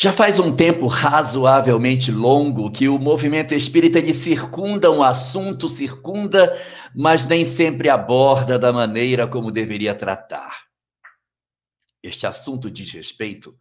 Já 0.00 0.12
faz 0.12 0.38
um 0.38 0.54
tempo 0.54 0.86
razoavelmente 0.86 2.12
longo 2.12 2.70
que 2.70 2.88
o 2.88 3.00
movimento 3.00 3.52
espírita 3.52 3.98
circunda 4.14 4.92
um 4.92 5.02
assunto, 5.02 5.68
circunda, 5.68 6.56
mas 6.94 7.24
nem 7.24 7.44
sempre 7.44 7.88
aborda 7.88 8.60
da 8.60 8.72
maneira 8.72 9.26
como 9.26 9.50
deveria 9.50 9.96
tratar. 9.96 10.68
Este 12.00 12.28
assunto 12.28 12.70
diz 12.70 12.92
respeito 12.92 13.52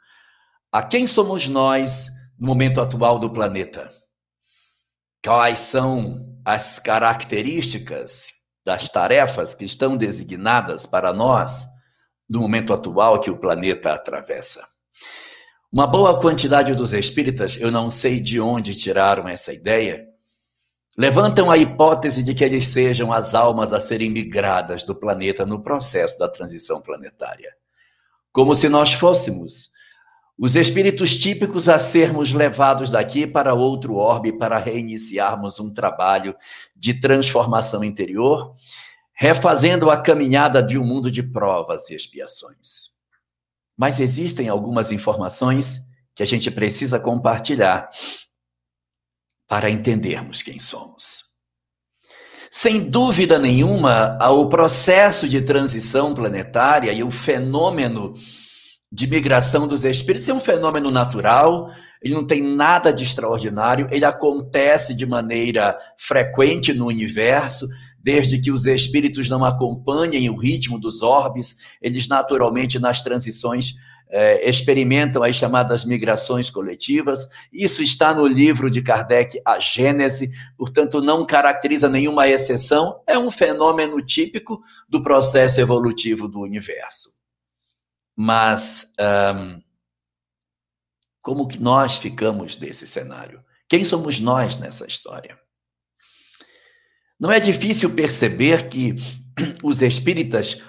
a 0.72 0.84
quem 0.84 1.08
somos 1.08 1.48
nós 1.48 2.06
no 2.40 2.46
momento 2.46 2.80
atual 2.80 3.18
do 3.18 3.32
planeta. 3.32 3.88
Quais 5.26 5.58
são 5.58 6.40
as 6.46 6.78
características 6.78 8.28
das 8.64 8.88
tarefas 8.92 9.56
que 9.56 9.66
estão 9.66 9.98
designadas 9.98 10.86
para 10.86 11.12
nós 11.12 11.66
no 12.30 12.42
momento 12.42 12.74
atual 12.74 13.20
que 13.20 13.32
o 13.32 13.40
planeta 13.40 13.92
atravessa? 13.92 14.77
Uma 15.70 15.86
boa 15.86 16.18
quantidade 16.18 16.74
dos 16.74 16.94
espíritas, 16.94 17.58
eu 17.60 17.70
não 17.70 17.92
sei 17.92 18.22
de 18.22 18.40
onde 18.40 18.74
tiraram 18.74 19.28
essa 19.28 19.52
ideia, 19.52 20.08
levantam 20.98 21.52
a 21.52 21.58
hipótese 21.58 22.24
de 22.24 22.34
que 22.34 22.42
eles 22.42 22.68
sejam 22.68 23.12
as 23.12 23.36
almas 23.36 23.74
a 23.74 23.80
serem 23.82 24.10
migradas 24.10 24.84
do 24.84 24.96
planeta 24.96 25.46
no 25.46 25.62
processo 25.62 26.18
da 26.18 26.30
transição 26.30 26.82
planetária. 26.82 27.54
Como 28.32 28.56
se 28.56 28.70
nós 28.70 28.94
fôssemos 28.94 29.72
os 30.40 30.56
espíritos 30.56 31.18
típicos 31.20 31.68
a 31.68 31.80
sermos 31.80 32.32
levados 32.32 32.90
daqui 32.90 33.28
para 33.28 33.54
outro 33.54 33.96
orbe 33.96 34.32
para 34.32 34.58
reiniciarmos 34.58 35.60
um 35.60 35.74
trabalho 35.74 36.34
de 36.74 36.94
transformação 36.94 37.84
interior, 37.84 38.54
refazendo 39.14 39.90
a 39.90 39.98
caminhada 39.98 40.64
de 40.64 40.78
um 40.78 40.86
mundo 40.86 41.12
de 41.12 41.22
provas 41.22 41.90
e 41.90 41.94
expiações. 41.96 42.97
Mas 43.78 44.00
existem 44.00 44.50
algumas 44.50 44.92
informações 44.92 45.88
que 46.16 46.24
a 46.24 46.26
gente 46.26 46.50
precisa 46.50 47.00
compartilhar 47.00 47.90
para 49.48 49.70
entendermos 49.70 50.42
quem 50.42 50.60
somos. 50.60 51.28
Sem 52.50 52.90
dúvida 52.90 53.38
nenhuma, 53.38 54.18
o 54.30 54.50
processo 54.50 55.30
de 55.30 55.42
transição 55.42 56.14
planetária 56.14 56.92
e 56.92 57.04
o 57.04 57.12
fenômeno 57.12 58.16
de 58.92 59.06
migração 59.06 59.68
dos 59.68 59.84
espíritos 59.84 60.28
é 60.28 60.34
um 60.34 60.40
fenômeno 60.40 60.90
natural, 60.90 61.70
ele 62.02 62.14
não 62.14 62.26
tem 62.26 62.42
nada 62.42 62.94
de 62.94 63.04
extraordinário, 63.04 63.88
ele 63.92 64.06
acontece 64.06 64.94
de 64.94 65.06
maneira 65.06 65.78
frequente 65.98 66.74
no 66.74 66.88
universo, 66.88 67.68
desde 68.08 68.40
que 68.40 68.50
os 68.50 68.66
espíritos 68.66 69.28
não 69.28 69.44
acompanhem 69.44 70.30
o 70.30 70.38
ritmo 70.38 70.80
dos 70.80 71.02
orbes, 71.02 71.76
eles 71.82 72.08
naturalmente 72.08 72.80
nas 72.80 73.02
transições 73.02 73.76
é, 74.10 74.50
experimentam 74.50 75.22
as 75.24 75.36
chamadas 75.36 75.84
migrações 75.84 76.50
coletivas. 76.50 77.28
Isso 77.52 77.84
está 77.84 78.14
no 78.14 78.26
livro 78.26 78.72
de 78.72 78.82
Kardec, 78.82 79.42
A 79.46 79.60
Gênese, 79.60 80.32
portanto, 80.58 81.02
não 81.02 81.26
caracteriza 81.26 81.90
nenhuma 81.90 82.30
exceção, 82.30 83.02
é 83.06 83.20
um 83.20 83.30
fenômeno 83.30 84.02
típico 84.02 84.62
do 84.88 85.04
processo 85.04 85.60
evolutivo 85.60 86.30
do 86.30 86.40
universo. 86.40 87.10
Mas 88.16 88.94
um, 89.36 89.62
como 91.22 91.46
que 91.46 91.60
nós 91.60 91.98
ficamos 91.98 92.56
desse 92.56 92.88
cenário? 92.88 93.44
Quem 93.68 93.84
somos 93.84 94.18
nós 94.22 94.56
nessa 94.56 94.88
história? 94.88 95.38
Não 97.20 97.32
é 97.32 97.40
difícil 97.40 97.94
perceber 97.96 98.70
que 98.70 98.96
os 99.64 99.82
espíritas 99.82 100.64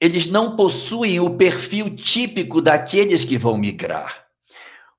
eles 0.00 0.26
não 0.26 0.56
possuem 0.56 1.20
o 1.20 1.36
perfil 1.36 1.94
típico 1.94 2.60
daqueles 2.60 3.24
que 3.24 3.38
vão 3.38 3.56
migrar. 3.56 4.26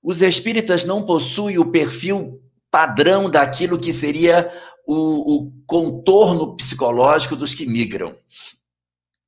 Os 0.01 0.21
espíritas 0.21 0.85
não 0.85 1.05
possuem 1.05 1.57
o 1.57 1.71
perfil 1.71 2.41
padrão 2.71 3.29
daquilo 3.29 3.77
que 3.77 3.91
seria 3.91 4.49
o, 4.85 5.35
o 5.35 5.53
contorno 5.67 6.55
psicológico 6.55 7.35
dos 7.35 7.53
que 7.53 7.65
migram. 7.65 8.15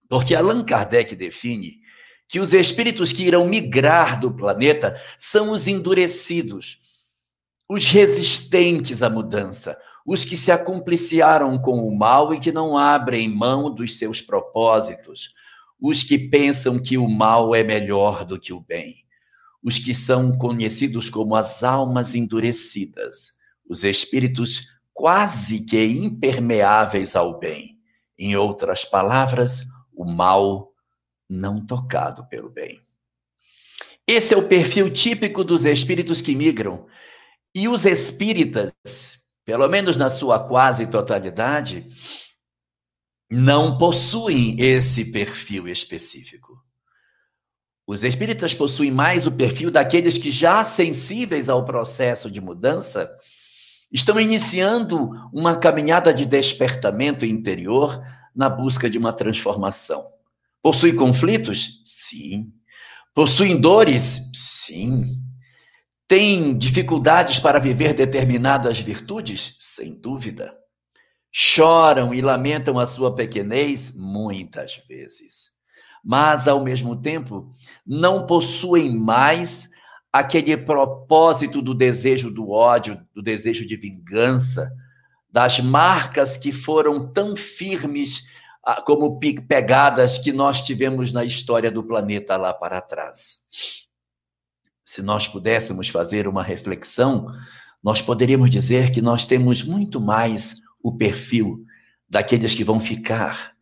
Porque 0.07 0.33
Allan 0.33 0.63
Kardec 0.63 1.13
define 1.16 1.79
que 2.28 2.39
os 2.39 2.53
espíritos 2.53 3.11
que 3.11 3.23
irão 3.23 3.47
migrar 3.47 4.19
do 4.19 4.31
planeta 4.31 4.99
são 5.17 5.51
os 5.51 5.67
endurecidos, 5.67 6.79
os 7.69 7.85
resistentes 7.85 9.01
à 9.01 9.09
mudança, 9.09 9.78
os 10.05 10.23
que 10.23 10.38
se 10.38 10.51
acompliciaram 10.51 11.57
com 11.57 11.88
o 11.88 11.97
mal 11.97 12.33
e 12.33 12.39
que 12.39 12.51
não 12.51 12.77
abrem 12.77 13.27
mão 13.27 13.73
dos 13.73 13.97
seus 13.97 14.21
propósitos, 14.21 15.33
os 15.81 16.03
que 16.03 16.17
pensam 16.17 16.79
que 16.79 16.97
o 16.97 17.07
mal 17.09 17.55
é 17.55 17.63
melhor 17.63 18.23
do 18.23 18.39
que 18.39 18.53
o 18.53 18.61
bem, 18.61 19.05
os 19.63 19.79
que 19.79 19.95
são 19.95 20.38
conhecidos 20.38 21.09
como 21.09 21.35
as 21.35 21.63
almas 21.63 22.13
endurecidas, 22.13 23.33
os 23.67 23.83
espíritos 23.83 24.67
quase 24.93 25.66
que 25.66 25.83
impermeáveis 25.83 27.16
ao 27.16 27.39
bem. 27.39 27.79
Em 28.17 28.37
outras 28.37 28.85
palavras, 28.85 29.63
o 29.93 30.05
mal 30.05 30.72
não 31.29 31.66
tocado 31.66 32.25
pelo 32.29 32.49
bem. 32.49 32.79
Esse 34.07 34.33
é 34.35 34.37
o 34.37 34.47
perfil 34.47 34.89
típico 34.89 35.43
dos 35.43 35.66
espíritos 35.66 36.22
que 36.22 36.35
migram. 36.35 36.85
E 37.53 37.67
os 37.67 37.85
espíritas, 37.85 38.73
pelo 39.45 39.69
menos 39.69 39.95
na 39.95 40.09
sua 40.09 40.39
quase 40.39 40.88
totalidade, 40.88 41.88
não 43.29 43.78
possuem 43.78 44.56
esse 44.59 45.06
perfil 45.06 45.67
específico. 45.67 46.59
Os 47.88 48.03
espíritas 48.03 48.55
possuem 48.55 48.89
mais 48.89 49.28
o 49.28 49.31
perfil 49.31 49.69
daqueles 49.69 50.17
que, 50.17 50.31
já 50.31 50.63
sensíveis 50.63 51.47
ao 51.47 51.63
processo 51.63 52.31
de 52.31 52.41
mudança, 52.41 53.09
estão 53.91 54.19
iniciando 54.19 55.11
uma 55.31 55.55
caminhada 55.55 56.11
de 56.11 56.25
despertamento 56.25 57.25
interior 57.25 58.01
na 58.35 58.50
busca 58.50 58.89
de 58.89 58.97
uma 58.97 59.13
transformação. 59.13 60.03
Possui 60.61 60.94
conflitos? 60.94 61.84
Sim. 61.85 62.51
Possuem 63.13 63.61
dores? 63.61 64.31
Sim. 64.34 65.03
Tem 66.07 66.55
dificuldades 66.57 67.39
para 67.39 67.59
viver 67.59 67.93
determinadas 67.93 68.79
virtudes? 68.79 69.57
Sem 69.59 69.99
dúvida. 69.99 70.55
Choram 71.31 72.13
e 72.13 72.21
lamentam 72.21 72.79
a 72.79 72.85
sua 72.85 73.13
pequenez? 73.13 73.95
Muitas 73.95 74.81
vezes. 74.88 75.55
Mas, 76.03 76.47
ao 76.47 76.63
mesmo 76.63 76.95
tempo, 76.95 77.51
não 77.85 78.27
possuem 78.27 78.95
mais 78.95 79.69
aquele 80.13 80.55
propósito 80.55 81.61
do 81.61 81.73
desejo 81.73 82.29
do 82.29 82.51
ódio, 82.51 83.03
do 83.13 83.22
desejo 83.22 83.66
de 83.66 83.75
vingança, 83.75 84.72
das 85.29 85.59
marcas 85.59 86.37
que 86.37 86.51
foram 86.51 87.11
tão 87.11 87.35
firmes 87.35 88.23
como 88.85 89.19
pegadas 89.19 90.17
que 90.17 90.31
nós 90.31 90.61
tivemos 90.61 91.11
na 91.11 91.25
história 91.25 91.69
do 91.69 91.83
planeta 91.83 92.37
lá 92.37 92.53
para 92.53 92.79
trás. 92.79 93.45
Se 94.85 95.01
nós 95.01 95.28
pudéssemos 95.28 95.90
fazer 95.90 96.28
uma 96.28 96.44
reflexão, 96.44 97.28
nós 97.84 98.01
poderíamos 98.01 98.50
dizer 98.50 98.91
que 98.91 99.01
nós 99.01 99.25
temos 99.25 99.63
muito 99.63 100.00
mais 100.00 100.62
o 100.81 100.96
perfil 100.96 101.66
daqueles 102.07 102.53
que 102.53 102.63
vão 102.63 102.79
ficar 102.79 103.53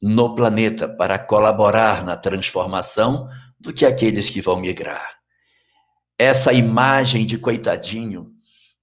no 0.00 0.34
planeta 0.34 0.88
para 0.88 1.18
colaborar 1.18 2.04
na 2.04 2.16
transformação 2.16 3.28
do 3.58 3.72
que 3.72 3.86
aqueles 3.86 4.28
que 4.28 4.40
vão 4.40 4.60
migrar. 4.60 5.18
Essa 6.18 6.52
imagem 6.52 7.24
de 7.24 7.38
coitadinho, 7.38 8.30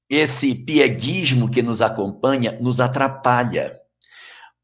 esse 0.09 0.55
pieguismo 0.55 1.49
que 1.49 1.61
nos 1.61 1.81
acompanha, 1.81 2.57
nos 2.59 2.79
atrapalha 2.79 3.71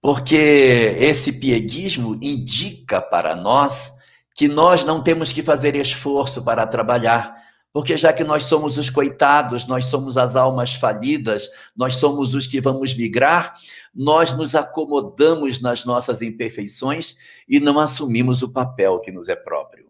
porque 0.06 0.36
esse 0.36 1.34
pieguismo 1.34 2.14
indica 2.22 3.02
para 3.02 3.36
nós 3.36 3.94
que 4.36 4.50
nós 4.50 4.84
não 4.84 5.02
temos 5.02 5.32
que 5.32 5.42
fazer 5.42 5.76
esforço 5.78 6.44
para 6.44 6.68
trabalhar, 6.68 7.34
porque 7.72 7.96
já 7.96 8.12
que 8.12 8.24
nós 8.24 8.46
somos 8.46 8.78
os 8.78 8.90
coitados, 8.90 9.66
nós 9.66 9.86
somos 9.88 10.18
as 10.18 10.36
almas 10.36 10.76
falidas, 10.76 11.50
nós 11.76 11.96
somos 11.96 12.36
os 12.36 12.46
que 12.46 12.60
vamos 12.60 12.96
migrar, 12.96 13.56
nós 13.94 14.36
nos 14.36 14.54
acomodamos 14.54 15.62
nas 15.62 15.86
nossas 15.86 16.22
imperfeições 16.22 17.16
e 17.48 17.62
não 17.62 17.80
assumimos 17.80 18.42
o 18.42 18.52
papel 18.52 19.00
que 19.00 19.12
nos 19.12 19.30
é 19.30 19.36
próprio. 19.38 19.86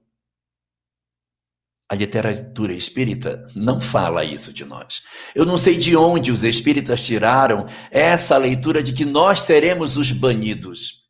A 1.89 1.95
literatura 1.95 2.73
espírita 2.73 3.45
não 3.55 3.79
fala 3.79 4.23
isso 4.23 4.53
de 4.53 4.65
nós. 4.65 5.03
Eu 5.35 5.45
não 5.45 5.57
sei 5.57 5.77
de 5.77 5.95
onde 5.95 6.31
os 6.31 6.43
espíritas 6.43 7.01
tiraram 7.01 7.67
essa 7.91 8.37
leitura 8.37 8.81
de 8.81 8.93
que 8.93 9.05
nós 9.05 9.41
seremos 9.41 9.95
os 9.95 10.11
banidos. 10.11 11.03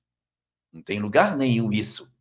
Não 0.74 0.82
tem 0.82 1.00
lugar 1.00 1.38
nenhum 1.38 1.72
isso. 1.72 2.15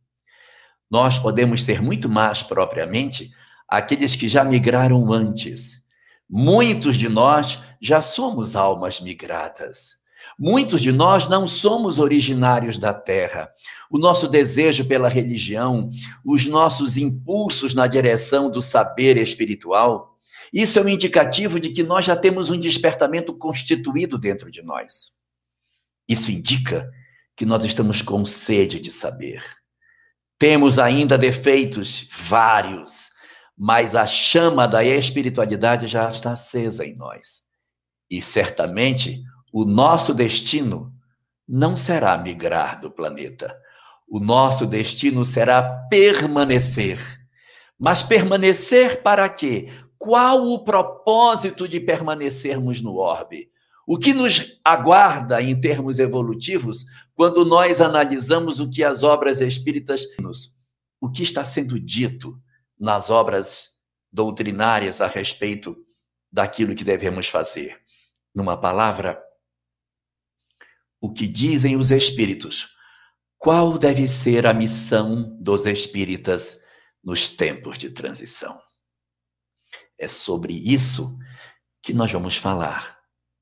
Nós 0.89 1.17
podemos 1.17 1.63
ser 1.63 1.81
muito 1.81 2.07
mais 2.07 2.43
propriamente 2.43 3.31
aqueles 3.67 4.15
que 4.15 4.27
já 4.27 4.43
migraram 4.43 5.11
antes. 5.11 5.83
Muitos 6.29 6.95
de 6.95 7.09
nós 7.09 7.61
já 7.81 8.01
somos 8.01 8.55
almas 8.55 8.99
migradas. 8.99 10.03
Muitos 10.39 10.81
de 10.81 10.91
nós 10.91 11.27
não 11.27 11.47
somos 11.47 11.99
originários 11.99 12.77
da 12.77 12.93
terra. 12.93 13.49
O 13.89 13.97
nosso 13.97 14.27
desejo 14.27 14.85
pela 14.85 15.07
religião, 15.07 15.89
os 16.23 16.47
nossos 16.47 16.97
impulsos 16.97 17.73
na 17.73 17.87
direção 17.87 18.49
do 18.49 18.61
saber 18.61 19.17
espiritual, 19.17 20.17
isso 20.51 20.79
é 20.79 20.81
um 20.81 20.89
indicativo 20.89 21.59
de 21.59 21.69
que 21.69 21.83
nós 21.83 22.05
já 22.05 22.15
temos 22.15 22.49
um 22.49 22.59
despertamento 22.59 23.33
constituído 23.33 24.17
dentro 24.17 24.51
de 24.51 24.61
nós. 24.61 25.15
Isso 26.07 26.31
indica 26.31 26.89
que 27.35 27.45
nós 27.45 27.63
estamos 27.65 28.01
com 28.01 28.25
sede 28.25 28.79
de 28.79 28.91
saber. 28.91 29.43
Temos 30.37 30.77
ainda 30.77 31.17
defeitos 31.17 32.09
vários, 32.11 33.11
mas 33.57 33.95
a 33.95 34.05
chama 34.05 34.67
da 34.67 34.83
espiritualidade 34.83 35.87
já 35.87 36.09
está 36.09 36.33
acesa 36.33 36.85
em 36.85 36.95
nós. 36.95 37.43
E 38.11 38.21
certamente 38.21 39.23
o 39.53 39.63
nosso 39.63 40.13
destino 40.13 40.93
não 41.47 41.77
será 41.77 42.17
migrar 42.17 42.79
do 42.81 42.91
planeta. 42.91 43.55
O 44.07 44.19
nosso 44.19 44.67
destino 44.67 45.23
será 45.23 45.63
permanecer. 45.89 46.99
Mas 47.79 48.03
permanecer 48.03 49.01
para 49.01 49.27
quê? 49.29 49.69
Qual 49.97 50.43
o 50.43 50.63
propósito 50.63 51.67
de 51.67 51.79
permanecermos 51.79 52.81
no 52.81 52.95
orbe? 52.95 53.49
O 53.87 53.99
que 53.99 54.13
nos 54.13 54.59
aguarda 54.63 55.41
em 55.41 55.59
termos 55.59 55.99
evolutivos 55.99 56.85
quando 57.13 57.45
nós 57.45 57.81
analisamos 57.81 58.59
o 58.59 58.69
que 58.69 58.83
as 58.83 59.03
obras 59.03 59.41
espíritas 59.41 60.05
nos, 60.19 60.55
o 60.99 61.11
que 61.11 61.21
está 61.21 61.45
sendo 61.45 61.79
dito 61.79 62.41
nas 62.79 63.11
obras 63.11 63.79
doutrinárias 64.11 65.01
a 65.01 65.07
respeito 65.07 65.77
daquilo 66.31 66.73
que 66.73 66.83
devemos 66.83 67.27
fazer? 67.27 67.79
Numa 68.33 68.59
palavra, 68.59 69.21
o 70.99 71.13
que 71.13 71.27
dizem 71.27 71.75
os 71.75 71.91
espíritos. 71.91 72.75
Qual 73.37 73.77
deve 73.77 74.07
ser 74.07 74.47
a 74.47 74.53
missão 74.53 75.37
dos 75.37 75.67
espíritas 75.67 76.63
nos 77.03 77.29
tempos 77.29 77.77
de 77.77 77.91
transição? 77.91 78.59
É 79.99 80.07
sobre 80.07 80.53
isso 80.53 81.15
que 81.83 81.93
nós 81.93 82.11
vamos 82.11 82.35
falar 82.35 82.94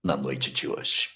na 0.03 0.17
noite 0.17 0.51
de 0.51 0.67
hoje. 0.67 1.07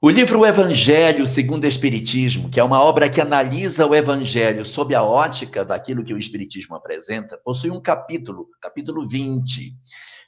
O 0.00 0.10
livro 0.10 0.40
O 0.40 0.46
Evangelho 0.46 1.26
segundo 1.26 1.64
o 1.64 1.68
Espiritismo, 1.68 2.50
que 2.50 2.58
é 2.58 2.64
uma 2.64 2.82
obra 2.82 3.08
que 3.08 3.20
analisa 3.20 3.86
o 3.86 3.94
Evangelho 3.94 4.66
sob 4.66 4.94
a 4.94 5.02
ótica 5.02 5.64
daquilo 5.64 6.02
que 6.02 6.12
o 6.12 6.18
Espiritismo 6.18 6.74
apresenta, 6.74 7.38
possui 7.38 7.70
um 7.70 7.80
capítulo, 7.80 8.48
capítulo 8.60 9.08
20. 9.08 9.76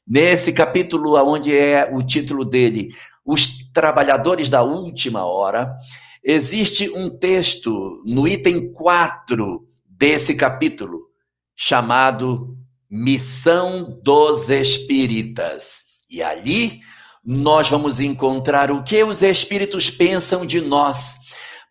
Nesse 0.06 0.52
capítulo, 0.52 1.16
onde 1.16 1.56
é 1.56 1.90
o 1.92 2.04
título 2.04 2.44
dele, 2.44 2.94
os 3.24 3.70
trabalhadores 3.72 4.48
da 4.48 4.62
última 4.62 5.24
hora, 5.24 5.74
existe 6.22 6.88
um 6.90 7.10
texto 7.10 8.02
no 8.06 8.28
item 8.28 8.72
4 8.72 9.66
desse 9.88 10.34
capítulo, 10.34 11.08
chamado 11.56 12.56
Missão 12.88 13.98
dos 14.04 14.50
Espíritas. 14.50 15.84
E 16.08 16.22
ali 16.22 16.83
nós 17.24 17.70
vamos 17.70 18.00
encontrar 18.00 18.70
o 18.70 18.82
que 18.82 19.02
os 19.02 19.22
espíritos 19.22 19.88
pensam 19.88 20.44
de 20.44 20.60
nós, 20.60 21.16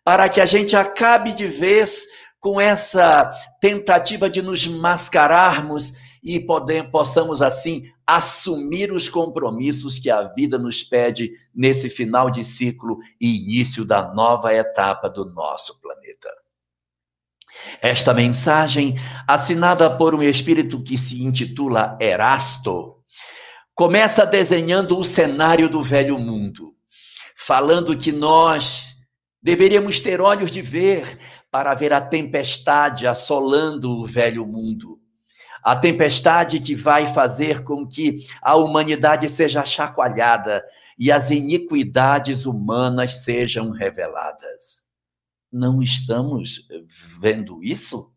para 0.02 0.28
que 0.28 0.40
a 0.40 0.46
gente 0.46 0.74
acabe 0.74 1.32
de 1.32 1.46
vez 1.46 2.04
com 2.40 2.60
essa 2.60 3.32
tentativa 3.60 4.28
de 4.28 4.42
nos 4.42 4.66
mascararmos 4.66 5.94
e 6.22 6.40
poder, 6.40 6.90
possamos 6.90 7.40
assim 7.40 7.84
assumir 8.06 8.92
os 8.92 9.08
compromissos 9.08 9.98
que 9.98 10.10
a 10.10 10.22
vida 10.22 10.58
nos 10.58 10.82
pede 10.82 11.30
nesse 11.54 11.88
final 11.88 12.30
de 12.30 12.42
ciclo 12.42 12.98
e 13.20 13.42
início 13.42 13.84
da 13.84 14.12
nova 14.12 14.52
etapa 14.52 15.08
do 15.08 15.26
nosso 15.26 15.80
planeta. 15.80 16.28
Esta 17.80 18.12
mensagem, 18.12 18.96
assinada 19.26 19.90
por 19.90 20.14
um 20.14 20.22
espírito 20.22 20.82
que 20.82 20.98
se 20.98 21.22
intitula 21.22 21.96
Erasto, 22.00 22.93
começa 23.74 24.24
desenhando 24.24 24.98
o 24.98 25.04
cenário 25.04 25.68
do 25.68 25.82
velho 25.82 26.18
mundo, 26.18 26.74
falando 27.36 27.96
que 27.96 28.12
nós 28.12 28.96
deveríamos 29.42 30.00
ter 30.00 30.20
olhos 30.20 30.50
de 30.50 30.62
ver 30.62 31.18
para 31.50 31.74
ver 31.74 31.92
a 31.92 32.00
tempestade 32.00 33.06
assolando 33.06 33.90
o 34.00 34.06
velho 34.06 34.46
mundo 34.46 34.98
a 35.64 35.74
tempestade 35.74 36.60
que 36.60 36.74
vai 36.74 37.12
fazer 37.14 37.64
com 37.64 37.88
que 37.88 38.26
a 38.42 38.54
humanidade 38.54 39.26
seja 39.30 39.64
chacoalhada 39.64 40.62
e 40.98 41.10
as 41.10 41.30
iniquidades 41.30 42.44
humanas 42.44 43.24
sejam 43.24 43.70
reveladas. 43.70 44.84
Não 45.50 45.82
estamos 45.82 46.68
vendo 47.18 47.62
isso? 47.62 48.13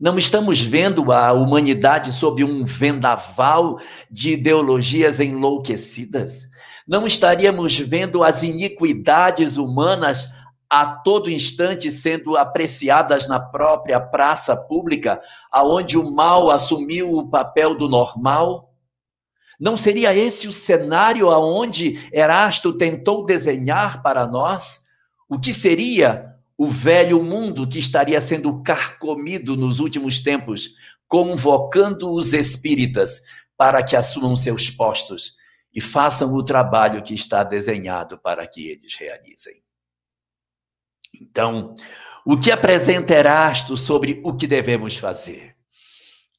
Não 0.00 0.16
estamos 0.16 0.62
vendo 0.62 1.10
a 1.10 1.32
humanidade 1.32 2.12
sob 2.12 2.44
um 2.44 2.64
vendaval 2.64 3.80
de 4.08 4.34
ideologias 4.34 5.18
enlouquecidas? 5.18 6.48
Não 6.86 7.04
estaríamos 7.04 7.76
vendo 7.76 8.22
as 8.22 8.44
iniquidades 8.44 9.56
humanas 9.56 10.32
a 10.70 10.86
todo 10.86 11.28
instante 11.28 11.90
sendo 11.90 12.36
apreciadas 12.36 13.26
na 13.26 13.40
própria 13.40 13.98
praça 13.98 14.56
pública, 14.56 15.20
aonde 15.50 15.98
o 15.98 16.14
mal 16.14 16.48
assumiu 16.48 17.10
o 17.10 17.28
papel 17.28 17.76
do 17.76 17.88
normal? 17.88 18.72
Não 19.58 19.76
seria 19.76 20.14
esse 20.14 20.46
o 20.46 20.52
cenário 20.52 21.28
aonde 21.28 22.08
Erasto 22.12 22.72
tentou 22.78 23.26
desenhar 23.26 24.00
para 24.00 24.28
nós 24.28 24.84
o 25.28 25.40
que 25.40 25.52
seria 25.52 26.37
o 26.58 26.68
velho 26.68 27.22
mundo 27.22 27.68
que 27.68 27.78
estaria 27.78 28.20
sendo 28.20 28.60
carcomido 28.64 29.56
nos 29.56 29.78
últimos 29.78 30.20
tempos, 30.20 30.74
convocando 31.06 32.10
os 32.10 32.32
espíritas 32.32 33.22
para 33.56 33.80
que 33.82 33.94
assumam 33.94 34.36
seus 34.36 34.68
postos 34.68 35.36
e 35.72 35.80
façam 35.80 36.34
o 36.34 36.42
trabalho 36.42 37.02
que 37.02 37.14
está 37.14 37.44
desenhado 37.44 38.18
para 38.18 38.44
que 38.44 38.68
eles 38.68 38.96
realizem. 38.96 39.62
Então, 41.20 41.76
o 42.26 42.36
que 42.36 42.50
apresenta 42.50 43.14
Erasto 43.14 43.76
sobre 43.76 44.20
o 44.24 44.36
que 44.36 44.46
devemos 44.46 44.96
fazer? 44.96 45.56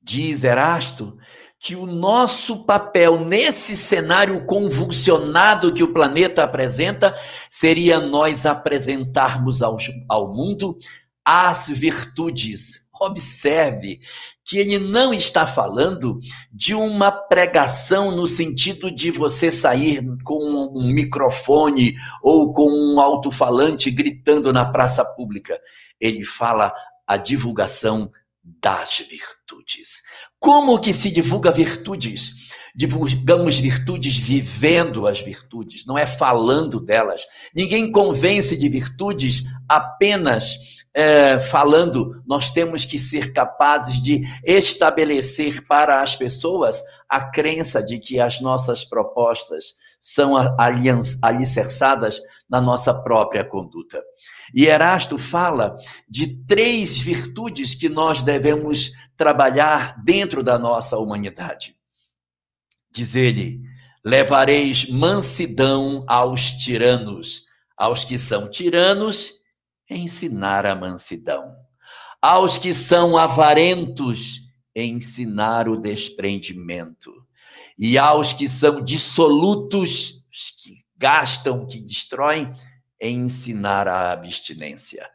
Diz 0.02 0.44
Erasto 0.44 1.18
que 1.60 1.76
o 1.76 1.86
nosso 1.86 2.64
papel 2.64 3.20
nesse 3.20 3.76
cenário 3.76 4.46
convulsionado 4.46 5.74
que 5.74 5.84
o 5.84 5.94
planeta 5.94 6.44
apresenta 6.44 7.14
seria 7.50 8.00
nós 8.00 8.46
apresentarmos 8.46 9.62
ao, 9.62 9.78
ao 10.08 10.34
mundo 10.34 10.78
as 11.24 11.68
virtudes. 11.68 12.88
Observe 13.02 14.00
que 14.46 14.58
ele 14.58 14.80
não 14.80 15.14
está 15.14 15.46
falando 15.46 16.20
de 16.52 16.74
uma 16.74 17.12
pregação 17.12 18.12
no 18.12 18.28
sentido 18.28 18.90
de 18.90 19.12
você 19.12 19.52
sair 19.52 20.02
com 20.24 20.72
um 20.74 20.92
microfone 20.92 21.94
ou 22.22 22.52
com 22.52 22.70
um 22.70 23.00
alto-falante 23.00 23.92
gritando 23.92 24.52
na 24.52 24.66
praça 24.66 25.06
pública. 25.06 25.60
Ele 26.00 26.26
fala 26.26 26.74
a 27.08 27.16
divulgação 27.16 28.12
das 28.44 29.00
virtudes. 29.00 30.02
Como 30.40 30.80
que 30.80 30.94
se 30.94 31.12
divulga 31.12 31.52
virtudes? 31.52 32.50
Divulgamos 32.76 33.58
virtudes 33.58 34.18
vivendo 34.18 35.06
as 35.06 35.20
virtudes, 35.20 35.86
não 35.86 35.98
é 35.98 36.06
falando 36.06 36.80
delas. 36.80 37.24
Ninguém 37.54 37.92
convence 37.92 38.56
de 38.56 38.70
virtudes 38.70 39.44
apenas 39.68 40.80
é, 40.94 41.40
falando, 41.40 42.22
nós 42.26 42.52
temos 42.52 42.86
que 42.86 42.98
ser 42.98 43.32
capazes 43.32 44.02
de 44.02 44.22
estabelecer 44.44 45.66
para 45.68 46.02
as 46.02 46.16
pessoas 46.16 46.82
a 47.08 47.30
crença 47.30 47.84
de 47.84 48.00
que 48.00 48.20
as 48.20 48.42
nossas 48.42 48.84
propostas 48.84 49.74
são 50.02 50.36
alicerçadas 51.22 52.20
na 52.50 52.62
nossa 52.62 52.94
própria 52.94 53.44
conduta. 53.44 54.02
E 54.54 54.66
Erasto 54.66 55.18
fala 55.18 55.78
de 56.10 56.44
três 56.46 57.00
virtudes 57.00 57.76
que 57.76 57.90
nós 57.90 58.24
devemos 58.24 58.92
trabalhar 59.16 60.02
dentro 60.04 60.44
da 60.44 60.58
nossa 60.58 60.98
humanidade. 60.98 61.76
Diz 62.92 63.16
ele: 63.16 63.62
levareis 64.04 64.90
mansidão 64.90 66.04
aos 66.08 66.52
tiranos, 66.52 67.46
aos 67.78 68.04
que 68.04 68.18
são 68.18 68.50
tiranos 68.50 69.40
ensinar 69.90 70.66
a 70.66 70.76
mansidão. 70.76 71.56
Aos 72.22 72.58
que 72.58 72.74
são 72.74 73.18
avarentos, 73.18 74.42
ensinar 74.76 75.68
o 75.68 75.80
desprendimento. 75.80 77.12
E 77.78 77.98
aos 77.98 78.34
que 78.34 78.48
são 78.48 78.84
dissolutos, 78.84 80.26
os 80.32 80.52
que 80.62 80.74
gastam, 80.98 81.66
que 81.66 81.80
destroem, 81.80 82.52
ensinar 83.02 83.88
a 83.88 84.12
abstinência. 84.12 85.10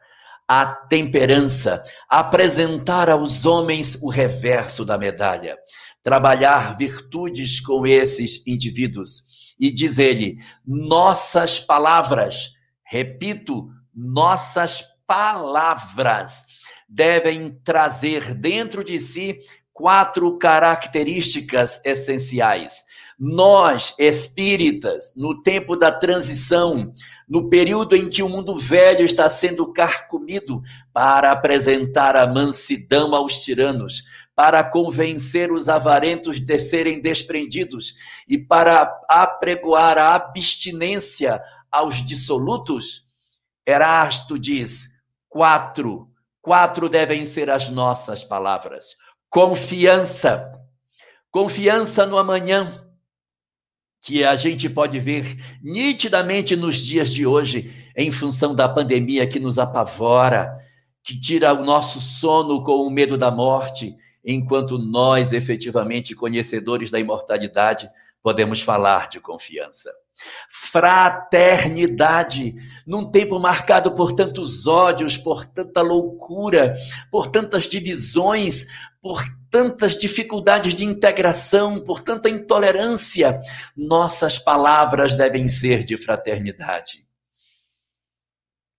A 0.47 0.65
temperança, 0.65 1.81
apresentar 2.07 3.09
aos 3.09 3.45
homens 3.45 3.99
o 4.01 4.09
reverso 4.09 4.85
da 4.85 4.97
medalha, 4.97 5.57
trabalhar 6.03 6.77
virtudes 6.77 7.59
com 7.59 7.85
esses 7.85 8.45
indivíduos 8.45 9.25
E 9.59 9.71
diz 9.71 9.97
ele: 9.97 10.37
nossas 10.65 11.59
palavras, 11.59 12.51
repito, 12.83 13.69
nossas 13.93 14.85
palavras 15.07 16.45
devem 16.87 17.49
trazer 17.63 18.35
dentro 18.35 18.83
de 18.83 18.99
si 18.99 19.39
quatro 19.73 20.37
características 20.37 21.81
essenciais. 21.83 22.83
Nós, 23.17 23.95
espíritas, 23.97 25.13
no 25.15 25.41
tempo 25.41 25.75
da 25.75 25.91
transição, 25.91 26.93
no 27.27 27.49
período 27.49 27.95
em 27.95 28.09
que 28.09 28.21
o 28.21 28.29
mundo 28.29 28.57
velho 28.57 29.05
está 29.05 29.29
sendo 29.29 29.71
carcomido, 29.71 30.61
para 30.93 31.31
apresentar 31.31 32.15
a 32.15 32.27
mansidão 32.27 33.15
aos 33.15 33.37
tiranos, 33.39 34.03
para 34.35 34.63
convencer 34.63 35.51
os 35.51 35.69
avarentos 35.69 36.39
de 36.39 36.59
serem 36.59 37.01
desprendidos 37.01 37.95
e 38.27 38.37
para 38.37 39.01
apregoar 39.09 39.97
a 39.97 40.13
abstinência 40.13 41.41
aos 41.71 42.05
dissolutos, 42.05 43.05
Erasto 43.65 44.37
diz: 44.37 45.01
quatro, 45.27 46.09
quatro 46.41 46.87
devem 46.87 47.25
ser 47.25 47.49
as 47.49 47.69
nossas 47.69 48.23
palavras. 48.23 48.97
Confiança, 49.29 50.51
confiança 51.31 52.05
no 52.05 52.17
amanhã, 52.17 52.84
que 54.05 54.23
a 54.23 54.35
gente 54.35 54.69
pode 54.69 54.99
ver 54.99 55.35
nitidamente 55.63 56.55
nos 56.55 56.77
dias 56.77 57.09
de 57.09 57.25
hoje, 57.25 57.73
em 57.97 58.11
função 58.11 58.53
da 58.53 58.69
pandemia 58.69 59.25
que 59.25 59.39
nos 59.39 59.57
apavora, 59.57 60.55
que 61.03 61.19
tira 61.19 61.51
o 61.51 61.65
nosso 61.65 61.99
sono 61.99 62.63
com 62.63 62.83
o 62.85 62.91
medo 62.91 63.17
da 63.17 63.31
morte, 63.31 63.95
enquanto 64.23 64.77
nós, 64.77 65.33
efetivamente 65.33 66.13
conhecedores 66.13 66.91
da 66.91 66.99
imortalidade, 66.99 67.89
podemos 68.21 68.61
falar 68.61 69.09
de 69.09 69.19
confiança. 69.19 69.91
Fraternidade, 70.49 72.55
num 72.87 73.09
tempo 73.09 73.39
marcado 73.39 73.93
por 73.93 74.13
tantos 74.13 74.67
ódios, 74.67 75.17
por 75.17 75.45
tanta 75.45 75.81
loucura, 75.81 76.75
por 77.11 77.27
tantas 77.27 77.63
divisões, 77.63 78.67
por 79.01 79.23
tantas 79.51 79.97
dificuldades 79.97 80.73
de 80.73 80.83
integração, 80.83 81.79
por 81.79 82.01
tanta 82.01 82.29
intolerância, 82.29 83.39
nossas 83.75 84.39
palavras 84.39 85.13
devem 85.13 85.47
ser 85.47 85.83
de 85.83 85.95
fraternidade. 85.95 87.05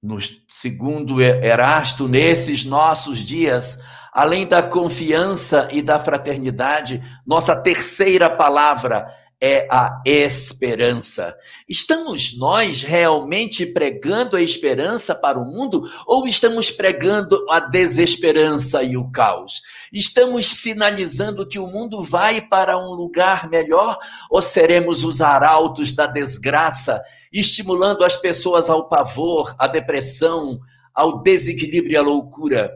No 0.03 0.19
segundo 0.49 1.23
Erasto, 1.23 2.07
nesses 2.07 2.65
nossos 2.65 3.19
dias, 3.19 3.81
além 4.13 4.47
da 4.47 4.63
confiança 4.63 5.69
e 5.73 5.83
da 5.83 5.99
fraternidade, 5.99 7.03
nossa 7.27 7.55
terceira 7.55 8.31
palavra 8.31 9.07
é 9.09 9.26
a 9.71 10.01
esperança. 10.07 11.37
Estamos 11.69 12.39
nós 12.39 12.83
realmente 12.83 13.67
pregando 13.67 14.35
a 14.37 14.41
esperança 14.41 15.15
para 15.15 15.39
o 15.39 15.45
mundo 15.45 15.83
ou 16.07 16.27
estamos 16.27 16.71
pregando 16.71 17.45
a 17.51 17.61
desesperança 17.61 18.83
e 18.83 18.97
o 18.97 19.11
caos? 19.11 19.61
Estamos 19.93 20.47
sinalizando 20.47 21.47
que 21.47 21.59
o 21.59 21.67
mundo 21.67 22.03
vai 22.03 22.41
para 22.41 22.79
um 22.79 22.93
lugar 22.93 23.49
melhor 23.51 23.99
ou 24.31 24.41
seremos 24.41 25.05
os 25.05 25.21
arautos 25.21 25.93
da 25.93 26.07
desgraça, 26.07 27.03
estimulando 27.31 28.05
as 28.05 28.17
pessoas 28.17 28.71
ao 28.71 28.89
pavor, 28.89 29.55
à 29.59 29.67
depressão, 29.67 30.59
ao 30.95 31.23
desequilíbrio 31.23 31.93
e 31.93 31.97
à 31.97 32.03
loucura? 32.03 32.73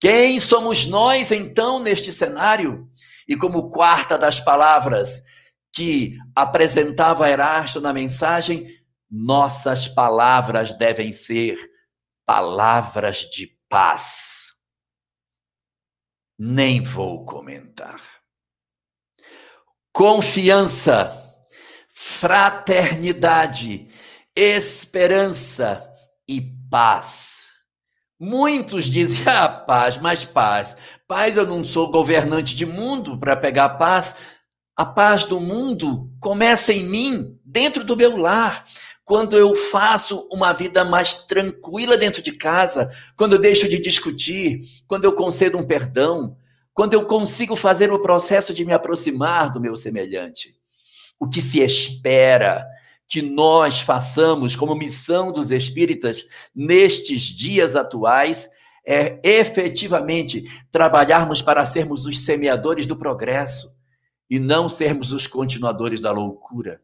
Quem 0.00 0.40
somos 0.40 0.86
nós, 0.86 1.32
então, 1.32 1.80
neste 1.80 2.10
cenário? 2.10 2.88
E 3.28 3.36
como 3.36 3.68
quarta 3.68 4.16
das 4.16 4.40
palavras 4.40 5.24
que 5.72 6.18
apresentava 6.34 7.28
Erasto 7.28 7.80
na 7.80 7.92
mensagem, 7.92 8.68
nossas 9.10 9.88
palavras 9.88 10.76
devem 10.76 11.12
ser 11.12 11.58
palavras 12.26 13.18
de 13.30 13.46
paz. 13.68 14.52
Nem 16.38 16.82
vou 16.82 17.24
comentar. 17.24 18.00
Confiança, 19.92 21.10
fraternidade, 21.92 23.88
esperança 24.36 25.92
e 26.28 26.40
paz 26.70 27.38
Muitos 28.20 28.86
dizem, 28.86 29.16
ah, 29.28 29.48
paz, 29.48 29.96
mas 29.96 30.24
paz. 30.24 30.76
Paz, 31.06 31.36
eu 31.36 31.46
não 31.46 31.64
sou 31.64 31.90
governante 31.90 32.56
de 32.56 32.66
mundo 32.66 33.18
para 33.18 33.36
pegar 33.36 33.70
paz. 33.70 34.18
A 34.78 34.86
paz 34.86 35.24
do 35.24 35.40
mundo 35.40 36.08
começa 36.20 36.72
em 36.72 36.84
mim, 36.84 37.36
dentro 37.44 37.82
do 37.82 37.96
meu 37.96 38.16
lar. 38.16 38.64
Quando 39.04 39.36
eu 39.36 39.56
faço 39.56 40.28
uma 40.30 40.52
vida 40.52 40.84
mais 40.84 41.16
tranquila 41.24 41.98
dentro 41.98 42.22
de 42.22 42.30
casa, 42.30 42.88
quando 43.16 43.32
eu 43.32 43.40
deixo 43.40 43.68
de 43.68 43.80
discutir, 43.80 44.60
quando 44.86 45.04
eu 45.04 45.14
concedo 45.14 45.58
um 45.58 45.66
perdão, 45.66 46.36
quando 46.72 46.94
eu 46.94 47.04
consigo 47.06 47.56
fazer 47.56 47.92
o 47.92 47.98
processo 47.98 48.54
de 48.54 48.64
me 48.64 48.72
aproximar 48.72 49.50
do 49.50 49.60
meu 49.60 49.76
semelhante. 49.76 50.54
O 51.18 51.28
que 51.28 51.40
se 51.40 51.58
espera 51.58 52.64
que 53.08 53.20
nós 53.20 53.80
façamos 53.80 54.54
como 54.54 54.76
missão 54.76 55.32
dos 55.32 55.50
espíritas 55.50 56.24
nestes 56.54 57.22
dias 57.22 57.74
atuais 57.74 58.48
é 58.86 59.18
efetivamente 59.24 60.44
trabalharmos 60.70 61.42
para 61.42 61.66
sermos 61.66 62.06
os 62.06 62.20
semeadores 62.20 62.86
do 62.86 62.94
progresso 62.94 63.76
e 64.28 64.38
não 64.38 64.68
sermos 64.68 65.12
os 65.12 65.26
continuadores 65.26 66.00
da 66.00 66.10
loucura. 66.10 66.82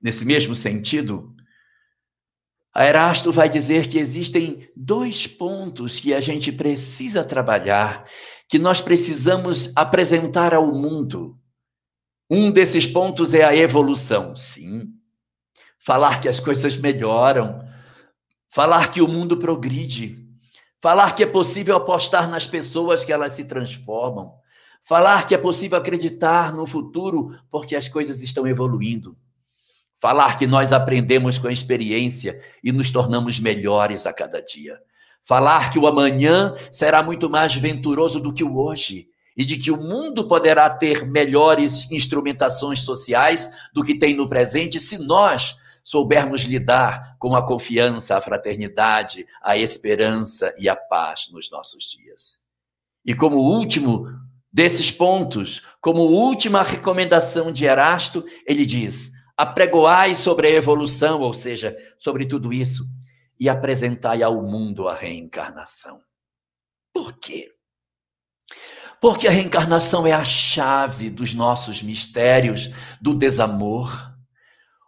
Nesse 0.00 0.24
mesmo 0.24 0.54
sentido, 0.54 1.34
Erasto 2.76 3.32
vai 3.32 3.48
dizer 3.48 3.88
que 3.88 3.98
existem 3.98 4.70
dois 4.76 5.26
pontos 5.26 5.98
que 5.98 6.14
a 6.14 6.20
gente 6.20 6.52
precisa 6.52 7.24
trabalhar, 7.24 8.08
que 8.48 8.58
nós 8.58 8.80
precisamos 8.80 9.72
apresentar 9.76 10.54
ao 10.54 10.66
mundo. 10.72 11.38
Um 12.30 12.50
desses 12.50 12.86
pontos 12.86 13.34
é 13.34 13.44
a 13.44 13.56
evolução, 13.56 14.36
sim. 14.36 14.92
Falar 15.78 16.20
que 16.20 16.28
as 16.28 16.38
coisas 16.38 16.76
melhoram, 16.76 17.66
falar 18.48 18.90
que 18.90 19.00
o 19.00 19.08
mundo 19.08 19.38
progride, 19.38 20.28
falar 20.80 21.14
que 21.14 21.22
é 21.22 21.26
possível 21.26 21.76
apostar 21.76 22.28
nas 22.28 22.46
pessoas 22.46 23.04
que 23.04 23.12
elas 23.12 23.32
se 23.32 23.44
transformam, 23.44 24.38
falar 24.88 25.26
que 25.26 25.34
é 25.34 25.38
possível 25.38 25.76
acreditar 25.76 26.54
no 26.54 26.66
futuro 26.66 27.38
porque 27.50 27.76
as 27.76 27.86
coisas 27.86 28.22
estão 28.22 28.46
evoluindo. 28.46 29.14
Falar 30.00 30.38
que 30.38 30.46
nós 30.46 30.72
aprendemos 30.72 31.36
com 31.36 31.46
a 31.46 31.52
experiência 31.52 32.40
e 32.64 32.72
nos 32.72 32.90
tornamos 32.90 33.38
melhores 33.38 34.06
a 34.06 34.14
cada 34.14 34.40
dia. 34.40 34.80
Falar 35.22 35.70
que 35.70 35.78
o 35.78 35.86
amanhã 35.86 36.54
será 36.72 37.02
muito 37.02 37.28
mais 37.28 37.54
venturoso 37.54 38.18
do 38.18 38.32
que 38.32 38.42
o 38.42 38.56
hoje 38.56 39.08
e 39.36 39.44
de 39.44 39.58
que 39.58 39.70
o 39.70 39.76
mundo 39.76 40.26
poderá 40.26 40.70
ter 40.70 41.06
melhores 41.06 41.90
instrumentações 41.92 42.80
sociais 42.80 43.52
do 43.74 43.84
que 43.84 43.98
tem 43.98 44.16
no 44.16 44.26
presente 44.26 44.80
se 44.80 44.96
nós 44.96 45.58
soubermos 45.84 46.42
lidar 46.42 47.14
com 47.18 47.36
a 47.36 47.46
confiança, 47.46 48.16
a 48.16 48.22
fraternidade, 48.22 49.26
a 49.42 49.54
esperança 49.54 50.54
e 50.58 50.66
a 50.66 50.74
paz 50.74 51.28
nos 51.30 51.50
nossos 51.50 51.84
dias. 51.84 52.38
E 53.04 53.14
como 53.14 53.36
último 53.36 54.06
desses 54.52 54.90
pontos, 54.90 55.62
como 55.80 56.02
última 56.02 56.62
recomendação 56.62 57.52
de 57.52 57.64
Erasto, 57.64 58.24
ele 58.46 58.64
diz: 58.64 59.12
apregoai 59.36 60.16
sobre 60.16 60.48
a 60.48 60.50
evolução, 60.50 61.20
ou 61.20 61.32
seja, 61.32 61.76
sobre 61.98 62.26
tudo 62.26 62.52
isso, 62.52 62.84
e 63.38 63.48
apresentai 63.48 64.22
ao 64.22 64.42
mundo 64.42 64.88
a 64.88 64.94
reencarnação. 64.94 66.00
Por 66.92 67.12
quê? 67.12 67.50
Porque 69.00 69.28
a 69.28 69.30
reencarnação 69.30 70.06
é 70.06 70.12
a 70.12 70.24
chave 70.24 71.08
dos 71.08 71.34
nossos 71.34 71.82
mistérios 71.82 72.70
do 73.00 73.14
desamor. 73.14 74.12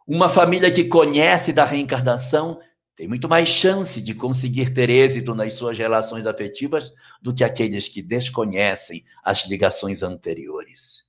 Uma 0.04 0.28
família 0.28 0.68
que 0.68 0.84
conhece 0.84 1.52
da 1.52 1.64
reencarnação 1.64 2.58
tem 3.00 3.08
muito 3.08 3.30
mais 3.30 3.48
chance 3.48 3.98
de 4.02 4.12
conseguir 4.12 4.74
ter 4.74 4.90
êxito 4.90 5.34
nas 5.34 5.54
suas 5.54 5.78
relações 5.78 6.26
afetivas 6.26 6.92
do 7.22 7.34
que 7.34 7.42
aqueles 7.42 7.88
que 7.88 8.02
desconhecem 8.02 9.02
as 9.24 9.46
ligações 9.46 10.02
anteriores. 10.02 11.08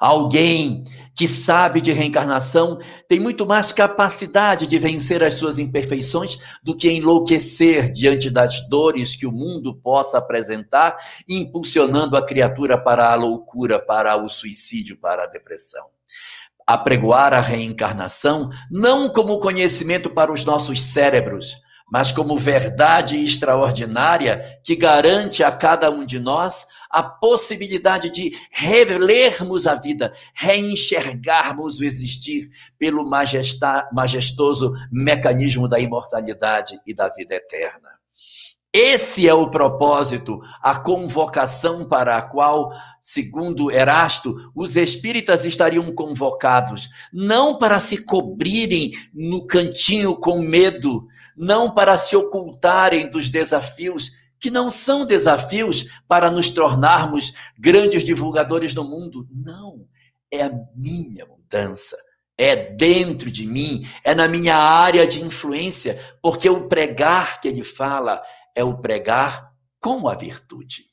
Alguém 0.00 0.82
que 1.14 1.28
sabe 1.28 1.80
de 1.80 1.92
reencarnação 1.92 2.80
tem 3.08 3.20
muito 3.20 3.46
mais 3.46 3.70
capacidade 3.70 4.66
de 4.66 4.80
vencer 4.80 5.22
as 5.22 5.34
suas 5.34 5.60
imperfeições 5.60 6.40
do 6.60 6.76
que 6.76 6.90
enlouquecer 6.90 7.92
diante 7.92 8.30
das 8.30 8.68
dores 8.68 9.14
que 9.14 9.24
o 9.24 9.30
mundo 9.30 9.76
possa 9.76 10.18
apresentar, 10.18 10.96
impulsionando 11.28 12.16
a 12.16 12.26
criatura 12.26 12.76
para 12.76 13.12
a 13.12 13.14
loucura, 13.14 13.78
para 13.78 14.16
o 14.16 14.28
suicídio, 14.28 14.96
para 14.96 15.22
a 15.22 15.28
depressão. 15.28 15.86
Apregoar 16.68 17.32
a 17.32 17.40
reencarnação 17.40 18.50
não 18.70 19.10
como 19.10 19.38
conhecimento 19.38 20.10
para 20.10 20.30
os 20.30 20.44
nossos 20.44 20.82
cérebros, 20.82 21.56
mas 21.90 22.12
como 22.12 22.36
verdade 22.36 23.16
extraordinária 23.16 24.60
que 24.62 24.76
garante 24.76 25.42
a 25.42 25.50
cada 25.50 25.90
um 25.90 26.04
de 26.04 26.18
nós 26.18 26.66
a 26.90 27.02
possibilidade 27.02 28.10
de 28.10 28.36
relermos 28.50 29.66
a 29.66 29.76
vida, 29.76 30.12
reenxergarmos 30.34 31.80
o 31.80 31.84
existir 31.84 32.50
pelo 32.78 33.08
majestoso 33.08 34.74
mecanismo 34.92 35.66
da 35.66 35.80
imortalidade 35.80 36.78
e 36.86 36.94
da 36.94 37.08
vida 37.08 37.34
eterna. 37.34 37.97
Esse 38.72 39.26
é 39.26 39.32
o 39.32 39.48
propósito, 39.48 40.40
a 40.62 40.78
convocação 40.78 41.88
para 41.88 42.18
a 42.18 42.22
qual, 42.22 42.70
segundo 43.00 43.70
Erasto, 43.70 44.52
os 44.54 44.76
espíritas 44.76 45.46
estariam 45.46 45.90
convocados, 45.94 46.90
não 47.10 47.58
para 47.58 47.80
se 47.80 48.04
cobrirem 48.04 48.90
no 49.14 49.46
cantinho 49.46 50.16
com 50.16 50.40
medo, 50.42 51.06
não 51.34 51.72
para 51.72 51.96
se 51.96 52.14
ocultarem 52.14 53.10
dos 53.10 53.30
desafios, 53.30 54.12
que 54.38 54.50
não 54.50 54.70
são 54.70 55.06
desafios 55.06 55.86
para 56.06 56.30
nos 56.30 56.50
tornarmos 56.50 57.32
grandes 57.58 58.04
divulgadores 58.04 58.74
do 58.74 58.84
mundo. 58.84 59.26
Não, 59.34 59.86
é 60.30 60.42
a 60.42 60.52
minha 60.76 61.24
mudança. 61.26 61.96
É 62.36 62.54
dentro 62.54 63.32
de 63.32 63.44
mim, 63.44 63.84
é 64.04 64.14
na 64.14 64.28
minha 64.28 64.54
área 64.54 65.04
de 65.08 65.20
influência, 65.20 65.98
porque 66.22 66.48
o 66.48 66.68
pregar 66.68 67.40
que 67.40 67.48
ele 67.48 67.64
fala 67.64 68.22
é 68.58 68.64
o 68.64 68.76
pregar 68.76 69.52
com 69.80 70.08
a 70.08 70.16
virtude. 70.16 70.84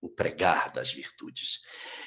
O 0.00 0.08
pregar 0.08 0.70
das 0.70 0.92
virtudes. 0.92 1.58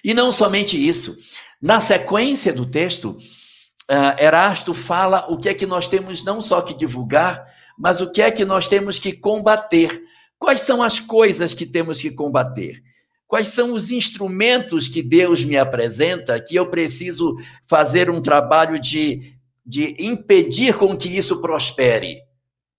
E 0.02 0.14
não 0.14 0.32
somente 0.32 0.78
isso. 0.78 1.18
Na 1.62 1.82
sequência 1.82 2.54
do 2.54 2.66
texto, 2.66 3.10
uh, 3.12 4.24
Erasto 4.24 4.74
fala 4.74 5.28
o 5.30 5.38
que 5.38 5.50
é 5.50 5.54
que 5.54 5.66
nós 5.66 5.90
temos 5.90 6.24
não 6.24 6.42
só 6.42 6.62
que 6.62 6.74
divulgar, 6.74 7.46
mas 7.78 8.00
o 8.00 8.10
que 8.10 8.22
é 8.22 8.32
que 8.32 8.46
nós 8.46 8.70
temos 8.70 8.98
que 8.98 9.12
combater. 9.12 10.02
Quais 10.40 10.62
são 10.62 10.82
as 10.82 10.98
coisas 10.98 11.54
que 11.54 11.66
temos 11.66 12.02
que 12.02 12.10
combater? 12.10 12.82
Quais 13.28 13.50
são 13.50 13.74
os 13.74 13.92
instrumentos 13.92 14.88
que 14.88 15.04
Deus 15.04 15.44
me 15.44 15.58
apresenta 15.58 16.40
que 16.40 16.56
eu 16.56 16.70
preciso 16.70 17.36
fazer 17.68 18.10
um 18.10 18.22
trabalho 18.22 18.80
de, 18.80 19.38
de 19.66 19.94
impedir 20.00 20.78
com 20.78 20.96
que 20.96 21.10
isso 21.10 21.42
prospere? 21.42 22.22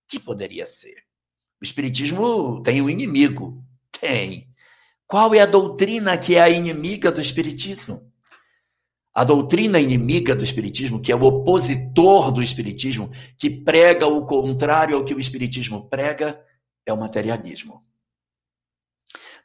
Que 0.08 0.18
poderia 0.18 0.66
ser? 0.66 1.03
O 1.64 1.72
Espiritismo 1.72 2.62
tem 2.62 2.82
um 2.82 2.90
inimigo. 2.90 3.64
Tem. 3.98 4.46
Qual 5.06 5.34
é 5.34 5.40
a 5.40 5.46
doutrina 5.46 6.18
que 6.18 6.34
é 6.34 6.42
a 6.42 6.50
inimiga 6.50 7.10
do 7.10 7.22
Espiritismo? 7.22 8.12
A 9.14 9.24
doutrina 9.24 9.80
inimiga 9.80 10.36
do 10.36 10.44
Espiritismo, 10.44 11.00
que 11.00 11.10
é 11.10 11.16
o 11.16 11.22
opositor 11.22 12.30
do 12.30 12.42
Espiritismo, 12.42 13.10
que 13.38 13.48
prega 13.48 14.06
o 14.06 14.26
contrário 14.26 14.94
ao 14.94 15.06
que 15.06 15.14
o 15.14 15.18
Espiritismo 15.18 15.88
prega, 15.88 16.38
é 16.84 16.92
o 16.92 17.00
materialismo. 17.00 17.80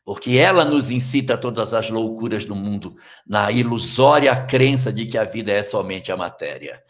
Porque 0.04 0.32
ela 0.32 0.66
nos 0.66 0.92
incita 0.92 1.36
a 1.36 1.38
todas 1.38 1.74
as 1.74 1.90
loucuras 1.90 2.44
do 2.44 2.56
mundo, 2.56 2.98
na 3.26 3.50
ilusória 3.50 4.36
crença 4.46 4.92
de 4.92 5.06
que 5.06 5.18
a 5.18 5.24
vida 5.24 5.54
é 5.54 5.64
somente 5.64 6.12
a 6.12 6.18
matéria. 6.18 6.84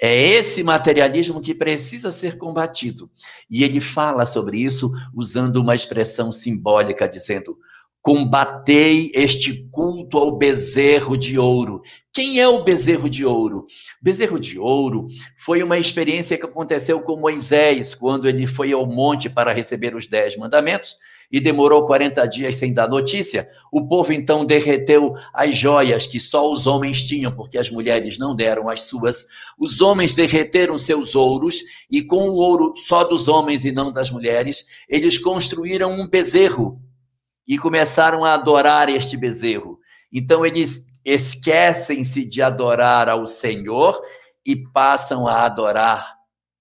É 0.00 0.14
esse 0.14 0.62
materialismo 0.62 1.40
que 1.40 1.54
precisa 1.54 2.10
ser 2.10 2.36
combatido. 2.36 3.10
E 3.50 3.64
ele 3.64 3.80
fala 3.80 4.26
sobre 4.26 4.58
isso 4.58 4.92
usando 5.14 5.56
uma 5.56 5.74
expressão 5.74 6.30
simbólica, 6.30 7.08
dizendo: 7.08 7.56
combatei 8.02 9.10
este 9.14 9.68
culto 9.72 10.18
ao 10.18 10.36
bezerro 10.36 11.16
de 11.16 11.38
ouro. 11.38 11.82
Quem 12.12 12.40
é 12.40 12.46
o 12.46 12.62
bezerro 12.62 13.10
de 13.10 13.24
ouro? 13.24 13.66
Bezerro 14.00 14.38
de 14.38 14.58
ouro 14.58 15.08
foi 15.38 15.62
uma 15.62 15.78
experiência 15.78 16.38
que 16.38 16.46
aconteceu 16.46 17.00
com 17.00 17.18
Moisés, 17.18 17.94
quando 17.94 18.28
ele 18.28 18.46
foi 18.46 18.72
ao 18.72 18.86
monte 18.86 19.28
para 19.28 19.52
receber 19.52 19.96
os 19.96 20.06
dez 20.06 20.36
mandamentos 20.36 20.96
e 21.30 21.40
demorou 21.40 21.86
40 21.86 22.26
dias 22.26 22.56
sem 22.56 22.72
dar 22.72 22.88
notícia, 22.88 23.48
o 23.72 23.86
povo 23.88 24.12
então 24.12 24.44
derreteu 24.44 25.14
as 25.32 25.56
joias 25.56 26.06
que 26.06 26.20
só 26.20 26.50
os 26.50 26.66
homens 26.66 27.02
tinham, 27.06 27.32
porque 27.32 27.58
as 27.58 27.70
mulheres 27.70 28.18
não 28.18 28.34
deram 28.34 28.68
as 28.68 28.82
suas. 28.82 29.26
Os 29.58 29.80
homens 29.80 30.14
derreteram 30.14 30.78
seus 30.78 31.14
ouros, 31.14 31.58
e 31.90 32.02
com 32.02 32.28
o 32.28 32.34
ouro 32.34 32.74
só 32.76 33.04
dos 33.04 33.28
homens 33.28 33.64
e 33.64 33.72
não 33.72 33.92
das 33.92 34.10
mulheres, 34.10 34.66
eles 34.88 35.18
construíram 35.18 35.92
um 35.92 36.06
bezerro 36.06 36.76
e 37.46 37.58
começaram 37.58 38.24
a 38.24 38.34
adorar 38.34 38.88
este 38.88 39.16
bezerro. 39.16 39.78
Então 40.12 40.44
eles 40.44 40.86
esquecem-se 41.04 42.24
de 42.24 42.42
adorar 42.42 43.08
ao 43.08 43.26
Senhor 43.26 44.00
e 44.44 44.56
passam 44.56 45.26
a 45.26 45.44
adorar 45.44 46.16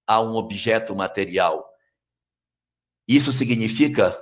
a 0.07 0.21
um 0.21 0.35
objeto 0.35 0.95
material. 0.95 1.65
Isso 3.07 3.31
significa 3.31 4.15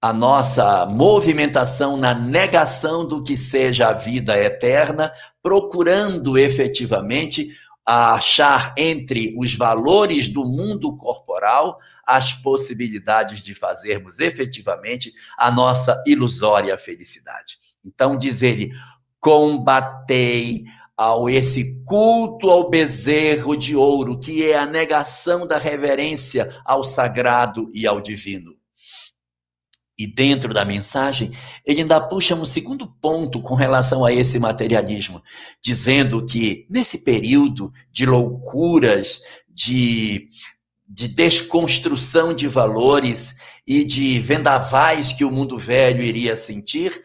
a 0.00 0.12
nossa 0.12 0.86
movimentação 0.86 1.96
na 1.96 2.14
negação 2.14 3.06
do 3.06 3.22
que 3.22 3.36
seja 3.36 3.88
a 3.88 3.92
vida 3.92 4.38
eterna, 4.38 5.12
procurando 5.42 6.38
efetivamente 6.38 7.50
achar 7.84 8.74
entre 8.76 9.34
os 9.36 9.54
valores 9.54 10.28
do 10.28 10.44
mundo 10.44 10.94
corporal 10.96 11.78
as 12.06 12.34
possibilidades 12.34 13.40
de 13.40 13.54
fazermos 13.54 14.20
efetivamente 14.20 15.12
a 15.38 15.50
nossa 15.50 16.00
ilusória 16.06 16.76
felicidade. 16.76 17.58
Então 17.84 18.16
diz 18.16 18.42
ele: 18.42 18.70
combatei 19.18 20.64
ao 20.96 21.30
esse 21.30 21.82
culto 21.86 22.50
ao 22.50 22.68
bezerro 22.68 23.56
de 23.56 23.74
ouro, 23.74 24.20
que 24.20 24.44
é 24.44 24.58
a 24.58 24.66
negação 24.66 25.46
da 25.46 25.56
reverência 25.56 26.50
ao 26.64 26.84
sagrado 26.84 27.70
e 27.72 27.86
ao 27.86 28.00
divino. 28.00 28.57
E 29.98 30.06
dentro 30.06 30.54
da 30.54 30.64
mensagem, 30.64 31.32
ele 31.66 31.80
ainda 31.80 32.00
puxa 32.00 32.34
um 32.34 32.44
segundo 32.44 32.86
ponto 32.86 33.42
com 33.42 33.56
relação 33.56 34.04
a 34.04 34.12
esse 34.12 34.38
materialismo, 34.38 35.20
dizendo 35.60 36.24
que 36.24 36.66
nesse 36.70 36.98
período 36.98 37.72
de 37.90 38.06
loucuras, 38.06 39.42
de, 39.48 40.28
de 40.88 41.08
desconstrução 41.08 42.32
de 42.32 42.46
valores 42.46 43.34
e 43.66 43.82
de 43.82 44.20
vendavais 44.20 45.12
que 45.12 45.24
o 45.24 45.32
mundo 45.32 45.58
velho 45.58 46.02
iria 46.02 46.36
sentir, 46.36 47.02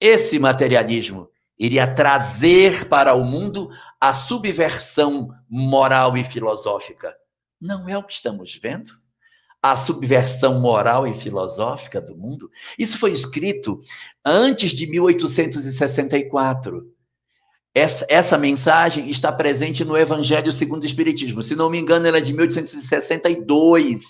esse 0.00 0.38
materialismo 0.38 1.28
iria 1.58 1.92
trazer 1.92 2.88
para 2.88 3.14
o 3.14 3.24
mundo 3.24 3.70
a 4.00 4.12
subversão 4.12 5.30
moral 5.48 6.16
e 6.16 6.22
filosófica. 6.22 7.12
Não 7.60 7.88
é 7.88 7.98
o 7.98 8.04
que 8.04 8.12
estamos 8.12 8.54
vendo? 8.54 8.92
A 9.62 9.76
subversão 9.76 10.60
moral 10.60 11.06
e 11.06 11.14
filosófica 11.14 12.00
do 12.00 12.16
mundo. 12.16 12.50
Isso 12.78 12.98
foi 12.98 13.12
escrito 13.12 13.80
antes 14.24 14.70
de 14.70 14.86
1864. 14.86 16.84
Essa, 17.74 18.06
essa 18.08 18.38
mensagem 18.38 19.10
está 19.10 19.30
presente 19.30 19.84
no 19.84 19.96
Evangelho 19.96 20.52
segundo 20.52 20.82
o 20.82 20.86
Espiritismo. 20.86 21.42
Se 21.42 21.54
não 21.54 21.68
me 21.68 21.78
engano, 21.78 22.06
ela 22.06 22.18
é 22.18 22.22
de 22.22 22.32
1862. 22.32 24.00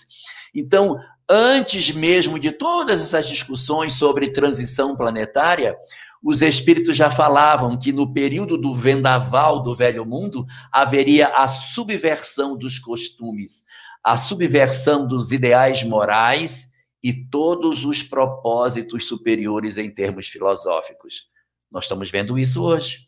Então, 0.55 0.97
antes 1.29 1.93
mesmo 1.93 2.39
de 2.39 2.53
todas 2.53 3.01
essas 3.01 3.27
discussões 3.27 3.95
sobre 3.95 4.31
transição 4.31 4.97
planetária, 4.97 5.77
os 6.23 6.43
espíritos 6.43 6.97
já 6.97 7.11
falavam 7.11 7.79
que 7.79 7.93
no 7.93 8.13
período 8.13 8.57
do 8.57 8.75
vendaval 8.75 9.63
do 9.63 9.77
velho 9.77 10.05
mundo 10.05 10.47
haveria 10.73 11.29
a 11.29 11.47
subversão 11.47 12.57
dos 12.57 12.79
costumes, 12.79 13.65
a 14.07 14.17
subversão 14.17 15.05
dos 15.05 15.33
ideais 15.33 15.83
morais 15.83 16.71
e 17.03 17.13
todos 17.13 17.85
os 17.85 18.05
propósitos 18.05 19.09
superiores 19.09 19.77
em 19.77 19.91
termos 19.91 20.29
filosóficos. 20.29 21.25
Nós 21.69 21.87
estamos 21.87 22.09
vendo 22.09 22.39
isso 22.39 22.63
hoje. 22.63 22.99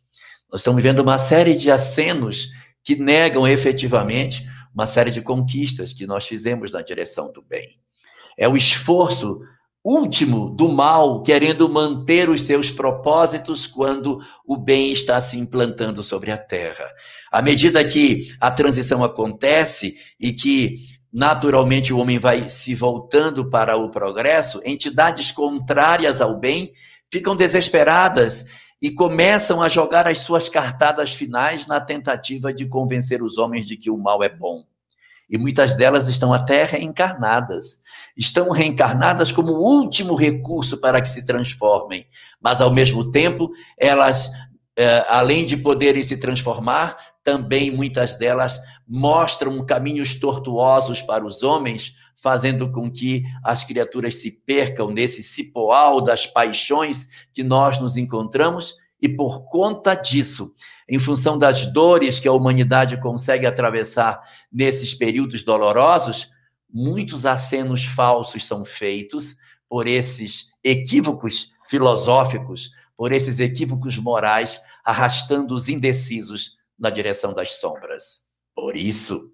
Nós 0.51 0.63
estamos 0.63 0.83
vendo 0.83 0.99
uma 0.99 1.17
série 1.17 1.55
de 1.55 1.71
acenos 1.71 2.49
que 2.83 2.97
negam 2.97 3.47
efetivamente 3.47 4.45
uma 4.75 4.89
série 4.89 5.13
de 5.13 5.23
conquistas 5.23 5.93
que 5.93 6.05
nós 6.05 6.27
fizemos 6.27 6.73
na 6.73 6.83
direção 6.83 7.33
do 7.33 7.43
bem. 7.43 7.79
É 8.37 8.49
o 8.49 8.57
esforço 8.57 9.41
último 9.85 10.51
do 10.51 10.69
mal 10.69 11.23
querendo 11.23 11.69
manter 11.69 12.29
os 12.29 12.43
seus 12.43 12.71
propósitos 12.71 13.67
quando 13.67 14.21
o 14.47 14.57
bem 14.57 14.93
está 14.93 15.21
se 15.21 15.39
implantando 15.39 16.03
sobre 16.03 16.31
a 16.31 16.39
terra. 16.39 16.85
À 17.31 17.41
medida 17.41 17.85
que 17.85 18.29
a 18.41 18.51
transição 18.51 19.03
acontece 19.05 19.97
e 20.21 20.33
que 20.33 20.77
naturalmente 21.13 21.93
o 21.93 21.99
homem 21.99 22.19
vai 22.19 22.49
se 22.49 22.75
voltando 22.75 23.49
para 23.49 23.77
o 23.77 23.91
progresso, 23.91 24.61
entidades 24.65 25.31
contrárias 25.33 26.21
ao 26.21 26.39
bem 26.39 26.73
ficam 27.11 27.35
desesperadas 27.35 28.69
e 28.81 28.91
começam 28.91 29.63
a 29.63 29.69
jogar 29.69 30.07
as 30.07 30.21
suas 30.21 30.49
cartadas 30.49 31.13
finais 31.13 31.67
na 31.67 31.81
tentativa 31.81 32.53
de 32.53 32.67
convencer 32.67 33.23
os 33.23 33.39
homens 33.39 33.67
de 33.67 33.77
que 33.77 33.91
o 33.91 33.97
mal 33.97 34.23
é 34.23 34.29
bom. 34.29 34.65
E 35.29 35.37
muitas 35.37 35.75
delas 35.75 36.09
estão 36.09 36.33
até 36.33 36.65
reencarnadas. 36.65 37.83
Estão 38.19 38.51
reencarnadas 38.51 39.31
como 39.31 39.53
último 39.53 40.17
recurso 40.17 40.79
para 40.79 41.01
que 41.01 41.09
se 41.09 41.25
transformem. 41.25 42.05
Mas, 42.41 42.61
ao 42.61 42.73
mesmo 42.73 43.13
tempo, 43.13 43.53
elas, 43.79 44.29
eh, 44.77 45.07
além 45.09 45.47
de 45.47 45.57
poderem 45.57 46.03
se 46.03 46.17
transformar, 46.17 46.99
também 47.23 47.71
muitas 47.71 48.17
delas 48.17 48.59
mostram 48.89 49.65
caminhos 49.65 50.19
tortuosos 50.19 51.01
para 51.01 51.25
os 51.25 51.45
homens, 51.45 51.95
fazendo 52.21 52.73
com 52.73 52.91
que 52.91 53.23
as 53.45 53.63
criaturas 53.63 54.17
se 54.17 54.33
percam 54.33 54.91
nesse 54.91 55.23
cipoal 55.23 56.01
das 56.01 56.27
paixões 56.27 57.07
que 57.33 57.45
nós 57.45 57.79
nos 57.79 57.97
encontramos, 57.97 58.75
e 59.01 59.09
por 59.09 59.47
conta 59.47 59.95
disso, 59.95 60.53
em 60.89 60.99
função 60.99 61.39
das 61.39 61.67
dores 61.73 62.19
que 62.19 62.27
a 62.27 62.33
humanidade 62.33 63.01
consegue 63.01 63.47
atravessar 63.47 64.21
nesses 64.53 64.93
períodos 64.93 65.45
dolorosos, 65.45 66.31
muitos 66.73 67.25
acenos 67.25 67.85
falsos 67.85 68.47
são 68.47 68.65
feitos 68.65 69.37
por 69.69 69.87
esses 69.87 70.53
equívocos 70.65 71.53
filosóficos, 71.69 72.71
por 72.97 73.13
esses 73.13 73.39
equívocos 73.39 73.97
morais, 73.97 74.61
arrastando 74.85 75.55
os 75.55 75.69
indecisos 75.69 76.57
na 76.79 76.91
direção 76.91 77.35
das 77.35 77.61
sombras. 77.61 78.29
Por 78.55 78.77
isso, 78.77 79.33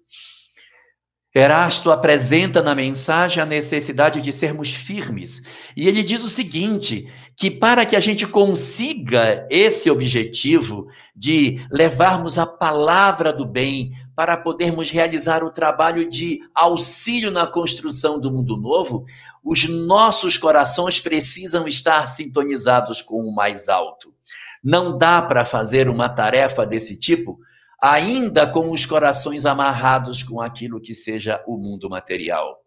Erasto 1.35 1.91
apresenta 1.91 2.61
na 2.61 2.73
mensagem 2.73 3.43
a 3.43 3.45
necessidade 3.45 4.21
de 4.21 4.31
sermos 4.31 4.73
firmes. 4.73 5.69
E 5.75 5.85
ele 5.85 6.01
diz 6.01 6.23
o 6.23 6.29
seguinte: 6.29 7.11
que 7.35 7.51
para 7.51 7.85
que 7.85 7.97
a 7.97 7.99
gente 7.99 8.25
consiga 8.25 9.45
esse 9.49 9.89
objetivo 9.91 10.87
de 11.13 11.59
levarmos 11.69 12.37
a 12.37 12.45
palavra 12.45 13.33
do 13.33 13.45
bem, 13.45 13.91
para 14.15 14.37
podermos 14.37 14.89
realizar 14.89 15.43
o 15.43 15.51
trabalho 15.51 16.09
de 16.09 16.39
auxílio 16.53 17.29
na 17.29 17.45
construção 17.45 18.19
do 18.19 18.31
mundo 18.31 18.55
novo, 18.55 19.05
os 19.43 19.67
nossos 19.67 20.37
corações 20.37 20.99
precisam 20.99 21.67
estar 21.67 22.07
sintonizados 22.07 23.01
com 23.01 23.17
o 23.17 23.35
mais 23.35 23.67
alto. 23.67 24.13
Não 24.63 24.97
dá 24.97 25.21
para 25.21 25.43
fazer 25.45 25.89
uma 25.89 26.07
tarefa 26.07 26.65
desse 26.65 26.95
tipo 26.97 27.37
ainda 27.81 28.47
com 28.47 28.71
os 28.71 28.85
corações 28.85 29.45
amarrados 29.45 30.23
com 30.23 30.41
aquilo 30.41 30.81
que 30.81 30.95
seja 30.95 31.43
o 31.45 31.57
mundo 31.57 31.89
material. 31.89 32.61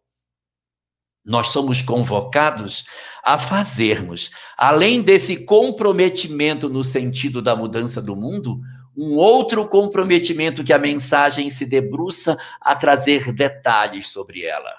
Nós 1.24 1.48
somos 1.48 1.82
convocados 1.82 2.84
a 3.22 3.38
fazermos, 3.38 4.30
além 4.56 5.02
desse 5.02 5.44
comprometimento 5.44 6.68
no 6.68 6.84
sentido 6.84 7.42
da 7.42 7.54
mudança 7.56 8.00
do 8.00 8.16
mundo, 8.16 8.60
um 8.98 9.14
outro 9.16 9.68
comprometimento 9.68 10.64
que 10.64 10.72
a 10.72 10.78
mensagem 10.78 11.48
se 11.48 11.64
debruça 11.64 12.36
a 12.60 12.74
trazer 12.74 13.32
detalhes 13.32 14.10
sobre 14.10 14.44
ela. 14.44 14.72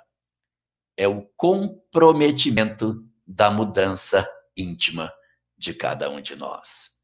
É 0.98 1.08
o 1.08 1.26
comprometimento 1.38 3.04
da 3.26 3.50
mudança 3.50 4.30
íntima 4.58 5.12
de 5.58 5.74
cada 5.74 6.10
um 6.10 6.20
de 6.20 6.36
nós 6.36 7.00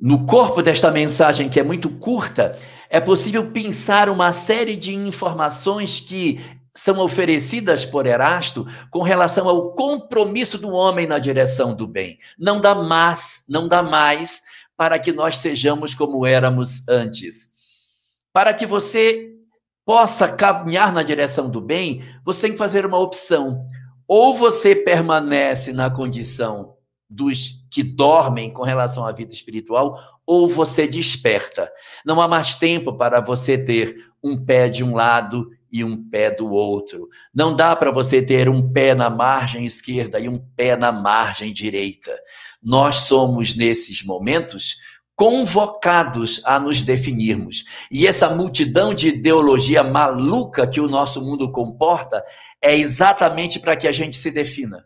no 0.00 0.26
corpo 0.26 0.62
desta 0.62 0.90
mensagem, 0.92 1.48
que 1.48 1.58
é 1.58 1.64
muito 1.64 1.90
curta, 1.90 2.56
é 2.88 3.00
possível 3.00 3.50
pensar 3.50 4.08
uma 4.08 4.32
série 4.32 4.76
de 4.76 4.94
informações 4.94 6.00
que 6.00 6.40
são 6.72 7.00
oferecidas 7.00 7.84
por 7.84 8.06
Erasto 8.06 8.64
com 8.90 9.02
relação 9.02 9.48
ao 9.48 9.72
compromisso 9.72 10.56
do 10.56 10.70
homem 10.70 11.06
na 11.06 11.18
direção 11.18 11.74
do 11.74 11.88
bem. 11.88 12.18
Não 12.38 12.60
dá 12.60 12.76
mais, 12.76 13.42
não 13.48 13.66
dá 13.66 13.82
mais 13.82 14.42
para 14.78 14.96
que 14.96 15.12
nós 15.12 15.38
sejamos 15.38 15.92
como 15.92 16.24
éramos 16.24 16.88
antes. 16.88 17.50
Para 18.32 18.54
que 18.54 18.64
você 18.64 19.34
possa 19.84 20.28
caminhar 20.28 20.92
na 20.92 21.02
direção 21.02 21.50
do 21.50 21.60
bem, 21.60 22.04
você 22.24 22.42
tem 22.42 22.52
que 22.52 22.58
fazer 22.58 22.86
uma 22.86 22.98
opção. 22.98 23.66
Ou 24.06 24.32
você 24.32 24.76
permanece 24.76 25.72
na 25.72 25.90
condição 25.90 26.76
dos 27.10 27.66
que 27.70 27.82
dormem 27.82 28.52
com 28.52 28.62
relação 28.62 29.04
à 29.04 29.10
vida 29.10 29.32
espiritual, 29.32 29.98
ou 30.24 30.48
você 30.48 30.86
desperta. 30.86 31.72
Não 32.06 32.20
há 32.20 32.28
mais 32.28 32.54
tempo 32.54 32.96
para 32.96 33.20
você 33.20 33.58
ter 33.58 33.96
um 34.22 34.36
pé 34.36 34.68
de 34.68 34.84
um 34.84 34.94
lado 34.94 35.50
e 35.72 35.82
um 35.82 36.08
pé 36.08 36.30
do 36.30 36.50
outro. 36.50 37.08
Não 37.34 37.54
dá 37.54 37.74
para 37.74 37.90
você 37.90 38.22
ter 38.22 38.48
um 38.48 38.72
pé 38.72 38.94
na 38.94 39.10
margem 39.10 39.66
esquerda 39.66 40.20
e 40.20 40.28
um 40.28 40.38
pé 40.38 40.76
na 40.76 40.92
margem 40.92 41.52
direita. 41.52 42.16
Nós 42.62 42.96
somos, 43.02 43.56
nesses 43.56 44.04
momentos, 44.04 44.76
convocados 45.14 46.40
a 46.44 46.60
nos 46.60 46.82
definirmos. 46.82 47.64
E 47.90 48.06
essa 48.06 48.30
multidão 48.34 48.94
de 48.94 49.08
ideologia 49.08 49.82
maluca 49.82 50.66
que 50.66 50.80
o 50.80 50.88
nosso 50.88 51.20
mundo 51.20 51.50
comporta 51.50 52.24
é 52.62 52.76
exatamente 52.76 53.58
para 53.58 53.76
que 53.76 53.88
a 53.88 53.92
gente 53.92 54.16
se 54.16 54.30
defina. 54.30 54.84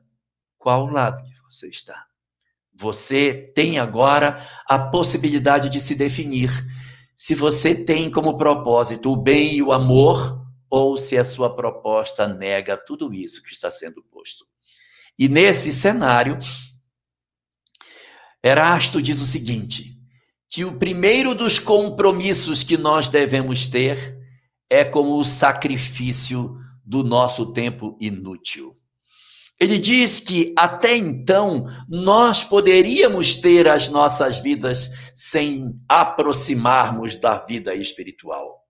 Qual 0.57 0.87
lado 0.87 1.23
que 1.23 1.55
você 1.55 1.69
está? 1.69 2.07
Você 2.75 3.53
tem 3.55 3.79
agora 3.79 4.43
a 4.67 4.79
possibilidade 4.79 5.69
de 5.69 5.81
se 5.81 5.95
definir 5.95 6.51
se 7.15 7.35
você 7.35 7.75
tem 7.75 8.11
como 8.11 8.39
propósito 8.39 9.13
o 9.13 9.17
bem 9.17 9.57
e 9.57 9.63
o 9.63 9.71
amor 9.71 10.43
ou 10.71 10.97
se 10.97 11.19
a 11.19 11.25
sua 11.25 11.55
proposta 11.55 12.27
nega 12.27 12.77
tudo 12.77 13.13
isso 13.13 13.43
que 13.43 13.53
está 13.53 13.71
sendo 13.71 14.03
posto. 14.11 14.47
E 15.19 15.29
nesse 15.29 15.71
cenário, 15.71 16.39
Erasto 18.43 19.01
diz 19.01 19.21
o 19.21 19.27
seguinte: 19.27 19.93
que 20.49 20.65
o 20.65 20.79
primeiro 20.79 21.35
dos 21.35 21.59
compromissos 21.59 22.63
que 22.63 22.77
nós 22.77 23.09
devemos 23.09 23.67
ter 23.67 24.19
é 24.69 24.85
como 24.85 25.19
o 25.19 25.25
sacrifício 25.25 26.57
do 26.85 27.03
nosso 27.03 27.53
tempo 27.53 27.97
inútil. 28.01 28.75
Ele 29.61 29.79
diz 29.79 30.19
que 30.19 30.53
até 30.59 30.97
então 30.97 31.69
nós 31.89 32.43
poderíamos 32.43 33.37
ter 33.37 33.69
as 33.69 33.89
nossas 33.89 34.41
vidas 34.41 34.91
sem 35.15 35.73
aproximarmos 35.89 37.15
da 37.15 37.39
vida 37.39 37.75
espiritual. 37.75 38.63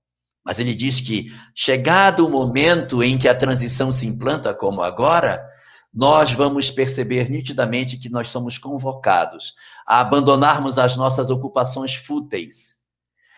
Mas 0.44 0.58
ele 0.58 0.74
diz 0.74 1.00
que, 1.00 1.32
chegado 1.54 2.26
o 2.26 2.30
momento 2.30 3.02
em 3.02 3.16
que 3.16 3.28
a 3.28 3.34
transição 3.34 3.90
se 3.90 4.06
implanta, 4.06 4.52
como 4.52 4.82
agora, 4.82 5.42
nós 5.92 6.32
vamos 6.32 6.70
perceber 6.70 7.28
nitidamente 7.28 7.98
que 7.98 8.08
nós 8.08 8.30
somos 8.30 8.56
convocados 8.56 9.54
a 9.86 10.00
abandonarmos 10.00 10.78
as 10.78 10.96
nossas 10.96 11.28
ocupações 11.28 11.94
fúteis. 11.94 12.82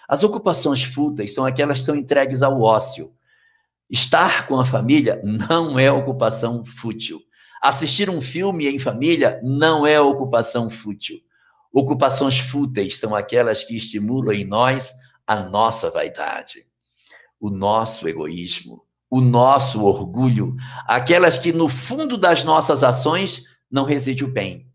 As 0.08 0.22
ocupações 0.22 0.84
fúteis 0.84 1.34
são 1.34 1.44
aquelas 1.44 1.78
que 1.78 1.84
são 1.84 1.96
entregues 1.96 2.42
ao 2.42 2.60
ócio. 2.60 3.12
Estar 3.90 4.46
com 4.46 4.60
a 4.60 4.64
família 4.64 5.20
não 5.24 5.78
é 5.78 5.90
ocupação 5.90 6.64
fútil. 6.64 7.20
Assistir 7.60 8.08
um 8.08 8.20
filme 8.20 8.68
em 8.68 8.78
família 8.78 9.40
não 9.42 9.86
é 9.86 10.00
ocupação 10.00 10.70
fútil. 10.70 11.18
Ocupações 11.72 12.38
fúteis 12.38 12.98
são 12.98 13.14
aquelas 13.16 13.64
que 13.64 13.76
estimulam 13.76 14.32
em 14.32 14.44
nós 14.44 14.92
a 15.26 15.36
nossa 15.36 15.90
vaidade, 15.90 16.66
o 17.40 17.50
nosso 17.50 18.06
egoísmo, 18.06 18.84
o 19.14 19.20
nosso 19.20 19.85
orgulho, 19.85 20.57
aquelas 20.88 21.38
que 21.38 21.53
no 21.53 21.68
fundo 21.68 22.18
das 22.18 22.42
nossas 22.42 22.83
ações 22.83 23.44
não 23.70 23.85
reside 23.85 24.24
o 24.24 24.29
bem. 24.29 24.66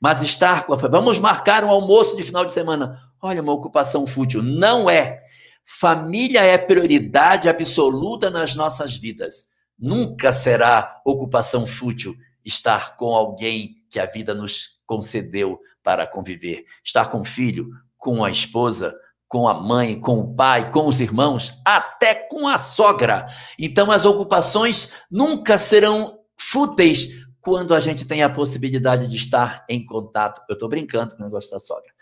Mas 0.00 0.22
estar 0.22 0.64
com 0.66 0.72
a 0.72 0.78
família, 0.78 1.00
vamos 1.00 1.18
marcar 1.18 1.64
um 1.64 1.68
almoço 1.68 2.16
de 2.16 2.22
final 2.22 2.44
de 2.44 2.52
semana. 2.52 2.96
Olha, 3.20 3.42
uma 3.42 3.52
ocupação 3.52 4.06
fútil. 4.06 4.40
Não 4.40 4.88
é. 4.88 5.18
Família 5.64 6.42
é 6.42 6.56
prioridade 6.56 7.48
absoluta 7.48 8.30
nas 8.30 8.54
nossas 8.54 8.96
vidas. 8.96 9.48
Nunca 9.76 10.30
será 10.30 11.00
ocupação 11.04 11.66
fútil 11.66 12.14
estar 12.44 12.94
com 12.94 13.12
alguém 13.16 13.78
que 13.90 13.98
a 13.98 14.06
vida 14.06 14.32
nos 14.32 14.80
concedeu 14.86 15.58
para 15.82 16.06
conviver, 16.06 16.64
estar 16.84 17.10
com 17.10 17.22
o 17.22 17.24
filho, 17.24 17.68
com 17.96 18.24
a 18.24 18.30
esposa, 18.30 18.94
com 19.28 19.46
a 19.46 19.54
mãe, 19.54 20.00
com 20.00 20.18
o 20.20 20.34
pai, 20.34 20.70
com 20.70 20.86
os 20.86 21.00
irmãos, 21.00 21.60
até 21.64 22.14
com 22.14 22.48
a 22.48 22.58
sogra. 22.58 23.26
Então 23.58 23.92
as 23.92 24.04
ocupações 24.04 24.94
nunca 25.10 25.58
serão 25.58 26.18
fúteis 26.36 27.26
quando 27.40 27.74
a 27.74 27.80
gente 27.80 28.06
tem 28.06 28.22
a 28.22 28.30
possibilidade 28.30 29.06
de 29.06 29.16
estar 29.16 29.64
em 29.68 29.84
contato. 29.84 30.40
Eu 30.48 30.54
estou 30.54 30.68
brincando 30.68 31.14
com 31.14 31.22
o 31.22 31.24
negócio 31.24 31.50
da 31.50 31.60
sogra. 31.60 31.92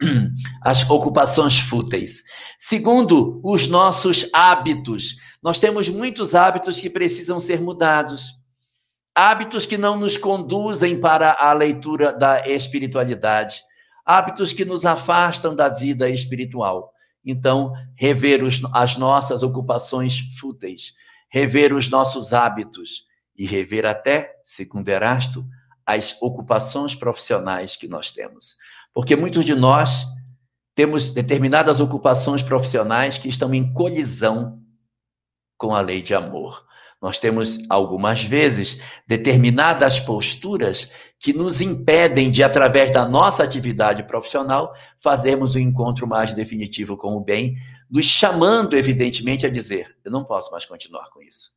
As 0.62 0.88
ocupações 0.90 1.58
fúteis. 1.58 2.22
Segundo, 2.58 3.40
os 3.42 3.66
nossos 3.66 4.28
hábitos. 4.32 5.16
Nós 5.42 5.58
temos 5.58 5.88
muitos 5.88 6.34
hábitos 6.34 6.78
que 6.78 6.90
precisam 6.90 7.40
ser 7.40 7.60
mudados 7.60 8.36
hábitos 9.16 9.64
que 9.64 9.78
não 9.78 9.98
nos 9.98 10.18
conduzem 10.18 11.00
para 11.00 11.34
a 11.40 11.50
leitura 11.54 12.12
da 12.12 12.46
espiritualidade, 12.46 13.62
hábitos 14.06 14.52
que 14.52 14.64
nos 14.64 14.86
afastam 14.86 15.54
da 15.54 15.68
vida 15.68 16.08
espiritual. 16.08 16.92
Então, 17.24 17.72
rever 17.96 18.44
os, 18.44 18.62
as 18.72 18.96
nossas 18.96 19.42
ocupações 19.42 20.20
fúteis, 20.38 20.94
rever 21.28 21.72
os 21.74 21.90
nossos 21.90 22.32
hábitos 22.32 23.06
e 23.36 23.44
rever 23.44 23.84
até, 23.84 24.32
segundo 24.44 24.88
Erasto, 24.88 25.44
as 25.84 26.20
ocupações 26.22 26.94
profissionais 26.94 27.74
que 27.76 27.88
nós 27.88 28.12
temos. 28.12 28.56
Porque 28.94 29.16
muitos 29.16 29.44
de 29.44 29.54
nós 29.54 30.06
temos 30.74 31.10
determinadas 31.10 31.80
ocupações 31.80 32.42
profissionais 32.42 33.18
que 33.18 33.28
estão 33.28 33.52
em 33.52 33.72
colisão 33.72 34.62
com 35.56 35.74
a 35.74 35.80
lei 35.80 36.02
de 36.02 36.14
amor. 36.14 36.65
Nós 37.06 37.20
temos 37.20 37.60
algumas 37.70 38.24
vezes 38.24 38.82
determinadas 39.06 40.00
posturas 40.00 40.90
que 41.20 41.32
nos 41.32 41.60
impedem 41.60 42.32
de, 42.32 42.42
através 42.42 42.90
da 42.90 43.06
nossa 43.08 43.44
atividade 43.44 44.02
profissional, 44.02 44.74
fazermos 44.98 45.54
um 45.54 45.60
encontro 45.60 46.04
mais 46.04 46.32
definitivo 46.32 46.96
com 46.96 47.14
o 47.14 47.20
bem, 47.20 47.54
nos 47.88 48.06
chamando, 48.06 48.76
evidentemente, 48.76 49.46
a 49.46 49.48
dizer: 49.48 49.96
eu 50.04 50.10
não 50.10 50.24
posso 50.24 50.50
mais 50.50 50.64
continuar 50.64 51.08
com 51.10 51.22
isso. 51.22 51.50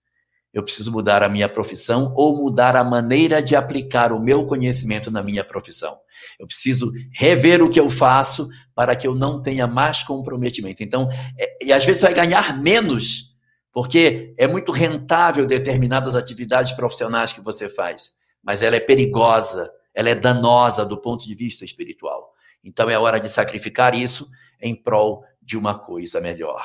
eu 0.54 0.62
preciso 0.62 0.92
mudar 0.92 1.24
a 1.24 1.30
minha 1.30 1.50
profissão 1.50 2.14
ou 2.16 2.38
mudar 2.38 2.76
a 2.76 2.84
maneira 2.84 3.42
de 3.42 3.56
aplicar 3.56 4.12
o 4.12 4.20
meu 4.20 4.46
conhecimento 4.46 5.10
na 5.10 5.24
minha 5.24 5.44
profissão. 5.44 5.98
Eu 6.40 6.46
preciso 6.46 6.92
rever 7.12 7.64
o 7.64 7.72
que 7.72 7.80
eu 7.80 7.90
faço 7.90 8.48
para 8.76 8.96
que 8.96 9.08
eu 9.08 9.16
não 9.16 9.42
tenha 9.42 9.66
mais 9.66 10.04
comprometimento. 10.04 10.84
Então, 10.84 11.10
é, 11.40 11.66
e 11.66 11.74
às 11.74 11.84
vezes 11.84 12.04
vai 12.04 12.14
ganhar 12.14 12.56
menos, 12.62 13.29
porque 13.72 14.34
é 14.38 14.48
muito 14.48 14.72
rentável 14.72 15.46
determinadas 15.46 16.16
atividades 16.16 16.72
profissionais 16.72 17.34
que 17.34 17.42
você 17.42 17.70
faz, 17.70 18.14
mas 18.44 18.62
ela 18.62 18.76
é 18.76 18.80
perigosa, 18.80 19.72
ela 19.94 20.10
é 20.10 20.16
danosa 20.16 20.86
do 20.86 21.00
ponto 21.00 21.26
de 21.26 21.36
vista 21.36 21.66
espiritual. 21.66 22.34
Então 22.64 22.90
é 22.90 22.98
hora 22.98 23.20
de 23.20 23.30
sacrificar 23.30 23.96
isso 23.96 24.30
em 24.62 24.76
prol 24.76 25.24
de 25.42 25.58
uma 25.58 25.78
coisa 25.78 26.20
melhor. 26.20 26.64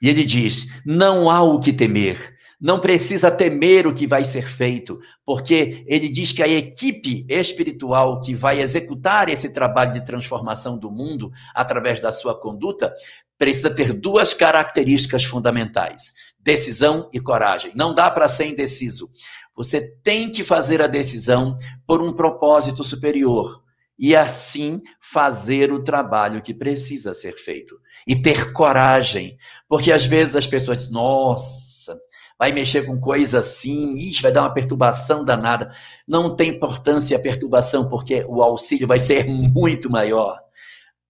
E 0.00 0.08
ele 0.08 0.24
diz: 0.24 0.80
não 0.84 1.30
há 1.30 1.42
o 1.42 1.58
que 1.58 1.72
temer 1.72 2.38
não 2.60 2.80
precisa 2.80 3.30
temer 3.30 3.86
o 3.86 3.94
que 3.94 4.06
vai 4.06 4.24
ser 4.24 4.42
feito, 4.42 4.98
porque 5.24 5.84
ele 5.86 6.08
diz 6.08 6.32
que 6.32 6.42
a 6.42 6.48
equipe 6.48 7.24
espiritual 7.28 8.20
que 8.20 8.34
vai 8.34 8.60
executar 8.60 9.28
esse 9.28 9.52
trabalho 9.52 9.92
de 9.92 10.04
transformação 10.04 10.76
do 10.76 10.90
mundo 10.90 11.30
através 11.54 12.00
da 12.00 12.10
sua 12.10 12.38
conduta 12.38 12.92
precisa 13.38 13.70
ter 13.70 13.92
duas 13.94 14.34
características 14.34 15.24
fundamentais: 15.24 16.12
decisão 16.40 17.08
e 17.12 17.20
coragem. 17.20 17.72
Não 17.74 17.94
dá 17.94 18.10
para 18.10 18.28
ser 18.28 18.46
indeciso. 18.46 19.08
Você 19.56 19.80
tem 20.02 20.30
que 20.30 20.44
fazer 20.44 20.82
a 20.82 20.86
decisão 20.86 21.56
por 21.86 22.02
um 22.02 22.12
propósito 22.12 22.84
superior 22.84 23.62
e 23.98 24.14
assim 24.14 24.80
fazer 25.00 25.72
o 25.72 25.82
trabalho 25.82 26.40
que 26.40 26.54
precisa 26.54 27.12
ser 27.12 27.32
feito. 27.32 27.76
E 28.06 28.14
ter 28.14 28.52
coragem, 28.52 29.36
porque 29.68 29.90
às 29.90 30.04
vezes 30.04 30.36
as 30.36 30.46
pessoas 30.46 30.78
dizem: 30.78 30.92
nossa, 30.92 31.98
vai 32.38 32.52
mexer 32.52 32.86
com 32.86 33.00
coisa 33.00 33.40
assim, 33.40 33.94
ixi, 33.94 34.22
vai 34.22 34.30
dar 34.30 34.42
uma 34.42 34.54
perturbação 34.54 35.24
danada. 35.24 35.72
Não 36.06 36.36
tem 36.36 36.50
importância 36.50 37.16
a 37.16 37.20
perturbação, 37.20 37.88
porque 37.88 38.24
o 38.28 38.42
auxílio 38.42 38.86
vai 38.86 39.00
ser 39.00 39.26
muito 39.26 39.90
maior. 39.90 40.38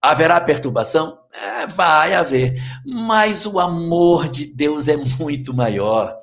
Haverá 0.01 0.39
perturbação? 0.39 1.19
É, 1.33 1.67
vai 1.67 2.13
haver, 2.13 2.61
mas 2.85 3.45
o 3.45 3.59
amor 3.59 4.29
de 4.29 4.45
Deus 4.45 4.87
é 4.87 4.97
muito 4.97 5.53
maior. 5.53 6.17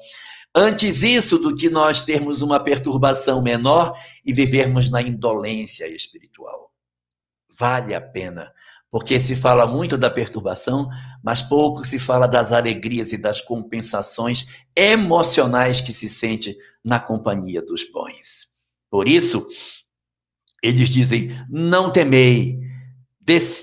Antes 0.55 1.03
isso 1.03 1.39
do 1.39 1.55
que 1.55 1.69
nós 1.69 2.05
termos 2.05 2.41
uma 2.41 2.59
perturbação 2.59 3.43
menor 3.43 3.93
e 4.25 4.33
vivermos 4.33 4.91
na 4.91 5.03
indolência 5.03 5.87
espiritual. 5.87 6.71
Vale 7.59 7.95
a 7.95 8.01
pena 8.01 8.53
porque 8.91 9.21
se 9.21 9.37
fala 9.37 9.67
muito 9.67 9.99
da 9.99 10.09
perturbação, 10.09 10.89
mas 11.23 11.43
pouco 11.43 11.85
se 11.85 11.99
fala 11.99 12.27
das 12.27 12.51
alegrias 12.51 13.13
e 13.13 13.19
das 13.19 13.43
compensações 13.43 14.47
emocionais 14.75 15.83
que 15.83 15.93
se 15.93 16.09
sente 16.09 16.57
na 16.83 16.99
companhia 16.99 17.61
dos 17.61 17.85
bons. 17.91 18.47
Por 18.91 19.07
isso, 19.07 19.47
eles 20.63 20.89
dizem: 20.89 21.29
não 21.51 21.93
temei, 21.93 22.59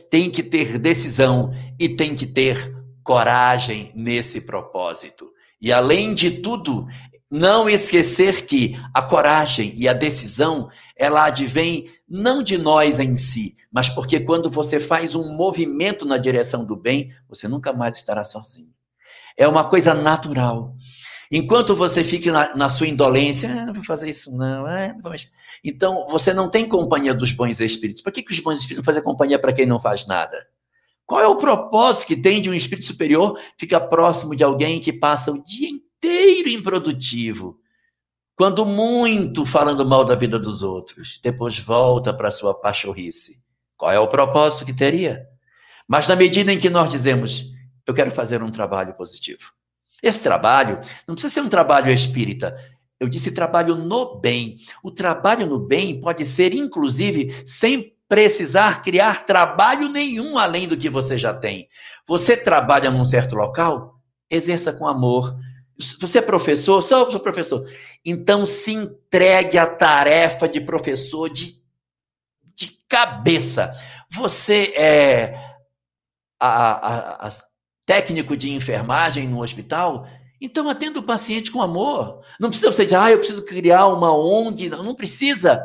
tem 0.09 0.29
que 0.29 0.43
ter 0.43 0.77
decisão 0.77 1.53
e 1.79 1.87
tem 1.89 2.15
que 2.15 2.27
ter 2.27 2.73
coragem 3.03 3.91
nesse 3.95 4.41
propósito. 4.41 5.31
E 5.61 5.71
além 5.71 6.13
de 6.13 6.41
tudo, 6.41 6.85
não 7.31 7.69
esquecer 7.69 8.45
que 8.45 8.77
a 8.93 9.01
coragem 9.01 9.73
e 9.75 9.87
a 9.87 9.93
decisão, 9.93 10.69
ela 10.95 11.25
advém 11.25 11.89
não 12.07 12.43
de 12.43 12.57
nós 12.57 12.99
em 12.99 13.15
si, 13.15 13.55
mas 13.71 13.89
porque 13.89 14.19
quando 14.19 14.49
você 14.49 14.79
faz 14.79 15.15
um 15.15 15.35
movimento 15.35 16.05
na 16.05 16.17
direção 16.17 16.63
do 16.63 16.75
bem, 16.75 17.09
você 17.27 17.47
nunca 17.47 17.73
mais 17.73 17.95
estará 17.95 18.23
sozinho. 18.23 18.71
É 19.35 19.47
uma 19.47 19.63
coisa 19.63 19.95
natural. 19.95 20.75
Enquanto 21.35 21.75
você 21.75 22.03
fica 22.03 22.31
na, 22.31 22.55
na 22.55 22.69
sua 22.69 22.87
indolência, 22.87 23.49
ah, 23.49 23.65
não 23.65 23.73
vou 23.73 23.83
fazer 23.83 24.07
isso 24.07 24.31
não, 24.37 24.67
ah, 24.67 24.93
não 25.03 25.11
então 25.63 26.07
você 26.07 26.31
não 26.31 26.47
tem 26.47 26.67
companhia 26.67 27.11
dos 27.11 27.31
bons 27.31 27.59
espíritos. 27.59 28.03
Por 28.03 28.11
que, 28.11 28.21
que 28.21 28.31
os 28.31 28.39
bons 28.39 28.59
espíritos 28.59 28.85
fazem 28.85 29.01
companhia 29.01 29.39
para 29.39 29.51
quem 29.51 29.65
não 29.65 29.79
faz 29.79 30.05
nada? 30.05 30.47
Qual 31.07 31.19
é 31.19 31.27
o 31.27 31.35
propósito 31.35 32.09
que 32.09 32.15
tem 32.15 32.39
de 32.39 32.51
um 32.51 32.53
espírito 32.53 32.85
superior 32.85 33.39
ficar 33.57 33.79
próximo 33.81 34.35
de 34.35 34.43
alguém 34.43 34.79
que 34.79 34.93
passa 34.93 35.31
o 35.31 35.43
dia 35.43 35.69
inteiro 35.69 36.49
improdutivo? 36.49 37.59
Quando 38.35 38.63
muito 38.63 39.43
falando 39.43 39.83
mal 39.83 40.05
da 40.05 40.13
vida 40.13 40.37
dos 40.37 40.61
outros, 40.61 41.19
depois 41.23 41.57
volta 41.57 42.13
para 42.13 42.29
sua 42.29 42.53
pachorrice. 42.53 43.43
Qual 43.75 43.91
é 43.91 43.97
o 43.97 44.07
propósito 44.07 44.65
que 44.65 44.73
teria? 44.73 45.25
Mas 45.87 46.07
na 46.07 46.15
medida 46.15 46.53
em 46.53 46.59
que 46.59 46.69
nós 46.69 46.91
dizemos, 46.91 47.45
eu 47.87 47.93
quero 47.93 48.11
fazer 48.11 48.43
um 48.43 48.51
trabalho 48.51 48.93
positivo. 48.93 49.51
Esse 50.03 50.21
trabalho 50.21 50.79
não 51.07 51.15
precisa 51.15 51.33
ser 51.33 51.41
um 51.41 51.49
trabalho 51.49 51.89
espírita. 51.89 52.55
Eu 52.99 53.07
disse 53.07 53.31
trabalho 53.31 53.75
no 53.75 54.19
bem. 54.19 54.57
O 54.83 54.91
trabalho 54.91 55.47
no 55.47 55.59
bem 55.59 55.99
pode 55.99 56.25
ser, 56.25 56.53
inclusive, 56.53 57.33
sem 57.47 57.95
precisar 58.07 58.81
criar 58.81 59.25
trabalho 59.25 59.87
nenhum 59.89 60.37
além 60.37 60.67
do 60.67 60.77
que 60.77 60.89
você 60.89 61.17
já 61.17 61.33
tem. 61.33 61.67
Você 62.07 62.35
trabalha 62.35 62.91
num 62.91 63.05
certo 63.05 63.33
local? 63.33 63.95
Exerça 64.29 64.73
com 64.73 64.85
amor, 64.85 65.35
você 65.99 66.19
é 66.19 66.21
professor? 66.21 66.81
Sou, 66.81 67.09
sou 67.09 67.19
professor. 67.19 67.67
Então 68.05 68.45
se 68.45 68.71
entregue 68.71 69.57
à 69.57 69.65
tarefa 69.65 70.47
de 70.47 70.61
professor 70.61 71.29
de, 71.29 71.59
de 72.53 72.77
cabeça. 72.87 73.73
Você 74.11 74.73
é 74.75 75.33
a, 76.39 76.47
a, 76.47 77.27
a, 77.27 77.31
técnico 77.85 78.35
de 78.35 78.51
enfermagem 78.51 79.27
no 79.27 79.41
hospital? 79.41 80.07
Então 80.39 80.69
atenda 80.69 80.99
o 80.99 81.03
paciente 81.03 81.51
com 81.51 81.61
amor. 81.61 82.21
Não 82.39 82.49
precisa 82.49 82.71
você 82.71 82.83
dizer, 82.83 82.97
ah, 82.97 83.11
eu 83.11 83.17
preciso 83.17 83.45
criar 83.45 83.87
uma 83.87 84.13
ONG. 84.13 84.69
Não, 84.69 84.83
não 84.83 84.95
precisa. 84.95 85.63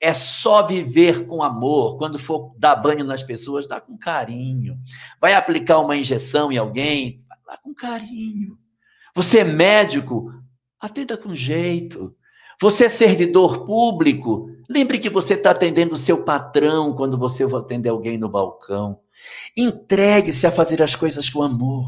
É 0.00 0.14
só 0.14 0.66
viver 0.66 1.26
com 1.26 1.42
amor. 1.42 1.98
Quando 1.98 2.18
for 2.18 2.54
dar 2.56 2.76
banho 2.76 3.04
nas 3.04 3.22
pessoas, 3.22 3.66
dá 3.66 3.80
com 3.80 3.96
carinho. 3.98 4.78
Vai 5.20 5.34
aplicar 5.34 5.80
uma 5.80 5.96
injeção 5.96 6.50
em 6.50 6.56
alguém, 6.56 7.22
dá 7.46 7.58
com 7.58 7.74
carinho. 7.74 8.58
Você 9.14 9.40
é 9.40 9.44
médico? 9.44 10.32
Atenda 10.80 11.16
com 11.16 11.34
jeito. 11.34 12.14
Você 12.60 12.86
é 12.86 12.88
servidor 12.88 13.66
público? 13.66 14.50
Lembre 14.68 14.98
que 14.98 15.10
você 15.10 15.34
está 15.34 15.50
atendendo 15.50 15.94
o 15.94 15.98
seu 15.98 16.24
patrão 16.24 16.94
quando 16.94 17.18
você 17.18 17.44
vai 17.44 17.60
atender 17.60 17.90
alguém 17.90 18.16
no 18.16 18.30
balcão. 18.30 18.98
Entregue-se 19.54 20.46
a 20.46 20.50
fazer 20.50 20.82
as 20.82 20.94
coisas 20.94 21.28
com 21.28 21.42
amor. 21.42 21.86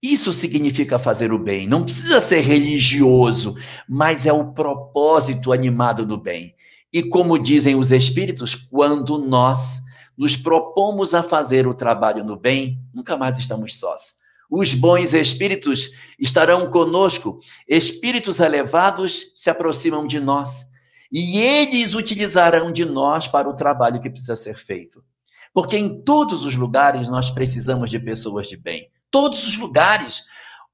Isso 0.00 0.32
significa 0.32 1.00
fazer 1.00 1.32
o 1.32 1.38
bem. 1.38 1.66
Não 1.66 1.82
precisa 1.82 2.20
ser 2.20 2.42
religioso, 2.42 3.56
mas 3.88 4.24
é 4.24 4.32
o 4.32 4.52
propósito 4.52 5.52
animado 5.52 6.06
do 6.06 6.16
bem. 6.16 6.54
E 6.92 7.02
como 7.02 7.36
dizem 7.36 7.74
os 7.74 7.90
espíritos, 7.90 8.54
quando 8.54 9.18
nós 9.18 9.82
nos 10.16 10.36
propomos 10.36 11.12
a 11.12 11.24
fazer 11.24 11.66
o 11.66 11.74
trabalho 11.74 12.22
no 12.22 12.36
bem, 12.36 12.78
nunca 12.94 13.16
mais 13.16 13.36
estamos 13.36 13.78
sós. 13.78 14.18
Os 14.50 14.74
bons 14.74 15.12
espíritos 15.12 15.90
estarão 16.18 16.70
conosco, 16.70 17.38
espíritos 17.68 18.40
elevados 18.40 19.32
se 19.34 19.50
aproximam 19.50 20.06
de 20.06 20.20
nós 20.20 20.66
e 21.12 21.38
eles 21.38 21.94
utilizarão 21.94 22.72
de 22.72 22.84
nós 22.84 23.28
para 23.28 23.48
o 23.48 23.54
trabalho 23.54 24.00
que 24.00 24.10
precisa 24.10 24.36
ser 24.36 24.56
feito. 24.56 25.02
Porque 25.52 25.76
em 25.76 26.02
todos 26.02 26.44
os 26.44 26.54
lugares 26.54 27.08
nós 27.08 27.30
precisamos 27.30 27.90
de 27.90 27.98
pessoas 27.98 28.46
de 28.46 28.56
bem. 28.56 28.90
Todos 29.10 29.46
os 29.46 29.56
lugares. 29.56 30.24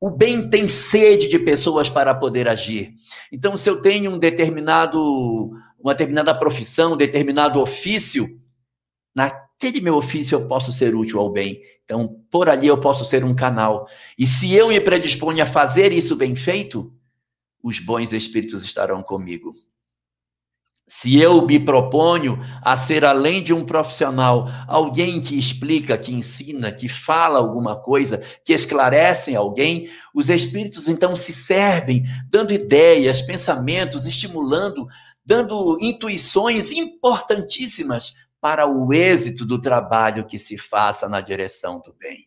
O 0.01 0.11
bem 0.11 0.51
tem 0.51 0.67
sede 0.67 1.29
de 1.29 1.39
pessoas 1.39 1.89
para 1.89 2.13
poder 2.13 2.49
agir. 2.49 2.93
Então, 3.31 3.57
se 3.57 3.71
eu 3.71 3.81
tenho 3.81 4.11
um 4.11 4.19
determinado, 4.19 5.53
uma 5.79 5.93
determinada 5.93 6.35
profissão, 6.35 6.95
um 6.95 6.97
determinado 6.97 7.61
ofício, 7.61 8.27
naquele 9.15 9.81
meu 9.81 9.95
ofício 9.95 10.35
eu 10.35 10.49
posso 10.49 10.73
ser 10.73 10.97
útil 10.97 11.21
ao 11.21 11.31
bem. 11.31 11.61
Então, 11.93 12.09
por 12.31 12.49
ali 12.49 12.69
eu 12.69 12.81
posso 12.81 13.05
ser 13.05 13.23
um 13.23 13.35
canal. 13.35 13.87
E 14.19 14.27
se 14.27 14.55
eu 14.55 14.69
me 14.69 14.81
predisponho 14.81 15.45
a 15.45 15.47
fazer 15.47 15.93
isso 15.93 16.17
bem 16.17 16.35
feito, 16.35 16.91
os 17.63 17.79
bons 17.79 18.15
espíritos 18.15 18.65
estarão 18.65 19.03
comigo. 19.03 19.53
Se 20.89 21.21
eu 21.21 21.47
me 21.47 21.61
proponho 21.61 22.39
a 22.63 22.75
ser, 22.79 23.05
além 23.05 23.43
de 23.43 23.53
um 23.53 23.67
profissional, 23.67 24.49
alguém 24.67 25.21
que 25.21 25.39
explica, 25.39 25.99
que 25.99 26.15
ensina, 26.15 26.73
que 26.73 26.89
fala 26.89 27.39
alguma 27.39 27.77
coisa, 27.77 28.25
que 28.43 28.55
esclarece 28.55 29.37
alguém, 29.37 29.91
os 30.15 30.31
espíritos 30.31 30.89
então 30.89 31.15
se 31.15 31.33
servem, 31.33 32.05
dando 32.31 32.55
ideias, 32.55 33.21
pensamentos, 33.21 34.07
estimulando, 34.07 34.87
dando 35.27 35.79
intuições 35.79 36.73
importantíssimas 36.73 38.15
para 38.43 38.67
o 38.67 38.93
êxito 38.93 39.47
do 39.47 39.61
trabalho 39.61 40.27
que 40.27 40.37
se 40.37 40.59
faça 40.59 41.09
na 41.09 41.21
direção 41.21 41.81
do 41.81 41.95
bem. 41.95 42.27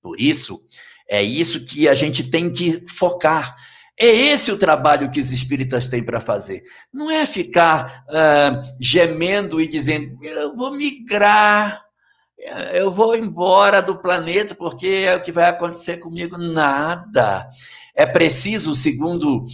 Por 0.00 0.20
isso, 0.20 0.64
é 1.08 1.20
isso 1.20 1.64
que 1.64 1.88
a 1.88 1.94
gente 1.94 2.30
tem 2.30 2.52
que 2.52 2.84
focar. 2.88 3.56
É 3.98 4.06
esse 4.06 4.52
o 4.52 4.56
trabalho 4.56 5.10
que 5.10 5.18
os 5.18 5.32
espíritas 5.32 5.88
têm 5.88 6.04
para 6.04 6.20
fazer. 6.20 6.62
Não 6.92 7.10
é 7.10 7.26
ficar 7.26 8.04
uh, 8.08 8.76
gemendo 8.80 9.60
e 9.60 9.66
dizendo, 9.66 10.16
eu 10.22 10.54
vou 10.54 10.70
migrar, 10.70 11.84
eu 12.72 12.92
vou 12.92 13.16
embora 13.16 13.82
do 13.82 13.98
planeta 13.98 14.54
porque 14.54 14.86
é 14.86 15.16
o 15.16 15.22
que 15.22 15.32
vai 15.32 15.48
acontecer 15.48 15.96
comigo. 15.96 16.38
Nada. 16.38 17.50
é 17.96 18.06
preciso, 18.06 18.72
segundo 18.76 19.44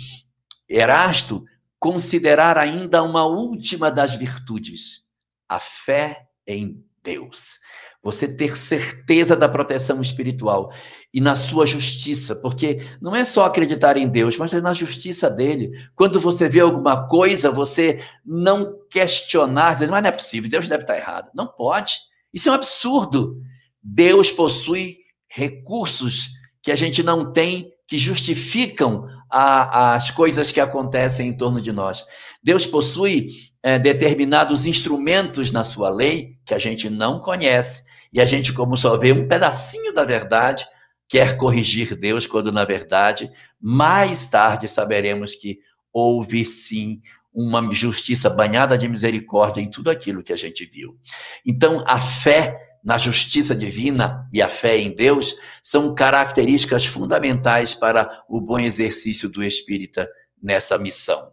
Erasto, 0.68 1.42
considerar 1.78 2.59
ainda 2.59 3.02
uma 3.02 3.24
última 3.24 3.90
das 3.90 4.14
virtudes, 4.14 5.06
a 5.48 5.61
fé 5.61 6.26
em 6.46 6.85
Deus. 7.02 7.61
Você 8.02 8.28
ter 8.28 8.56
certeza 8.56 9.37
da 9.37 9.48
proteção 9.48 10.00
espiritual 10.00 10.72
e 11.14 11.20
na 11.20 11.37
sua 11.37 11.64
justiça, 11.66 12.35
porque 12.37 12.80
não 13.00 13.14
é 13.14 13.24
só 13.24 13.44
acreditar 13.44 13.96
em 13.96 14.09
Deus, 14.09 14.37
mas 14.37 14.52
é 14.52 14.61
na 14.61 14.74
justiça 14.74 15.30
dele. 15.30 15.70
Quando 15.94 16.20
você 16.20 16.48
vê 16.48 16.61
alguma 16.61 17.09
coisa, 17.09 17.50
você 17.50 18.00
não 18.24 18.78
questionar, 18.90 19.74
dizer, 19.74 19.90
mas 19.90 20.02
não 20.02 20.09
é 20.09 20.12
possível, 20.12 20.50
Deus 20.50 20.68
deve 20.68 20.82
estar 20.82 20.96
errado. 20.96 21.30
Não 21.35 21.46
pode. 21.46 21.94
Isso 22.35 22.48
é 22.48 22.52
um 22.52 22.56
absurdo. 22.56 23.40
Deus 23.82 24.30
possui 24.30 24.98
recursos 25.28 26.30
que 26.62 26.72
a 26.72 26.76
gente 26.76 27.02
não 27.02 27.32
tem 27.32 27.72
que 27.87 27.98
justificam 27.98 29.09
as 29.31 30.11
coisas 30.11 30.53
que 30.53 30.61
acontecem 30.61 31.29
em 31.29 31.37
torno 31.37 31.61
de 31.61 31.73
nós. 31.73 32.05
Deus 32.43 32.67
possui 32.67 33.29
é, 33.62 33.79
determinados 33.79 34.67
instrumentos 34.67 35.51
na 35.51 35.65
sua 35.65 35.91
lei 35.91 36.37
que 36.45 36.55
a 36.55 36.59
gente 36.59 36.89
não 36.89 37.21
conhece 37.21 37.85
e 38.12 38.21
a 38.21 38.25
gente, 38.25 38.53
como 38.53 38.77
só 38.77 38.97
vê 38.97 39.12
um 39.12 39.29
pedacinho 39.29 39.93
da 39.93 40.05
verdade, 40.05 40.65
quer 41.09 41.37
corrigir 41.37 41.99
Deus, 41.99 42.27
quando 42.27 42.51
na 42.51 42.65
verdade, 42.65 43.31
mais 43.61 44.29
tarde 44.29 44.69
saberemos 44.69 45.35
que 45.35 45.59
houve 45.93 46.45
sim 46.45 47.01
uma 47.33 47.73
justiça 47.75 48.31
banhada 48.31 48.79
de 48.79 48.89
misericórdia 48.89 49.61
em 49.61 49.71
tudo 49.71 49.91
aquilo 49.91 50.23
que 50.23 50.33
a 50.33 50.37
gente 50.37 50.65
viu. 50.65 50.97
Então, 51.45 51.85
a 51.87 52.01
fé 52.01 52.57
na 52.87 52.96
justiça 52.96 53.53
divina 53.53 54.29
e 54.33 54.40
a 54.40 54.49
fé 54.49 54.79
em 54.79 54.94
Deus 54.94 55.35
são 55.61 55.92
características 55.92 56.87
fundamentais 56.87 57.75
para 57.75 58.25
o 58.29 58.40
bom 58.40 58.61
exercício 58.61 59.29
do 59.29 59.42
espírita 59.42 60.09
nessa 60.40 60.79
missão. 60.79 61.33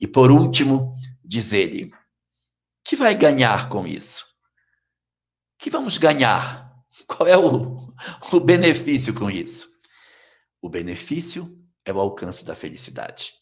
E 0.00 0.06
por 0.06 0.30
último, 0.30 0.94
diz 1.24 1.52
ele, 1.52 1.90
que 2.84 2.94
vai 2.94 3.12
ganhar 3.12 3.68
com 3.68 3.84
isso? 3.84 4.24
Que 5.58 5.68
vamos 5.68 5.98
ganhar? 5.98 6.72
Qual 7.08 7.28
é 7.28 7.36
o, 7.36 7.76
o 8.32 8.40
benefício 8.40 9.12
com 9.12 9.28
isso? 9.28 9.68
O 10.62 10.68
benefício 10.68 11.60
é 11.84 11.92
o 11.92 11.98
alcance 11.98 12.44
da 12.44 12.54
felicidade. 12.54 13.32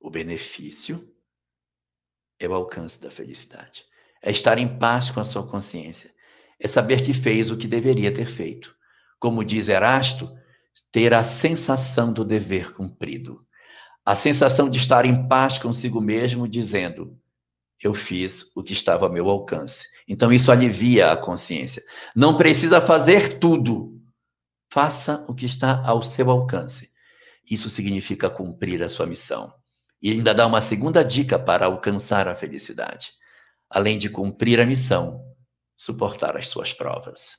O 0.00 0.10
benefício 0.10 1.16
é 2.40 2.48
o 2.48 2.54
alcance 2.54 3.00
da 3.00 3.10
felicidade. 3.10 3.84
É 4.20 4.32
estar 4.32 4.58
em 4.58 4.78
paz 4.78 5.12
com 5.12 5.20
a 5.20 5.24
sua 5.24 5.46
consciência 5.48 6.13
é 6.60 6.68
saber 6.68 7.02
que 7.02 7.12
fez 7.12 7.50
o 7.50 7.56
que 7.56 7.66
deveria 7.66 8.12
ter 8.12 8.26
feito. 8.26 8.74
Como 9.18 9.44
diz 9.44 9.68
Erasto, 9.68 10.32
ter 10.92 11.14
a 11.14 11.24
sensação 11.24 12.12
do 12.12 12.24
dever 12.24 12.72
cumprido. 12.72 13.44
A 14.04 14.14
sensação 14.14 14.68
de 14.68 14.78
estar 14.78 15.04
em 15.04 15.26
paz 15.28 15.58
consigo 15.58 16.00
mesmo, 16.00 16.46
dizendo: 16.46 17.18
eu 17.82 17.94
fiz 17.94 18.50
o 18.56 18.62
que 18.62 18.72
estava 18.72 19.06
ao 19.06 19.12
meu 19.12 19.28
alcance. 19.28 19.86
Então 20.08 20.32
isso 20.32 20.50
alivia 20.50 21.12
a 21.12 21.16
consciência. 21.16 21.82
Não 22.14 22.36
precisa 22.36 22.80
fazer 22.80 23.38
tudo. 23.38 24.00
Faça 24.70 25.24
o 25.28 25.34
que 25.34 25.46
está 25.46 25.82
ao 25.84 26.02
seu 26.02 26.30
alcance. 26.30 26.90
Isso 27.48 27.68
significa 27.68 28.30
cumprir 28.30 28.82
a 28.82 28.88
sua 28.88 29.06
missão. 29.06 29.52
E 30.02 30.10
ainda 30.10 30.34
dá 30.34 30.46
uma 30.46 30.60
segunda 30.60 31.02
dica 31.04 31.38
para 31.38 31.66
alcançar 31.66 32.26
a 32.26 32.34
felicidade. 32.34 33.12
Além 33.68 33.98
de 33.98 34.08
cumprir 34.08 34.60
a 34.60 34.66
missão, 34.66 35.22
suportar 35.76 36.36
as 36.36 36.48
suas 36.48 36.72
provas. 36.72 37.38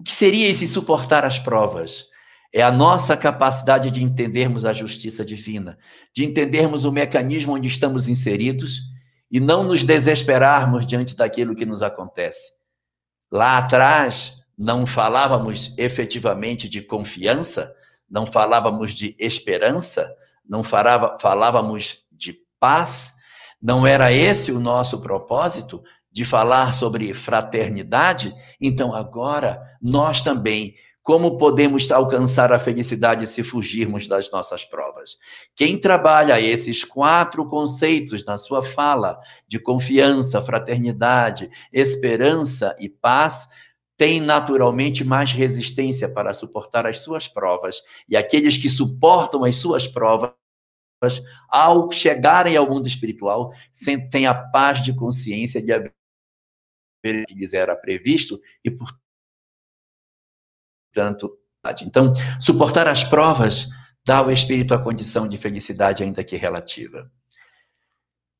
O 0.00 0.04
que 0.04 0.12
seria 0.12 0.48
esse 0.48 0.66
suportar 0.66 1.24
as 1.24 1.38
provas? 1.38 2.06
É 2.52 2.62
a 2.62 2.72
nossa 2.72 3.16
capacidade 3.16 3.90
de 3.90 4.02
entendermos 4.02 4.64
a 4.64 4.72
justiça 4.72 5.24
divina, 5.24 5.78
de 6.14 6.24
entendermos 6.24 6.84
o 6.84 6.92
mecanismo 6.92 7.54
onde 7.54 7.68
estamos 7.68 8.08
inseridos 8.08 8.80
e 9.30 9.38
não 9.38 9.64
nos 9.64 9.84
desesperarmos 9.84 10.86
diante 10.86 11.14
daquilo 11.14 11.54
que 11.54 11.66
nos 11.66 11.82
acontece. 11.82 12.52
Lá 13.30 13.58
atrás, 13.58 14.42
não 14.56 14.86
falávamos 14.86 15.76
efetivamente 15.76 16.68
de 16.68 16.80
confiança, 16.80 17.74
não 18.10 18.24
falávamos 18.24 18.94
de 18.94 19.14
esperança, 19.18 20.10
não 20.48 20.64
falava, 20.64 21.18
falávamos 21.18 22.04
de 22.10 22.38
paz, 22.58 23.12
não 23.60 23.86
era 23.86 24.12
esse 24.12 24.50
o 24.50 24.58
nosso 24.58 25.00
propósito, 25.00 25.82
de 26.10 26.24
falar 26.24 26.74
sobre 26.74 27.12
fraternidade, 27.14 28.34
então 28.60 28.94
agora 28.94 29.60
nós 29.80 30.22
também, 30.22 30.74
como 31.02 31.38
podemos 31.38 31.90
alcançar 31.90 32.52
a 32.52 32.58
felicidade 32.58 33.26
se 33.26 33.42
fugirmos 33.42 34.06
das 34.06 34.30
nossas 34.30 34.64
provas? 34.64 35.16
Quem 35.54 35.78
trabalha 35.78 36.40
esses 36.40 36.84
quatro 36.84 37.46
conceitos 37.46 38.24
na 38.24 38.36
sua 38.36 38.62
fala 38.62 39.18
de 39.46 39.58
confiança, 39.58 40.42
fraternidade, 40.42 41.50
esperança 41.72 42.76
e 42.78 42.88
paz, 42.88 43.48
tem 43.96 44.20
naturalmente 44.20 45.02
mais 45.02 45.32
resistência 45.32 46.08
para 46.08 46.32
suportar 46.32 46.86
as 46.86 47.00
suas 47.00 47.26
provas, 47.26 47.82
e 48.08 48.16
aqueles 48.16 48.56
que 48.56 48.70
suportam 48.70 49.44
as 49.44 49.56
suas 49.56 49.88
provas 49.88 50.32
ao 51.48 51.90
chegarem 51.90 52.56
ao 52.56 52.68
mundo 52.68 52.86
espiritual, 52.86 53.52
têm 54.10 54.26
a 54.26 54.34
paz 54.34 54.84
de 54.84 54.92
consciência 54.92 55.62
de 55.62 55.72
que 57.02 57.34
lhes 57.34 57.52
era 57.52 57.76
previsto 57.76 58.38
e, 58.64 58.70
portanto, 60.94 61.38
então, 61.82 62.12
suportar 62.40 62.88
as 62.88 63.04
provas 63.04 63.68
dá 64.06 64.18
ao 64.18 64.30
espírito 64.30 64.72
a 64.72 64.82
condição 64.82 65.28
de 65.28 65.36
felicidade, 65.36 66.02
ainda 66.02 66.24
que 66.24 66.36
relativa. 66.36 67.04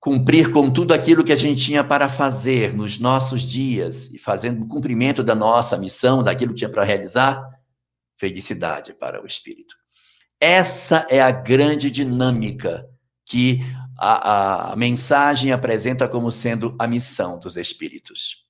Cumprir 0.00 0.50
com 0.50 0.70
tudo 0.70 0.94
aquilo 0.94 1.24
que 1.24 1.32
a 1.32 1.36
gente 1.36 1.62
tinha 1.62 1.84
para 1.84 2.08
fazer 2.08 2.72
nos 2.72 2.98
nossos 2.98 3.42
dias 3.42 4.10
e 4.14 4.18
fazendo 4.18 4.62
o 4.62 4.68
cumprimento 4.68 5.22
da 5.22 5.34
nossa 5.34 5.76
missão, 5.76 6.22
daquilo 6.22 6.52
que 6.52 6.60
tinha 6.60 6.70
para 6.70 6.84
realizar, 6.84 7.44
felicidade 8.18 8.94
para 8.94 9.22
o 9.22 9.26
espírito. 9.26 9.74
Essa 10.40 11.06
é 11.10 11.20
a 11.20 11.30
grande 11.30 11.90
dinâmica 11.90 12.88
que 13.26 13.60
a, 13.98 14.30
a, 14.30 14.72
a 14.72 14.76
mensagem 14.76 15.52
apresenta 15.52 16.08
como 16.08 16.32
sendo 16.32 16.74
a 16.78 16.86
missão 16.86 17.38
dos 17.38 17.56
espíritos. 17.56 18.47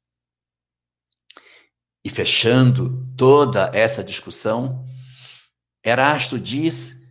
E 2.09 2.11
fechando 2.11 3.07
toda 3.18 3.71
essa 3.75 4.03
discussão, 4.03 4.83
Erasto 5.85 6.38
diz 6.38 7.03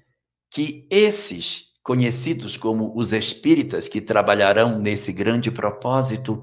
que 0.50 0.88
esses 0.90 1.68
conhecidos 1.84 2.58
como 2.58 2.98
os 2.98 3.14
espíritas 3.14 3.88
que 3.88 4.02
trabalharão 4.02 4.80
nesse 4.80 5.14
grande 5.14 5.52
propósito, 5.52 6.42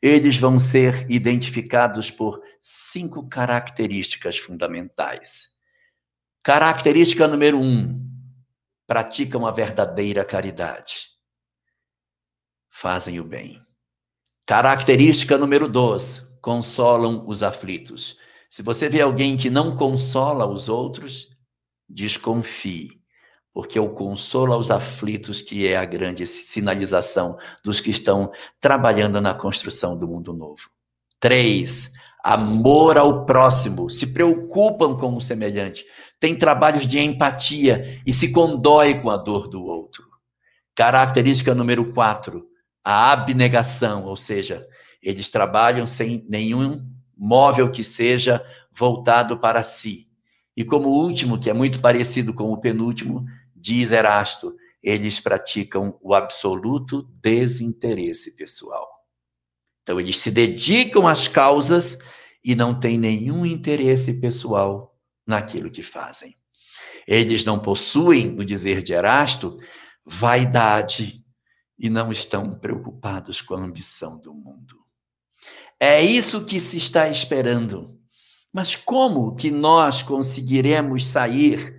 eles 0.00 0.36
vão 0.38 0.60
ser 0.60 1.04
identificados 1.10 2.08
por 2.08 2.40
cinco 2.60 3.28
características 3.28 4.38
fundamentais. 4.38 5.56
Característica 6.44 7.26
número 7.26 7.58
um: 7.58 8.08
praticam 8.86 9.44
a 9.44 9.50
verdadeira 9.50 10.24
caridade, 10.24 11.08
fazem 12.68 13.18
o 13.18 13.24
bem. 13.24 13.60
Característica 14.46 15.36
número 15.36 15.68
dois: 15.68 16.35
consolam 16.40 17.24
os 17.26 17.42
aflitos. 17.42 18.18
Se 18.50 18.62
você 18.62 18.88
vê 18.88 19.00
alguém 19.00 19.36
que 19.36 19.50
não 19.50 19.76
consola 19.76 20.46
os 20.46 20.68
outros, 20.68 21.28
desconfie, 21.88 23.00
porque 23.52 23.78
o 23.78 23.90
consolo 23.90 24.52
aos 24.52 24.70
aflitos 24.70 25.40
que 25.40 25.66
é 25.66 25.76
a 25.76 25.84
grande 25.84 26.26
sinalização 26.26 27.38
dos 27.64 27.80
que 27.80 27.90
estão 27.90 28.30
trabalhando 28.60 29.20
na 29.20 29.34
construção 29.34 29.96
do 29.96 30.06
mundo 30.06 30.32
novo. 30.32 30.70
Três, 31.18 31.92
amor 32.22 32.98
ao 32.98 33.24
próximo, 33.24 33.88
se 33.88 34.06
preocupam 34.06 34.96
com 34.96 35.16
o 35.16 35.20
semelhante, 35.20 35.84
têm 36.20 36.36
trabalhos 36.36 36.86
de 36.86 36.98
empatia 36.98 38.00
e 38.06 38.12
se 38.12 38.32
condói 38.32 39.00
com 39.00 39.10
a 39.10 39.16
dor 39.16 39.48
do 39.48 39.64
outro. 39.64 40.04
Característica 40.74 41.54
número 41.54 41.92
quatro, 41.92 42.46
a 42.84 43.12
abnegação, 43.12 44.04
ou 44.04 44.16
seja, 44.16 44.66
eles 45.06 45.30
trabalham 45.30 45.86
sem 45.86 46.26
nenhum 46.28 46.84
móvel 47.16 47.70
que 47.70 47.84
seja 47.84 48.44
voltado 48.72 49.38
para 49.38 49.62
si. 49.62 50.08
E 50.56 50.64
como 50.64 50.88
último, 50.88 51.38
que 51.38 51.48
é 51.48 51.52
muito 51.52 51.80
parecido 51.80 52.34
com 52.34 52.52
o 52.52 52.58
penúltimo, 52.58 53.24
diz 53.54 53.92
Erasto, 53.92 54.56
eles 54.82 55.20
praticam 55.20 55.96
o 56.02 56.12
absoluto 56.12 57.08
desinteresse 57.22 58.34
pessoal. 58.34 58.84
Então, 59.84 60.00
eles 60.00 60.18
se 60.18 60.28
dedicam 60.28 61.06
às 61.06 61.28
causas 61.28 61.98
e 62.44 62.56
não 62.56 62.78
têm 62.80 62.98
nenhum 62.98 63.46
interesse 63.46 64.20
pessoal 64.20 64.98
naquilo 65.24 65.70
que 65.70 65.84
fazem. 65.84 66.34
Eles 67.06 67.44
não 67.44 67.60
possuem, 67.60 68.26
no 68.26 68.44
dizer 68.44 68.82
de 68.82 68.92
Erasto, 68.92 69.56
vaidade 70.04 71.24
e 71.78 71.88
não 71.88 72.10
estão 72.10 72.58
preocupados 72.58 73.40
com 73.40 73.54
a 73.54 73.60
ambição 73.60 74.18
do 74.18 74.34
mundo. 74.34 74.85
É 75.80 76.02
isso 76.02 76.44
que 76.44 76.58
se 76.58 76.76
está 76.76 77.08
esperando. 77.08 77.98
Mas 78.52 78.74
como 78.74 79.34
que 79.34 79.50
nós 79.50 80.02
conseguiremos 80.02 81.06
sair 81.06 81.76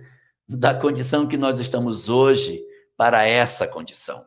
da 0.48 0.74
condição 0.74 1.26
que 1.26 1.36
nós 1.36 1.58
estamos 1.58 2.08
hoje 2.08 2.62
para 2.96 3.24
essa 3.24 3.66
condição. 3.66 4.24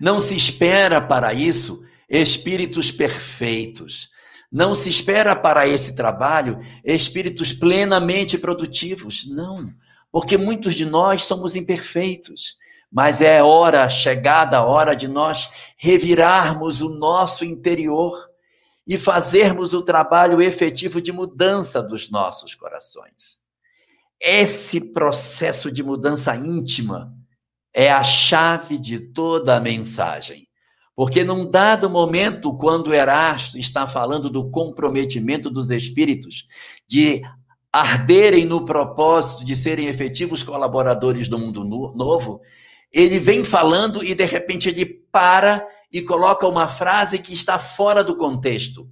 Não 0.00 0.20
se 0.20 0.34
espera 0.34 1.00
para 1.00 1.34
isso 1.34 1.84
espíritos 2.08 2.90
perfeitos. 2.90 4.08
Não 4.50 4.74
se 4.74 4.88
espera 4.88 5.36
para 5.36 5.66
esse 5.68 5.94
trabalho 5.94 6.58
espíritos 6.84 7.52
plenamente 7.52 8.38
produtivos. 8.38 9.28
Não, 9.28 9.72
porque 10.10 10.36
muitos 10.36 10.74
de 10.74 10.86
nós 10.86 11.24
somos 11.24 11.54
imperfeitos. 11.54 12.56
Mas 12.94 13.20
é 13.20 13.42
hora, 13.42 13.90
chegada 13.90 14.58
a 14.58 14.64
hora 14.64 14.94
de 14.94 15.08
nós 15.08 15.50
revirarmos 15.76 16.80
o 16.80 16.88
nosso 16.88 17.44
interior 17.44 18.12
e 18.86 18.96
fazermos 18.96 19.74
o 19.74 19.82
trabalho 19.82 20.40
efetivo 20.40 21.02
de 21.02 21.10
mudança 21.10 21.82
dos 21.82 22.08
nossos 22.08 22.54
corações. 22.54 23.42
Esse 24.20 24.80
processo 24.80 25.72
de 25.72 25.82
mudança 25.82 26.36
íntima 26.36 27.12
é 27.74 27.90
a 27.90 28.04
chave 28.04 28.78
de 28.78 29.00
toda 29.00 29.56
a 29.56 29.60
mensagem. 29.60 30.46
Porque 30.94 31.24
num 31.24 31.50
dado 31.50 31.90
momento, 31.90 32.56
quando 32.56 32.94
Erasto 32.94 33.58
está 33.58 33.88
falando 33.88 34.30
do 34.30 34.48
comprometimento 34.52 35.50
dos 35.50 35.68
espíritos, 35.70 36.46
de 36.86 37.22
arderem 37.72 38.44
no 38.44 38.64
propósito 38.64 39.44
de 39.44 39.56
serem 39.56 39.88
efetivos 39.88 40.44
colaboradores 40.44 41.26
do 41.26 41.36
mundo 41.36 41.64
novo, 41.64 42.40
ele 42.94 43.18
vem 43.18 43.42
falando 43.42 44.04
e 44.04 44.14
de 44.14 44.24
repente 44.24 44.68
ele 44.68 44.86
para 44.86 45.66
e 45.92 46.00
coloca 46.00 46.46
uma 46.46 46.68
frase 46.68 47.18
que 47.18 47.34
está 47.34 47.58
fora 47.58 48.04
do 48.04 48.16
contexto. 48.16 48.88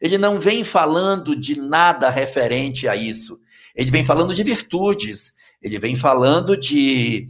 Ele 0.00 0.18
não 0.18 0.38
vem 0.38 0.62
falando 0.62 1.34
de 1.34 1.58
nada 1.58 2.10
referente 2.10 2.86
a 2.86 2.94
isso. 2.94 3.38
Ele 3.74 3.90
vem 3.90 4.04
falando 4.04 4.34
de 4.34 4.42
virtudes, 4.42 5.32
ele 5.62 5.78
vem 5.78 5.96
falando 5.96 6.56
de 6.56 7.26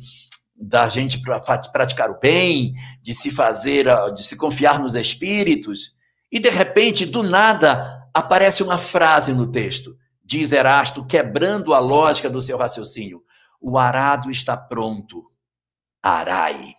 da 0.58 0.88
gente 0.88 1.20
praticar 1.20 2.10
o 2.10 2.18
bem, 2.18 2.74
de 3.02 3.12
se 3.12 3.30
fazer, 3.30 3.86
de 4.14 4.22
se 4.22 4.36
confiar 4.36 4.78
nos 4.80 4.94
espíritos, 4.94 5.96
e 6.32 6.38
de 6.38 6.48
repente, 6.48 7.04
do 7.04 7.22
nada, 7.22 8.08
aparece 8.12 8.62
uma 8.62 8.78
frase 8.78 9.32
no 9.32 9.50
texto. 9.50 9.94
Diz 10.24 10.50
Erasto, 10.52 11.06
quebrando 11.06 11.74
a 11.74 11.78
lógica 11.78 12.28
do 12.30 12.42
seu 12.42 12.56
raciocínio: 12.56 13.22
o 13.60 13.78
arado 13.78 14.30
está 14.30 14.56
pronto, 14.56 15.30
arai. 16.06 16.72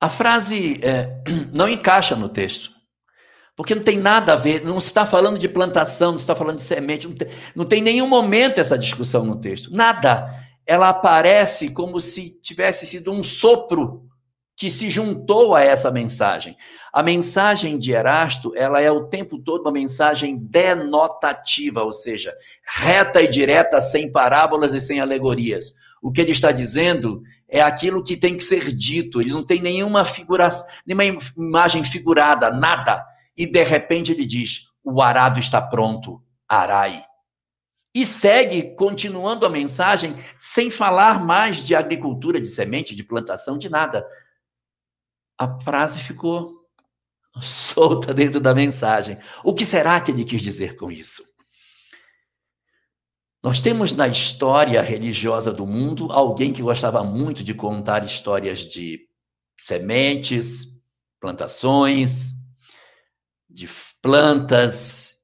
A 0.00 0.08
frase 0.08 0.80
é, 0.82 1.22
não 1.52 1.68
encaixa 1.68 2.14
no 2.14 2.28
texto. 2.28 2.74
Porque 3.56 3.74
não 3.74 3.82
tem 3.82 3.98
nada 3.98 4.32
a 4.32 4.36
ver, 4.36 4.64
não 4.64 4.78
está 4.78 5.06
falando 5.06 5.38
de 5.38 5.48
plantação, 5.48 6.10
não 6.10 6.18
está 6.18 6.34
falando 6.34 6.56
de 6.56 6.64
semente, 6.64 7.06
não 7.06 7.14
tem, 7.14 7.28
não 7.54 7.64
tem 7.64 7.80
nenhum 7.80 8.08
momento 8.08 8.60
essa 8.60 8.76
discussão 8.76 9.24
no 9.24 9.40
texto. 9.40 9.70
Nada 9.72 10.28
ela 10.66 10.88
aparece 10.88 11.70
como 11.70 12.00
se 12.00 12.30
tivesse 12.40 12.86
sido 12.86 13.12
um 13.12 13.22
sopro 13.22 14.08
que 14.56 14.70
se 14.70 14.88
juntou 14.88 15.54
a 15.54 15.62
essa 15.62 15.90
mensagem. 15.90 16.56
A 16.92 17.02
mensagem 17.02 17.76
de 17.76 17.92
Erasto, 17.92 18.52
ela 18.56 18.80
é 18.80 18.90
o 18.90 19.08
tempo 19.08 19.38
todo 19.38 19.62
uma 19.62 19.72
mensagem 19.72 20.36
denotativa, 20.36 21.82
ou 21.82 21.92
seja, 21.92 22.32
reta 22.64 23.20
e 23.20 23.28
direta, 23.28 23.80
sem 23.80 24.10
parábolas 24.10 24.72
e 24.72 24.80
sem 24.80 25.00
alegorias. 25.00 25.74
O 26.04 26.12
que 26.12 26.20
ele 26.20 26.32
está 26.32 26.52
dizendo 26.52 27.22
é 27.48 27.62
aquilo 27.62 28.04
que 28.04 28.14
tem 28.14 28.36
que 28.36 28.44
ser 28.44 28.70
dito, 28.70 29.22
ele 29.22 29.32
não 29.32 29.42
tem 29.42 29.62
nenhuma 29.62 30.04
figura, 30.04 30.50
nenhuma 30.86 31.18
imagem 31.34 31.82
figurada, 31.82 32.50
nada. 32.50 33.02
E 33.34 33.46
de 33.46 33.64
repente 33.64 34.12
ele 34.12 34.26
diz: 34.26 34.68
"O 34.84 35.00
arado 35.00 35.40
está 35.40 35.62
pronto, 35.62 36.22
arai" 36.46 37.02
e 37.94 38.04
segue 38.04 38.74
continuando 38.74 39.46
a 39.46 39.48
mensagem 39.48 40.14
sem 40.36 40.70
falar 40.70 41.24
mais 41.24 41.58
de 41.58 41.74
agricultura, 41.74 42.38
de 42.38 42.48
semente, 42.48 42.94
de 42.94 43.02
plantação, 43.02 43.56
de 43.56 43.70
nada. 43.70 44.06
A 45.38 45.58
frase 45.60 46.00
ficou 46.00 46.52
solta 47.40 48.12
dentro 48.12 48.40
da 48.40 48.54
mensagem. 48.54 49.16
O 49.42 49.54
que 49.54 49.64
será 49.64 50.02
que 50.02 50.10
ele 50.10 50.26
quis 50.26 50.42
dizer 50.42 50.76
com 50.76 50.90
isso? 50.90 51.33
Nós 53.44 53.60
temos 53.60 53.92
na 53.92 54.08
história 54.08 54.80
religiosa 54.80 55.52
do 55.52 55.66
mundo 55.66 56.10
alguém 56.10 56.50
que 56.50 56.62
gostava 56.62 57.04
muito 57.04 57.44
de 57.44 57.52
contar 57.52 58.02
histórias 58.02 58.60
de 58.60 59.06
sementes, 59.54 60.80
plantações, 61.20 62.36
de 63.46 63.68
plantas, 64.00 65.18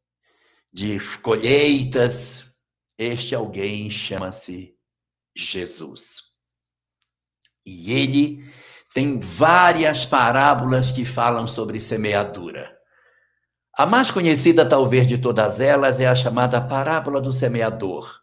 de 0.71 1.01
colheitas, 1.23 2.45
este 2.99 3.35
alguém 3.35 3.89
chama-se 3.89 4.77
Jesus. 5.35 6.25
E 7.65 7.91
ele 7.91 8.53
tem 8.93 9.19
várias 9.19 10.05
parábolas 10.05 10.93
que 10.93 11.07
falam 11.07 11.49
sobre 11.49 11.81
semeadura. 11.81 12.80
A 13.81 13.87
mais 13.87 14.11
conhecida, 14.11 14.69
talvez, 14.69 15.07
de 15.07 15.17
todas 15.17 15.59
elas 15.59 15.99
é 15.99 16.07
a 16.07 16.15
chamada 16.15 16.61
parábola 16.61 17.19
do 17.19 17.33
semeador, 17.33 18.21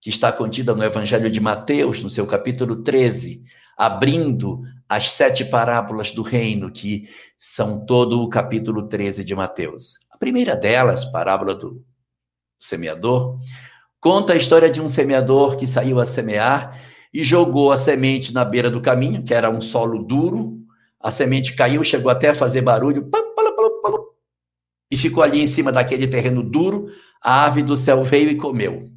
que 0.00 0.10
está 0.10 0.32
contida 0.32 0.74
no 0.74 0.82
Evangelho 0.82 1.30
de 1.30 1.38
Mateus, 1.38 2.02
no 2.02 2.10
seu 2.10 2.26
capítulo 2.26 2.82
13, 2.82 3.44
abrindo 3.78 4.62
as 4.88 5.08
sete 5.12 5.44
parábolas 5.44 6.10
do 6.10 6.22
reino, 6.22 6.72
que 6.72 7.08
são 7.38 7.86
todo 7.86 8.20
o 8.20 8.28
capítulo 8.28 8.88
13 8.88 9.24
de 9.24 9.32
Mateus. 9.32 10.08
A 10.10 10.18
primeira 10.18 10.56
delas, 10.56 11.04
parábola 11.04 11.54
do 11.54 11.84
semeador, 12.58 13.38
Conta 14.00 14.32
a 14.32 14.36
história 14.36 14.68
de 14.68 14.80
um 14.80 14.88
semeador 14.88 15.56
que 15.56 15.68
saiu 15.68 16.00
a 16.00 16.06
semear 16.06 16.76
e 17.14 17.22
jogou 17.22 17.70
a 17.70 17.76
semente 17.76 18.34
na 18.34 18.44
beira 18.44 18.68
do 18.68 18.80
caminho, 18.80 19.22
que 19.22 19.34
era 19.34 19.50
um 19.50 19.60
solo 19.60 20.02
duro. 20.02 20.58
A 21.00 21.12
semente 21.12 21.54
caiu, 21.54 21.84
chegou 21.84 22.10
até 22.10 22.30
a 22.30 22.34
fazer 22.34 22.62
barulho, 22.62 23.08
e 24.90 24.96
ficou 24.96 25.22
ali 25.22 25.40
em 25.40 25.46
cima 25.46 25.70
daquele 25.70 26.06
terreno 26.06 26.42
duro. 26.42 26.88
A 27.22 27.44
ave 27.44 27.62
do 27.62 27.76
céu 27.76 28.02
veio 28.02 28.30
e 28.30 28.36
comeu. 28.36 28.90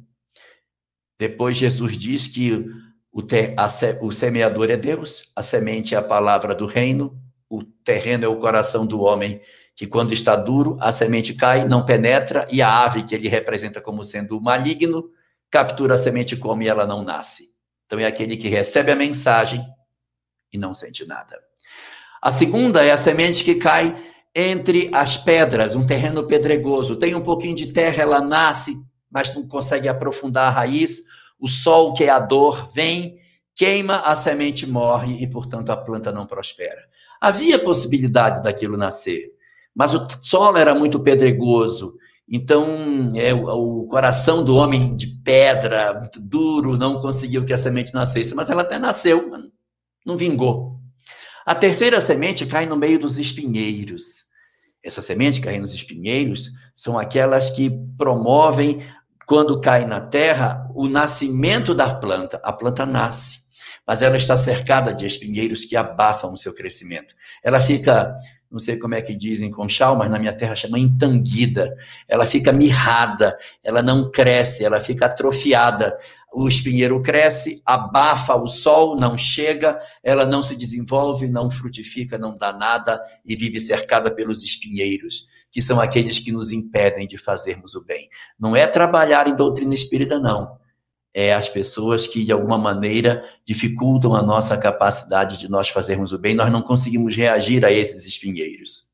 Depois 1.18 1.56
Jesus 1.56 1.96
diz 1.96 2.26
que 2.26 2.66
o, 3.12 3.22
te, 3.22 3.54
a, 3.56 3.68
o 4.02 4.10
semeador 4.10 4.70
é 4.70 4.76
Deus, 4.76 5.30
a 5.36 5.42
semente 5.42 5.94
é 5.94 5.98
a 5.98 6.02
palavra 6.02 6.54
do 6.54 6.66
reino, 6.66 7.16
o 7.48 7.62
terreno 7.62 8.24
é 8.24 8.28
o 8.28 8.38
coração 8.38 8.84
do 8.84 9.00
homem 9.00 9.40
que 9.76 9.86
quando 9.86 10.12
está 10.12 10.36
duro, 10.36 10.76
a 10.80 10.92
semente 10.92 11.34
cai, 11.34 11.64
não 11.64 11.84
penetra, 11.84 12.46
e 12.50 12.62
a 12.62 12.84
ave 12.84 13.02
que 13.02 13.14
ele 13.14 13.28
representa 13.28 13.80
como 13.80 14.04
sendo 14.04 14.40
maligno, 14.40 15.10
captura 15.50 15.94
a 15.94 15.98
semente, 15.98 16.36
come 16.36 16.64
e 16.64 16.68
ela 16.68 16.86
não 16.86 17.02
nasce. 17.02 17.48
Então 17.86 17.98
é 17.98 18.06
aquele 18.06 18.36
que 18.36 18.48
recebe 18.48 18.92
a 18.92 18.96
mensagem 18.96 19.64
e 20.52 20.58
não 20.58 20.72
sente 20.72 21.04
nada. 21.04 21.38
A 22.22 22.30
segunda 22.30 22.84
é 22.84 22.92
a 22.92 22.96
semente 22.96 23.44
que 23.44 23.56
cai 23.56 23.96
entre 24.34 24.90
as 24.92 25.16
pedras, 25.16 25.76
um 25.76 25.86
terreno 25.86 26.26
pedregoso. 26.26 26.96
Tem 26.96 27.14
um 27.14 27.20
pouquinho 27.20 27.54
de 27.54 27.72
terra, 27.72 28.02
ela 28.02 28.20
nasce, 28.20 28.74
mas 29.10 29.34
não 29.34 29.46
consegue 29.46 29.88
aprofundar 29.88 30.48
a 30.48 30.50
raiz. 30.50 31.02
O 31.38 31.46
sol, 31.46 31.92
que 31.92 32.04
é 32.04 32.10
a 32.10 32.18
dor, 32.18 32.70
vem, 32.74 33.16
queima, 33.54 33.98
a 33.98 34.16
semente 34.16 34.66
morre 34.66 35.22
e, 35.22 35.26
portanto, 35.26 35.70
a 35.70 35.76
planta 35.76 36.10
não 36.10 36.26
prospera. 36.26 36.80
Havia 37.20 37.58
possibilidade 37.58 38.42
daquilo 38.42 38.76
nascer, 38.76 39.32
mas 39.74 39.94
o 39.94 40.04
solo 40.20 40.58
era 40.58 40.74
muito 40.74 40.98
pedregoso. 41.00 41.94
Então, 42.28 43.12
é, 43.16 43.32
o, 43.34 43.86
coração 43.86 44.42
do 44.42 44.56
homem 44.56 44.96
de 44.96 45.06
pedra, 45.22 45.94
muito 45.98 46.20
duro, 46.20 46.76
não 46.76 47.00
conseguiu 47.00 47.44
que 47.44 47.52
a 47.52 47.58
semente 47.58 47.92
nascesse, 47.92 48.34
mas 48.34 48.50
ela 48.50 48.62
até 48.62 48.78
nasceu, 48.78 49.30
não 50.04 50.16
vingou. 50.16 50.73
A 51.46 51.54
terceira 51.54 52.00
semente 52.00 52.46
cai 52.46 52.66
no 52.66 52.76
meio 52.76 52.98
dos 52.98 53.18
espinheiros. 53.18 54.24
Essa 54.82 55.02
semente 55.02 55.40
cai 55.40 55.58
nos 55.58 55.74
espinheiros 55.74 56.50
são 56.74 56.98
aquelas 56.98 57.50
que 57.50 57.70
promovem, 57.96 58.84
quando 59.26 59.60
cai 59.60 59.86
na 59.86 60.00
terra, 60.00 60.68
o 60.74 60.88
nascimento 60.88 61.74
da 61.74 61.94
planta. 61.94 62.40
A 62.42 62.52
planta 62.52 62.84
nasce, 62.84 63.40
mas 63.86 64.02
ela 64.02 64.16
está 64.16 64.36
cercada 64.36 64.92
de 64.92 65.06
espinheiros 65.06 65.64
que 65.64 65.76
abafam 65.76 66.32
o 66.32 66.36
seu 66.36 66.54
crescimento. 66.54 67.14
Ela 67.42 67.60
fica 67.60 68.14
não 68.54 68.60
sei 68.60 68.78
como 68.78 68.94
é 68.94 69.02
que 69.02 69.16
dizem 69.16 69.50
Conchal, 69.50 69.96
mas 69.96 70.08
na 70.08 70.16
minha 70.16 70.32
terra 70.32 70.54
chama 70.54 70.78
entanguida. 70.78 71.74
Ela 72.06 72.24
fica 72.24 72.52
mirrada, 72.52 73.36
ela 73.64 73.82
não 73.82 74.08
cresce, 74.12 74.64
ela 74.64 74.78
fica 74.78 75.06
atrofiada. 75.06 75.98
O 76.34 76.48
espinheiro 76.48 77.00
cresce, 77.00 77.62
abafa 77.64 78.34
o 78.34 78.48
sol, 78.48 78.96
não 78.98 79.16
chega, 79.16 79.78
ela 80.02 80.24
não 80.24 80.42
se 80.42 80.56
desenvolve, 80.56 81.28
não 81.28 81.50
frutifica, 81.50 82.18
não 82.18 82.34
dá 82.34 82.52
nada 82.52 83.00
e 83.24 83.36
vive 83.36 83.60
cercada 83.60 84.12
pelos 84.12 84.42
espinheiros, 84.42 85.28
que 85.50 85.62
são 85.62 85.80
aqueles 85.80 86.18
que 86.18 86.32
nos 86.32 86.50
impedem 86.50 87.06
de 87.06 87.16
fazermos 87.16 87.74
o 87.74 87.84
bem. 87.84 88.08
Não 88.38 88.56
é 88.56 88.66
trabalhar 88.66 89.28
em 89.28 89.36
doutrina 89.36 89.74
espírita, 89.74 90.18
não 90.18 90.58
é, 91.14 91.32
as 91.32 91.48
pessoas 91.48 92.08
que, 92.08 92.24
de 92.24 92.32
alguma 92.32 92.58
maneira, 92.58 93.24
dificultam 93.46 94.14
a 94.14 94.22
nossa 94.22 94.58
capacidade 94.58 95.38
de 95.38 95.48
nós 95.48 95.68
fazermos 95.68 96.12
o 96.12 96.18
bem, 96.18 96.34
nós 96.34 96.50
não 96.50 96.60
conseguimos 96.60 97.14
reagir 97.14 97.64
a 97.64 97.70
esses 97.70 98.04
espinheiros. 98.04 98.92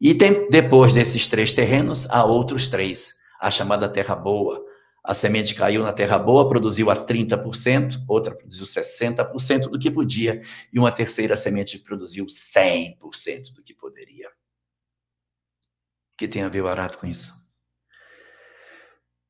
E 0.00 0.12
tem, 0.12 0.50
depois 0.50 0.92
desses 0.92 1.28
três 1.28 1.52
terrenos, 1.52 2.10
há 2.10 2.24
outros 2.24 2.66
três. 2.68 3.14
A 3.40 3.48
chamada 3.48 3.88
terra 3.88 4.16
boa, 4.16 4.60
A 5.04 5.12
semente 5.12 5.54
caiu 5.54 5.82
na 5.82 5.92
terra 5.92 6.18
boa, 6.18 6.48
produziu 6.48 6.90
a 6.90 6.96
30%, 6.96 8.04
outra 8.08 8.34
produziu 8.34 8.64
60% 8.64 9.68
do 9.68 9.78
que 9.78 9.90
podia, 9.90 10.40
e 10.72 10.78
uma 10.78 10.90
terceira 10.90 11.36
semente 11.36 11.78
produziu 11.78 12.24
100% 12.24 13.52
do 13.54 13.62
que 13.62 13.74
poderia. 13.74 14.28
O 14.28 16.16
que 16.16 16.26
tem 16.26 16.42
a 16.42 16.48
ver 16.48 16.62
o 16.62 16.68
arado 16.68 16.96
com 16.96 17.06
isso? 17.06 17.44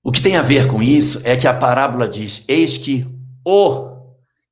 O 0.00 0.12
que 0.12 0.22
tem 0.22 0.36
a 0.36 0.42
ver 0.42 0.68
com 0.68 0.80
isso 0.80 1.22
é 1.24 1.34
que 1.34 1.48
a 1.48 1.54
parábola 1.54 2.06
diz: 2.06 2.44
Eis 2.46 2.78
que 2.78 3.04
o 3.44 3.94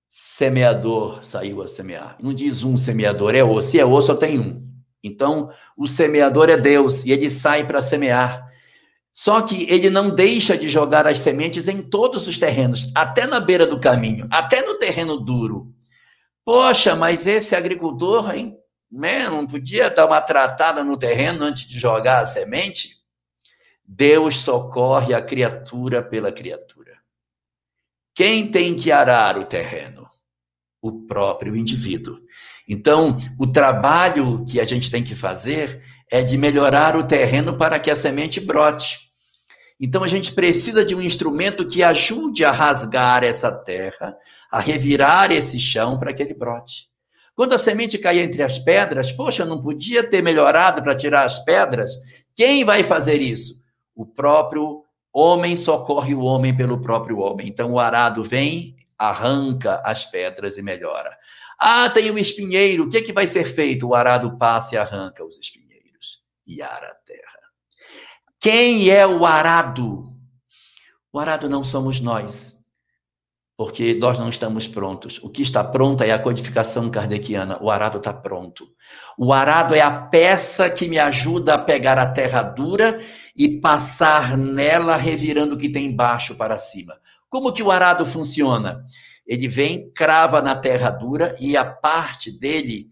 semeador 0.09 1.25
saiu 1.25 1.63
a 1.63 1.69
semear. 1.69 2.17
Não 2.21 2.35
diz 2.35 2.65
um 2.65 2.77
semeador, 2.77 3.35
é 3.35 3.45
o. 3.45 3.63
Se 3.63 3.79
é 3.79 3.85
o, 3.85 4.03
só 4.03 4.17
tem 4.17 4.41
um. 4.41 4.67
Então, 5.05 5.51
o 5.77 5.87
semeador 5.87 6.49
é 6.49 6.57
Deus 6.57 7.05
e 7.05 7.13
ele 7.13 7.31
sai 7.31 7.67
para 7.67 7.81
semear. 7.81 8.42
Só 9.13 9.43
que 9.43 9.71
ele 9.71 9.91
não 9.91 10.09
deixa 10.09 10.57
de 10.57 10.71
jogar 10.71 11.07
as 11.07 11.19
sementes 11.19 11.69
em 11.69 11.83
todos 11.83 12.27
os 12.27 12.39
terrenos, 12.39 12.91
até 12.95 13.27
na 13.27 13.39
beira 13.39 13.67
do 13.67 13.79
caminho, 13.79 14.27
até 14.31 14.63
no 14.63 14.79
terreno 14.79 15.21
duro. 15.21 15.75
Poxa, 16.45 16.97
mas 16.97 17.27
esse 17.27 17.55
agricultor, 17.55 18.35
hein? 18.35 18.57
Né, 18.91 19.29
não 19.29 19.47
podia 19.47 19.91
dar 19.91 20.07
uma 20.07 20.21
tratada 20.21 20.83
no 20.83 20.99
terreno 20.99 21.45
antes 21.45 21.69
de 21.69 21.79
jogar 21.79 22.23
a 22.23 22.27
semente? 22.27 22.97
Deus 23.85 24.39
socorre 24.39 25.15
a 25.15 25.23
criatura 25.23 26.03
pela 26.03 26.33
criatura. 26.33 26.99
Quem 28.15 28.51
tem 28.51 28.75
que 28.75 28.91
arar 28.91 29.39
o 29.39 29.45
terreno? 29.45 30.07
O 30.81 31.07
próprio 31.07 31.55
indivíduo. 31.55 32.19
Então, 32.69 33.19
o 33.39 33.47
trabalho 33.47 34.45
que 34.45 34.61
a 34.61 34.65
gente 34.65 34.91
tem 34.91 35.03
que 35.03 35.15
fazer 35.15 35.83
é 36.13 36.23
de 36.23 36.37
melhorar 36.37 36.95
o 36.95 37.05
terreno 37.05 37.57
para 37.57 37.81
que 37.81 37.91
a 37.91 37.97
semente 37.97 38.39
brote. 38.39 39.11
Então 39.81 40.05
a 40.05 40.07
gente 40.09 40.35
precisa 40.35 40.85
de 40.85 40.95
um 40.95 41.01
instrumento 41.01 41.67
que 41.67 41.83
ajude 41.83 42.45
a 42.45 42.51
rasgar 42.51 43.25
essa 43.25 43.51
terra, 43.51 44.15
a 44.51 44.61
revirar 44.61 45.33
esse 45.33 45.59
chão 45.59 45.99
para 45.99 46.13
que 46.13 46.23
ele 46.23 46.35
brote. 46.35 46.89
Quando 47.35 47.55
a 47.55 47.59
semente 47.59 47.97
caía 47.97 48.23
entre 48.23 48.43
as 48.43 48.59
pedras, 48.59 49.11
poxa, 49.11 49.47
não 49.47 49.63
podia 49.63 50.07
ter 50.07 50.23
melhorado 50.23 50.83
para 50.83 50.95
tirar 50.95 51.25
as 51.25 51.39
pedras? 51.39 51.91
Quem 52.37 52.63
vai 52.63 52.85
fazer 52.85 53.23
isso? 53.23 53.63
O 53.97 54.05
próprio 54.05 54.85
homem 55.11 55.57
socorre 55.57 56.15
o 56.15 56.21
homem 56.21 56.55
pelo 56.55 56.79
próprio 56.79 57.21
homem. 57.21 57.49
Então 57.49 57.73
o 57.73 57.81
arado 57.81 58.23
vem, 58.23 58.77
arranca 58.99 59.81
as 59.83 60.05
pedras 60.05 60.59
e 60.59 60.63
melhora. 60.63 61.17
Ah, 61.59 61.89
tem 61.89 62.11
um 62.11 62.19
espinheiro, 62.19 62.85
o 62.85 62.91
que, 62.91 62.99
é 62.99 63.03
que 63.03 63.15
vai 63.15 63.27
ser 63.27 63.45
feito? 63.45 63.89
O 63.89 63.95
arado 63.95 64.37
passa 64.37 64.75
e 64.75 64.79
arranca 64.79 65.25
os 65.25 65.39
espinheiros 65.39 65.62
e 66.53 66.63
ara 66.63 66.89
a 66.89 66.95
terra. 66.95 67.41
Quem 68.41 68.91
é 68.91 69.07
o 69.07 69.25
arado? 69.25 70.05
O 71.13 71.19
arado 71.19 71.49
não 71.49 71.63
somos 71.63 72.01
nós, 72.01 72.57
porque 73.57 73.95
nós 73.95 74.19
não 74.19 74.29
estamos 74.29 74.67
prontos. 74.67 75.23
O 75.23 75.31
que 75.31 75.43
está 75.43 75.63
pronto 75.63 76.03
é 76.03 76.11
a 76.11 76.19
codificação 76.19 76.91
kardeciana. 76.91 77.59
O 77.61 77.71
arado 77.71 77.99
está 77.99 78.13
pronto. 78.13 78.67
O 79.17 79.33
arado 79.33 79.75
é 79.75 79.81
a 79.81 79.91
peça 79.91 80.69
que 80.69 80.89
me 80.89 80.99
ajuda 80.99 81.55
a 81.55 81.59
pegar 81.59 81.99
a 81.99 82.11
terra 82.11 82.43
dura 82.43 82.99
e 83.37 83.61
passar 83.61 84.37
nela, 84.37 84.97
revirando 84.97 85.55
o 85.55 85.59
que 85.59 85.69
tem 85.69 85.87
embaixo 85.87 86.35
para 86.35 86.59
cima. 86.59 86.95
Como 87.29 87.53
que 87.53 87.63
o 87.63 87.71
arado 87.71 88.05
funciona? 88.05 88.85
Ele 89.27 89.49
vem, 89.49 89.91
crava 89.93 90.43
na 90.43 90.57
terra 90.57 90.91
dura 90.91 91.37
e 91.39 91.57
a 91.57 91.65
parte 91.65 92.33
dele, 92.39 92.91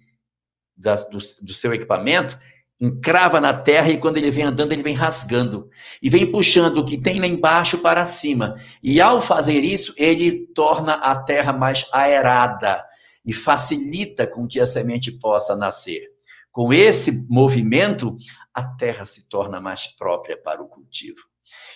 da, 0.77 0.95
do, 0.95 1.19
do 1.19 1.55
seu 1.55 1.75
equipamento, 1.75 2.39
encrava 2.81 3.41
na 3.41 3.53
terra 3.53 3.91
e 3.91 3.99
quando 3.99 4.17
ele 4.17 4.31
vem 4.31 4.45
andando, 4.45 4.73
ele 4.73 4.83
vem 4.83 4.95
rasgando 4.95 5.69
e 6.03 6.09
vem 6.09 6.31
puxando 6.31 6.79
o 6.79 6.85
que 6.85 6.97
tem 6.97 7.21
lá 7.21 7.27
embaixo 7.27 7.79
para 7.79 8.05
cima. 8.05 8.55
E 8.83 9.01
ao 9.01 9.21
fazer 9.21 9.61
isso, 9.61 9.93
ele 9.99 10.47
torna 10.55 10.95
a 10.95 11.15
terra 11.15 11.53
mais 11.53 11.87
aerada 11.93 12.83
e 13.25 13.35
facilita 13.35 14.27
com 14.27 14.47
que 14.47 14.59
a 14.59 14.67
semente 14.67 15.13
possa 15.13 15.55
nascer. 15.55 16.09
Com 16.51 16.73
esse 16.73 17.27
movimento, 17.29 18.17
a 18.55 18.63
terra 18.63 19.05
se 19.05 19.29
torna 19.29 19.61
mais 19.61 19.87
própria 19.87 20.37
para 20.37 20.63
o 20.63 20.69
cultivo. 20.69 21.21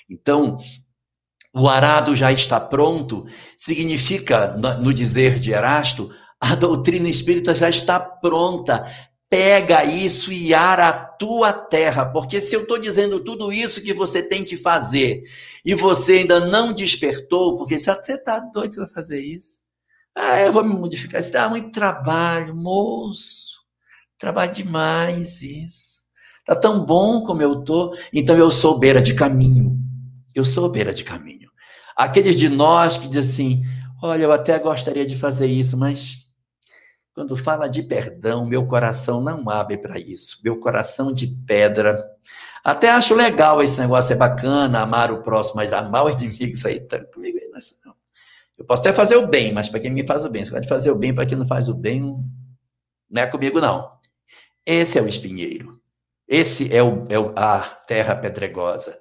Então, 0.08 0.56
o 1.54 1.68
arado 1.68 2.16
já 2.16 2.32
está 2.32 2.58
pronto, 2.58 3.26
significa, 3.56 4.48
no 4.80 4.92
dizer 4.92 5.38
de 5.38 5.52
Erasto, 5.52 6.10
a 6.40 6.54
doutrina 6.54 7.08
espírita 7.08 7.54
já 7.54 7.68
está 7.68 8.00
pronta, 8.00 8.84
pega 9.34 9.84
isso 9.84 10.32
e 10.32 10.54
ara 10.54 10.88
a 10.88 10.92
tua 10.92 11.52
terra, 11.52 12.06
porque 12.06 12.40
se 12.40 12.54
eu 12.54 12.62
estou 12.62 12.78
dizendo 12.78 13.18
tudo 13.18 13.52
isso 13.52 13.82
que 13.82 13.92
você 13.92 14.22
tem 14.22 14.44
que 14.44 14.56
fazer 14.56 15.24
e 15.64 15.74
você 15.74 16.18
ainda 16.18 16.38
não 16.38 16.72
despertou, 16.72 17.56
porque 17.56 17.76
você 17.76 17.90
está 17.90 18.38
doido 18.38 18.76
para 18.76 18.86
fazer 18.86 19.20
isso, 19.20 19.64
ah, 20.14 20.40
eu 20.40 20.52
vou 20.52 20.62
me 20.62 20.72
modificar. 20.72 21.20
Isso 21.20 21.32
dá 21.32 21.48
muito 21.48 21.72
trabalho, 21.72 22.54
moço. 22.54 23.60
Trabalho 24.16 24.52
demais 24.52 25.42
isso. 25.42 26.04
Tá 26.46 26.54
tão 26.54 26.86
bom 26.86 27.24
como 27.24 27.42
eu 27.42 27.64
tô, 27.64 27.92
então 28.12 28.38
eu 28.38 28.52
sou 28.52 28.78
beira 28.78 29.02
de 29.02 29.14
caminho. 29.14 29.76
Eu 30.32 30.44
sou 30.44 30.68
beira 30.68 30.94
de 30.94 31.02
caminho. 31.02 31.50
Aqueles 31.96 32.38
de 32.38 32.48
nós 32.48 32.98
que 32.98 33.08
dizem 33.08 33.32
assim: 33.32 33.62
olha, 34.00 34.22
eu 34.22 34.32
até 34.32 34.60
gostaria 34.60 35.04
de 35.04 35.18
fazer 35.18 35.48
isso, 35.48 35.76
mas 35.76 36.23
quando 37.14 37.36
fala 37.36 37.68
de 37.68 37.82
perdão, 37.82 38.44
meu 38.44 38.66
coração 38.66 39.22
não 39.22 39.48
abre 39.48 39.78
para 39.78 39.98
isso. 39.98 40.40
Meu 40.42 40.58
coração 40.58 41.12
de 41.12 41.28
pedra. 41.46 41.94
Até 42.64 42.90
acho 42.90 43.14
legal 43.14 43.62
esse 43.62 43.78
negócio, 43.78 44.12
é 44.12 44.16
bacana, 44.16 44.80
amar 44.80 45.12
o 45.12 45.22
próximo, 45.22 45.56
mas 45.56 45.72
amar 45.72 46.04
o 46.04 46.10
inimigo, 46.10 46.54
isso 46.54 46.66
aí 46.66 46.80
tá 46.80 47.04
comigo 47.04 47.38
aí, 47.38 47.48
não. 47.84 47.94
Eu 48.58 48.64
posso 48.64 48.82
até 48.82 48.92
fazer 48.92 49.16
o 49.16 49.26
bem, 49.26 49.52
mas 49.52 49.68
para 49.68 49.80
quem 49.80 49.92
me 49.92 50.04
faz 50.04 50.24
o 50.24 50.28
bem. 50.28 50.44
Se 50.44 50.50
pode 50.50 50.68
fazer 50.68 50.90
o 50.90 50.96
bem 50.96 51.14
para 51.14 51.24
quem 51.24 51.38
não 51.38 51.46
faz 51.46 51.68
o 51.68 51.74
bem, 51.74 52.00
não 53.08 53.22
é 53.22 53.26
comigo, 53.26 53.60
não. 53.60 53.92
Esse 54.66 54.98
é 54.98 55.02
o 55.02 55.08
espinheiro. 55.08 55.80
Esse 56.26 56.74
é, 56.74 56.82
o, 56.82 57.06
é 57.10 57.16
a 57.36 57.60
terra 57.86 58.16
pedregosa. 58.16 58.98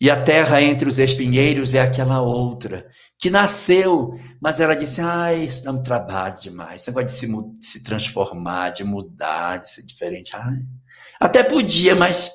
E 0.00 0.10
a 0.10 0.22
terra 0.22 0.60
entre 0.60 0.88
os 0.88 0.98
espinheiros 0.98 1.72
é 1.72 1.80
aquela 1.80 2.20
outra, 2.20 2.86
que 3.18 3.30
nasceu, 3.30 4.18
mas 4.40 4.60
ela 4.60 4.74
disse: 4.74 5.00
ai, 5.00 5.44
isso 5.44 5.64
dá 5.64 5.70
um 5.70 5.82
trabalho 5.82 6.40
demais. 6.40 6.82
Esse 6.82 6.90
negócio 6.90 7.06
de 7.06 7.12
se, 7.12 7.58
de 7.60 7.66
se 7.66 7.82
transformar, 7.82 8.70
de 8.70 8.84
mudar, 8.84 9.58
de 9.58 9.70
ser 9.70 9.82
diferente. 9.82 10.34
Ai, 10.34 10.58
até 11.20 11.42
podia, 11.42 11.94
mas 11.94 12.32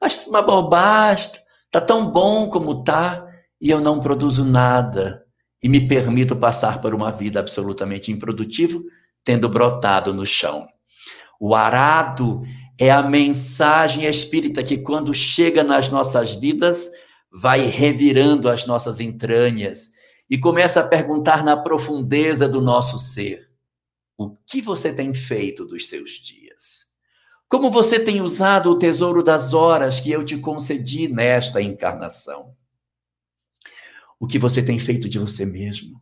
acho 0.00 0.28
uma 0.28 0.42
bobagem. 0.42 1.32
Tá 1.70 1.80
tão 1.80 2.10
bom 2.10 2.48
como 2.48 2.82
tá, 2.82 3.26
e 3.60 3.70
eu 3.70 3.80
não 3.80 4.00
produzo 4.00 4.44
nada. 4.44 5.24
E 5.62 5.68
me 5.68 5.86
permito 5.86 6.34
passar 6.36 6.80
por 6.80 6.94
uma 6.94 7.10
vida 7.12 7.40
absolutamente 7.40 8.10
improdutiva, 8.10 8.80
tendo 9.22 9.48
brotado 9.48 10.14
no 10.14 10.24
chão. 10.24 10.66
O 11.38 11.54
arado 11.54 12.42
é 12.78 12.90
a 12.90 13.02
mensagem 13.02 14.04
espírita 14.04 14.62
que, 14.62 14.78
quando 14.78 15.14
chega 15.14 15.64
nas 15.64 15.90
nossas 15.90 16.34
vidas, 16.34 16.90
vai 17.32 17.66
revirando 17.66 18.48
as 18.48 18.66
nossas 18.66 19.00
entranhas 19.00 19.92
e 20.28 20.38
começa 20.38 20.80
a 20.80 20.86
perguntar 20.86 21.44
na 21.44 21.56
profundeza 21.56 22.48
do 22.48 22.60
nosso 22.60 22.98
ser: 22.98 23.50
o 24.16 24.30
que 24.30 24.60
você 24.60 24.92
tem 24.92 25.14
feito 25.14 25.64
dos 25.64 25.88
seus 25.88 26.10
dias? 26.12 26.86
Como 27.48 27.70
você 27.70 28.00
tem 28.00 28.20
usado 28.20 28.70
o 28.70 28.78
tesouro 28.78 29.22
das 29.22 29.54
horas 29.54 30.00
que 30.00 30.10
eu 30.10 30.24
te 30.24 30.36
concedi 30.38 31.06
nesta 31.06 31.62
encarnação? 31.62 32.54
O 34.18 34.26
que 34.26 34.38
você 34.38 34.62
tem 34.62 34.78
feito 34.78 35.08
de 35.08 35.18
você 35.18 35.46
mesmo? 35.46 36.00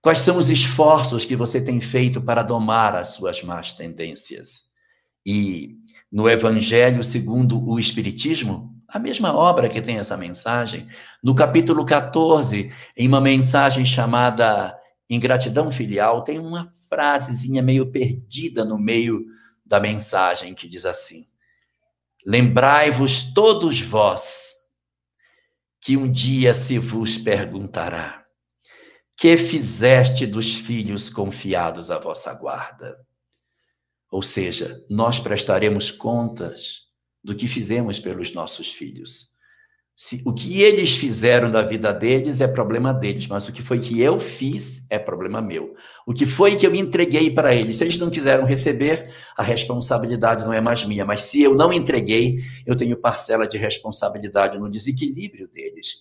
Quais 0.00 0.18
são 0.18 0.38
os 0.38 0.50
esforços 0.50 1.24
que 1.24 1.36
você 1.36 1.60
tem 1.60 1.80
feito 1.80 2.20
para 2.20 2.42
domar 2.42 2.96
as 2.96 3.10
suas 3.10 3.42
más 3.44 3.74
tendências? 3.74 4.71
E 5.24 5.76
no 6.10 6.28
Evangelho 6.28 7.02
segundo 7.04 7.64
o 7.66 7.78
Espiritismo, 7.78 8.72
a 8.88 8.98
mesma 8.98 9.34
obra 9.34 9.68
que 9.68 9.80
tem 9.80 9.96
essa 9.96 10.16
mensagem, 10.16 10.86
no 11.22 11.34
capítulo 11.34 11.84
14, 11.86 12.70
em 12.96 13.08
uma 13.08 13.20
mensagem 13.20 13.86
chamada 13.86 14.78
Ingratidão 15.08 15.70
Filial, 15.70 16.22
tem 16.22 16.38
uma 16.38 16.70
frasezinha 16.88 17.62
meio 17.62 17.90
perdida 17.90 18.64
no 18.64 18.78
meio 18.78 19.24
da 19.64 19.80
mensagem 19.80 20.52
que 20.52 20.68
diz 20.68 20.84
assim: 20.84 21.24
Lembrai-vos 22.26 23.32
todos 23.32 23.80
vós 23.80 24.62
que 25.80 25.96
um 25.96 26.10
dia 26.10 26.54
se 26.54 26.78
vos 26.78 27.16
perguntará: 27.16 28.22
que 29.16 29.36
fizeste 29.36 30.26
dos 30.26 30.54
filhos 30.54 31.08
confiados 31.08 31.90
à 31.90 31.98
vossa 31.98 32.34
guarda? 32.34 32.98
Ou 34.12 34.22
seja, 34.22 34.84
nós 34.90 35.18
prestaremos 35.18 35.90
contas 35.90 36.82
do 37.24 37.34
que 37.34 37.48
fizemos 37.48 37.98
pelos 37.98 38.34
nossos 38.34 38.70
filhos. 38.70 39.32
Se, 39.96 40.22
o 40.26 40.34
que 40.34 40.60
eles 40.60 40.94
fizeram 40.94 41.50
da 41.50 41.62
vida 41.62 41.92
deles 41.94 42.40
é 42.40 42.46
problema 42.46 42.92
deles, 42.92 43.26
mas 43.26 43.48
o 43.48 43.52
que 43.52 43.62
foi 43.62 43.78
que 43.78 44.02
eu 44.02 44.20
fiz 44.20 44.84
é 44.90 44.98
problema 44.98 45.40
meu. 45.40 45.74
O 46.06 46.12
que 46.12 46.26
foi 46.26 46.56
que 46.56 46.66
eu 46.66 46.74
entreguei 46.74 47.30
para 47.30 47.54
eles? 47.54 47.78
Se 47.78 47.84
eles 47.84 47.98
não 47.98 48.10
quiseram 48.10 48.44
receber, 48.44 49.10
a 49.34 49.42
responsabilidade 49.42 50.44
não 50.44 50.52
é 50.52 50.60
mais 50.60 50.84
minha. 50.84 51.06
Mas 51.06 51.22
se 51.22 51.42
eu 51.42 51.54
não 51.54 51.72
entreguei, 51.72 52.42
eu 52.66 52.76
tenho 52.76 52.96
parcela 52.98 53.46
de 53.46 53.56
responsabilidade 53.56 54.58
no 54.58 54.70
desequilíbrio 54.70 55.48
deles. 55.48 55.96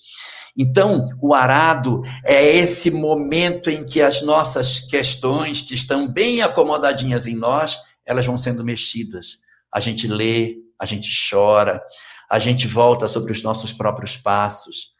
Então, 0.57 1.05
o 1.21 1.33
arado 1.33 2.01
é 2.25 2.57
esse 2.57 2.91
momento 2.91 3.69
em 3.69 3.85
que 3.85 4.01
as 4.01 4.21
nossas 4.21 4.81
questões, 4.81 5.61
que 5.61 5.75
estão 5.75 6.11
bem 6.11 6.41
acomodadinhas 6.41 7.25
em 7.25 7.35
nós, 7.35 7.90
elas 8.05 8.25
vão 8.25 8.37
sendo 8.37 8.63
mexidas. 8.63 9.39
A 9.73 9.79
gente 9.79 10.07
lê, 10.07 10.57
a 10.79 10.85
gente 10.85 11.09
chora, 11.29 11.81
a 12.29 12.39
gente 12.39 12.67
volta 12.67 13.07
sobre 13.07 13.31
os 13.31 13.43
nossos 13.43 13.73
próprios 13.73 14.17
passos, 14.17 14.93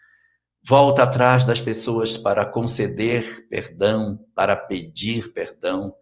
volta 0.64 1.04
atrás 1.04 1.44
das 1.44 1.60
pessoas 1.60 2.18
para 2.18 2.46
conceder 2.46 3.48
perdão, 3.50 4.20
para 4.36 4.56
pedir 4.56 5.34
perdão, 5.34 5.94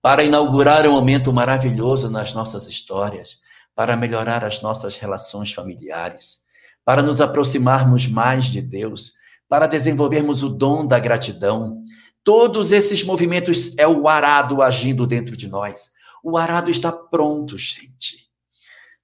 para 0.00 0.24
inaugurar 0.24 0.86
um 0.86 0.92
momento 0.92 1.32
maravilhoso 1.32 2.08
nas 2.08 2.32
nossas 2.32 2.68
histórias, 2.68 3.38
para 3.74 3.96
melhorar 3.96 4.44
as 4.44 4.62
nossas 4.62 4.96
relações 4.96 5.52
familiares, 5.52 6.44
para 6.84 7.02
nos 7.02 7.20
aproximarmos 7.20 8.06
mais 8.06 8.46
de 8.46 8.62
Deus, 8.62 9.14
para 9.48 9.66
desenvolvermos 9.66 10.42
o 10.42 10.48
dom 10.48 10.86
da 10.86 10.98
gratidão. 10.98 11.82
Todos 12.24 12.72
esses 12.72 13.04
movimentos 13.04 13.76
é 13.76 13.86
o 13.86 14.08
arado 14.08 14.62
agindo 14.62 15.06
dentro 15.06 15.36
de 15.36 15.48
nós. 15.48 15.95
O 16.22 16.36
arado 16.36 16.70
está 16.70 16.90
pronto, 16.92 17.56
gente. 17.56 18.26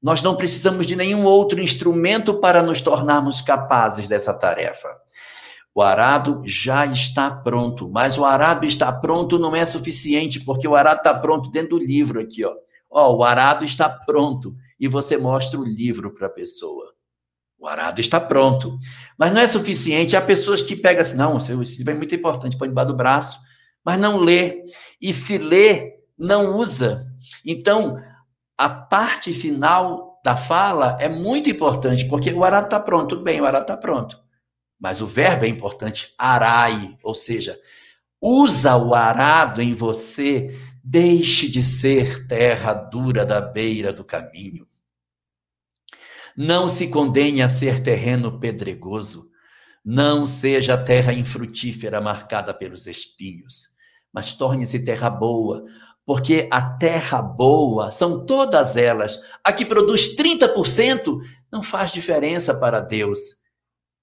Nós 0.02 0.22
não 0.22 0.34
precisamos 0.34 0.86
de 0.86 0.96
nenhum 0.96 1.24
outro 1.24 1.60
instrumento 1.60 2.34
para 2.34 2.62
nos 2.62 2.80
tornarmos 2.80 3.40
capazes 3.40 4.08
dessa 4.08 4.34
tarefa. 4.34 4.88
O 5.74 5.80
arado 5.80 6.42
já 6.44 6.84
está 6.84 7.30
pronto, 7.30 7.88
mas 7.88 8.18
o 8.18 8.24
arado 8.24 8.66
está 8.66 8.92
pronto 8.92 9.38
não 9.38 9.56
é 9.56 9.64
suficiente, 9.64 10.40
porque 10.40 10.68
o 10.68 10.74
arado 10.74 10.98
está 10.98 11.14
pronto 11.14 11.50
dentro 11.50 11.78
do 11.78 11.84
livro 11.84 12.20
aqui, 12.20 12.44
ó. 12.44 12.54
Ó, 12.90 13.16
o 13.16 13.24
arado 13.24 13.64
está 13.64 13.88
pronto 13.88 14.54
e 14.78 14.86
você 14.86 15.16
mostra 15.16 15.58
o 15.58 15.64
livro 15.64 16.12
para 16.12 16.26
a 16.26 16.30
pessoa. 16.30 16.92
O 17.58 17.66
arado 17.66 18.00
está 18.00 18.20
pronto. 18.20 18.76
Mas 19.16 19.32
não 19.32 19.40
é 19.40 19.46
suficiente. 19.46 20.16
Há 20.16 20.20
pessoas 20.20 20.60
que 20.60 20.76
pegam 20.76 21.00
assim, 21.00 21.16
não, 21.16 21.38
esse 21.38 21.78
livro 21.78 21.92
é 21.92 21.96
muito 21.96 22.14
importante, 22.14 22.58
põe 22.58 22.68
debaixo 22.68 22.88
do 22.88 22.96
braço, 22.96 23.40
mas 23.84 23.98
não 23.98 24.18
lê. 24.18 24.64
E 25.00 25.12
se 25.12 25.38
lê, 25.38 25.91
não 26.22 26.56
usa. 26.56 27.04
Então, 27.44 27.96
a 28.56 28.68
parte 28.68 29.34
final 29.34 30.20
da 30.24 30.36
fala 30.36 30.96
é 31.00 31.08
muito 31.08 31.50
importante, 31.50 32.08
porque 32.08 32.32
o 32.32 32.44
arado 32.44 32.66
está 32.66 32.78
pronto. 32.78 33.08
Tudo 33.16 33.24
bem, 33.24 33.40
o 33.40 33.44
arado 33.44 33.62
está 33.62 33.76
pronto. 33.76 34.22
Mas 34.78 35.00
o 35.00 35.06
verbo 35.06 35.44
é 35.44 35.48
importante, 35.48 36.14
arai, 36.16 36.96
ou 37.02 37.14
seja, 37.14 37.58
usa 38.20 38.76
o 38.76 38.94
arado 38.94 39.60
em 39.60 39.74
você, 39.74 40.56
deixe 40.82 41.48
de 41.48 41.62
ser 41.62 42.26
terra 42.26 42.72
dura 42.72 43.24
da 43.24 43.40
beira 43.40 43.92
do 43.92 44.04
caminho. 44.04 44.66
Não 46.36 46.68
se 46.68 46.88
condene 46.88 47.42
a 47.42 47.48
ser 47.48 47.82
terreno 47.82 48.40
pedregoso, 48.40 49.30
não 49.84 50.26
seja 50.26 50.78
terra 50.78 51.12
infrutífera 51.12 52.00
marcada 52.00 52.54
pelos 52.54 52.86
espinhos, 52.86 53.72
mas 54.12 54.34
torne-se 54.34 54.84
terra 54.84 55.10
boa, 55.10 55.64
porque 56.04 56.48
a 56.50 56.60
terra 56.60 57.22
boa 57.22 57.92
são 57.92 58.26
todas 58.26 58.76
elas. 58.76 59.20
A 59.42 59.52
que 59.52 59.64
produz 59.64 60.16
30% 60.16 61.18
não 61.50 61.62
faz 61.62 61.90
diferença 61.90 62.54
para 62.54 62.80
Deus 62.80 63.42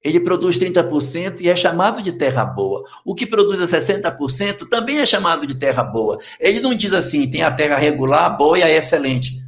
ele 0.04 0.20
produz 0.20 0.58
30% 0.58 1.42
e 1.42 1.50
é 1.50 1.56
chamado 1.56 2.02
de 2.02 2.14
terra 2.14 2.46
boa. 2.46 2.84
O 3.04 3.14
que 3.14 3.26
produz 3.26 3.60
a 3.62 3.78
60% 3.78 4.68
também 4.70 5.00
é 5.00 5.06
chamado 5.06 5.46
de 5.46 5.56
terra 5.56 5.84
boa. 5.84 6.18
Ele 6.40 6.60
não 6.62 6.74
diz 6.74 6.94
assim, 6.94 7.30
tem 7.30 7.44
a 7.44 7.52
terra 7.52 7.76
regular, 7.78 8.38
boa 8.38 8.58
e 8.58 8.64
a 8.64 8.70
excelente. 8.70 9.40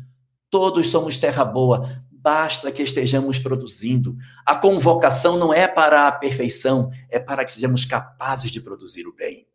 Todos 0.50 0.90
somos 0.90 1.18
terra 1.18 1.46
boa, 1.46 1.90
basta 2.12 2.70
que 2.72 2.84
estejamos 2.84 3.40
produzindo. 3.40 4.18
A 4.46 4.56
convocação 4.56 5.38
não 5.38 5.54
é 5.54 5.68
para 5.68 6.08
a 6.08 6.12
perfeição, 6.12 6.92
é 7.10 7.18
para 7.18 7.46
que 7.46 7.54
sejamos 7.54 7.86
capazes 7.86 8.52
de 8.52 8.60
produzir 8.60 9.08
o 9.08 9.16
bem. 9.16 9.48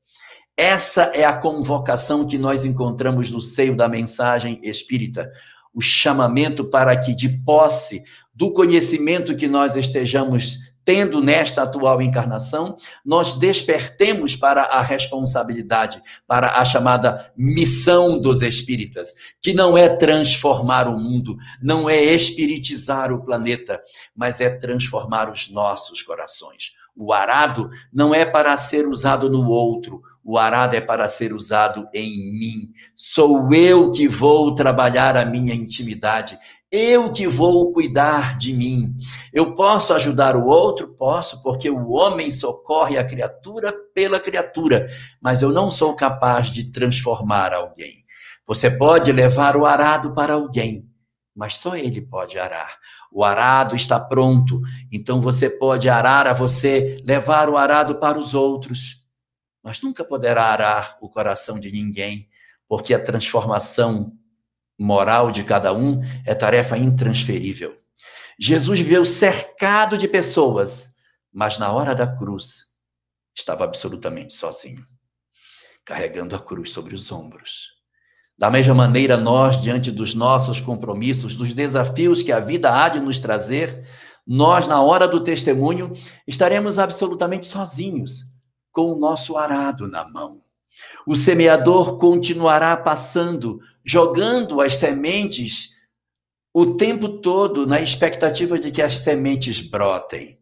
Essa 0.57 1.11
é 1.14 1.22
a 1.22 1.36
convocação 1.36 2.24
que 2.24 2.38
nós 2.38 2.64
encontramos 2.64 3.30
no 3.30 3.42
seio 3.42 3.76
da 3.76 3.88
mensagem 3.88 4.59
espírita. 4.62 5.30
O 5.74 5.82
chamamento 5.82 6.64
para 6.64 6.96
que, 6.96 7.14
de 7.14 7.28
posse 7.44 8.02
do 8.34 8.52
conhecimento 8.54 9.36
que 9.36 9.46
nós 9.46 9.76
estejamos 9.76 10.74
tendo 10.82 11.20
nesta 11.20 11.64
atual 11.64 12.00
encarnação, 12.00 12.76
nós 13.04 13.36
despertemos 13.36 14.36
para 14.36 14.62
a 14.62 14.80
responsabilidade, 14.80 16.00
para 16.28 16.61
a 16.61 16.64
chamada 16.64 17.32
missão 17.36 18.20
dos 18.20 18.40
espíritas, 18.40 19.14
que 19.42 19.52
não 19.52 19.76
é 19.76 19.88
transformar 19.88 20.86
o 20.86 20.96
mundo, 20.96 21.36
não 21.61 21.90
é 21.90 22.00
espiritizar 22.00 23.12
o 23.12 23.22
planeta, 23.22 23.82
mas 24.14 24.40
é 24.40 24.48
transformar 24.48 25.30
os 25.30 25.50
nossos 25.50 26.02
corações. 26.02 26.76
O 26.96 27.12
arado 27.12 27.68
não 27.92 28.14
é 28.14 28.24
para 28.24 28.57
ser 28.57 28.86
usado 28.86 29.28
no 29.28 29.50
outro, 29.50 30.00
o 30.29 30.37
arado 30.37 30.74
é 30.74 30.81
para 30.81 31.09
ser 31.09 31.33
usado 31.33 31.89
em 31.95 32.33
mim. 32.37 32.72
Sou 32.97 33.55
eu 33.55 33.93
que 33.93 34.09
vou 34.09 34.57
trabalhar 34.57 35.16
a 35.16 35.24
minha 35.24 35.55
intimidade. 35.55 36.37
Eu 36.68 37.12
que 37.12 37.29
vou 37.29 37.72
cuidar 37.72 38.37
de 38.37 38.53
mim. 38.53 38.93
Eu 39.33 39.55
posso 39.55 39.95
ajudar 39.95 40.35
o 40.35 40.47
outro? 40.47 40.89
Posso, 40.97 41.41
porque 41.45 41.70
o 41.70 41.91
homem 41.91 42.29
socorre 42.29 42.99
a 42.99 43.05
criatura 43.05 43.72
pela 43.95 44.18
criatura, 44.18 44.91
mas 45.22 45.43
eu 45.43 45.53
não 45.53 45.70
sou 45.70 45.95
capaz 45.95 46.51
de 46.51 46.72
transformar 46.72 47.55
alguém. 47.55 48.05
Você 48.45 48.68
pode 48.68 49.12
levar 49.12 49.57
o 49.57 49.64
arado 49.64 50.12
para 50.12 50.35
alguém, 50.35 50.91
mas 51.37 51.55
só 51.55 51.77
ele 51.77 52.01
pode 52.01 52.37
arar. 52.37 52.77
O 53.12 53.22
arado 53.22 53.77
está 53.77 54.01
pronto, 54.01 54.61
então 54.93 55.20
você 55.20 55.49
pode 55.49 55.89
arar 55.89 56.27
a 56.27 56.33
você, 56.33 56.97
levar 57.05 57.49
o 57.49 57.57
arado 57.57 57.95
para 58.01 58.18
os 58.18 58.35
outros, 58.35 59.05
mas 59.67 59.83
nunca 59.83 60.05
poderá 60.05 60.45
arar 60.45 60.97
o 61.01 61.09
coração 61.09 61.59
de 61.59 61.73
ninguém, 61.73 62.29
porque 62.69 62.95
a 62.95 63.03
transformação 63.03 64.17
moral 64.79 65.33
de 65.33 65.43
cada 65.43 65.73
um 65.73 66.05
é 66.25 66.37
tarefa 66.37 66.79
intransferível. 66.79 67.75
Jesus 68.39 68.79
viveu 68.79 69.05
cercado 69.05 69.99
de 69.99 70.07
pessoas, 70.07 70.95
mas 71.33 71.59
na 71.59 71.73
hora 71.73 71.97
da 71.97 72.07
cruz 72.07 72.77
estava 73.35 73.64
absolutamente 73.64 74.35
sozinho, 74.35 74.85
carregando 75.85 76.37
a 76.37 76.39
cruz 76.39 76.71
sobre 76.71 76.95
os 76.95 77.11
ombros. 77.11 77.71
Da 78.39 78.49
mesma 78.49 78.73
maneira, 78.73 79.17
nós, 79.17 79.61
diante 79.61 79.91
dos 79.91 80.14
nossos 80.14 80.61
compromissos, 80.61 81.35
dos 81.35 81.53
desafios 81.53 82.23
que 82.23 82.31
a 82.31 82.39
vida 82.39 82.73
há 82.73 82.89
de 82.89 83.01
nos 83.01 83.19
trazer, 83.19 83.85
nós, 84.25 84.69
na 84.69 84.81
hora 84.81 85.09
do 85.09 85.25
testemunho, 85.25 85.93
estaremos 86.25 86.79
absolutamente 86.79 87.47
sozinhos, 87.47 88.36
com 88.77 88.93
o 88.93 88.99
nosso 88.99 89.39
arado 89.39 89.89
na 89.89 90.07
mão. 90.07 90.43
O 91.07 91.16
semeador 91.16 91.97
continuará 91.97 92.77
passando 92.77 93.59
jogando 93.83 94.61
as 94.61 94.74
sementes 94.74 95.70
o 96.53 96.77
tempo 96.77 97.09
todo 97.09 97.66
na 97.66 97.81
expectativa 97.81 98.59
de 98.59 98.70
que 98.70 98.83
as 98.83 98.99
sementes 98.99 99.66
brotem. 99.66 100.39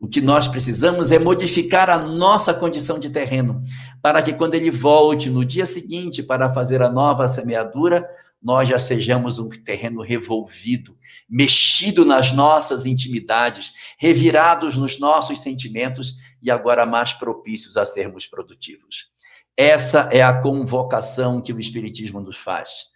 O 0.00 0.06
que 0.06 0.20
nós 0.20 0.46
precisamos 0.46 1.10
é 1.10 1.18
modificar 1.18 1.90
a 1.90 1.98
nossa 1.98 2.54
condição 2.54 3.00
de 3.00 3.10
terreno, 3.10 3.60
para 4.00 4.22
que 4.22 4.32
quando 4.32 4.54
ele 4.54 4.70
volte 4.70 5.28
no 5.28 5.44
dia 5.44 5.66
seguinte 5.66 6.22
para 6.22 6.54
fazer 6.54 6.82
a 6.82 6.90
nova 6.90 7.28
semeadura, 7.28 8.08
nós 8.42 8.68
já 8.68 8.78
sejamos 8.78 9.38
um 9.38 9.48
terreno 9.48 10.02
revolvido, 10.02 10.96
mexido 11.28 12.04
nas 12.04 12.32
nossas 12.32 12.84
intimidades, 12.84 13.94
revirados 13.98 14.76
nos 14.76 14.98
nossos 14.98 15.40
sentimentos 15.40 16.16
e 16.42 16.50
agora 16.50 16.84
mais 16.84 17.12
propícios 17.12 17.76
a 17.76 17.86
sermos 17.86 18.26
produtivos. 18.26 19.12
Essa 19.56 20.08
é 20.10 20.22
a 20.22 20.40
convocação 20.40 21.40
que 21.40 21.52
o 21.52 21.60
Espiritismo 21.60 22.20
nos 22.20 22.36
faz. 22.36 22.86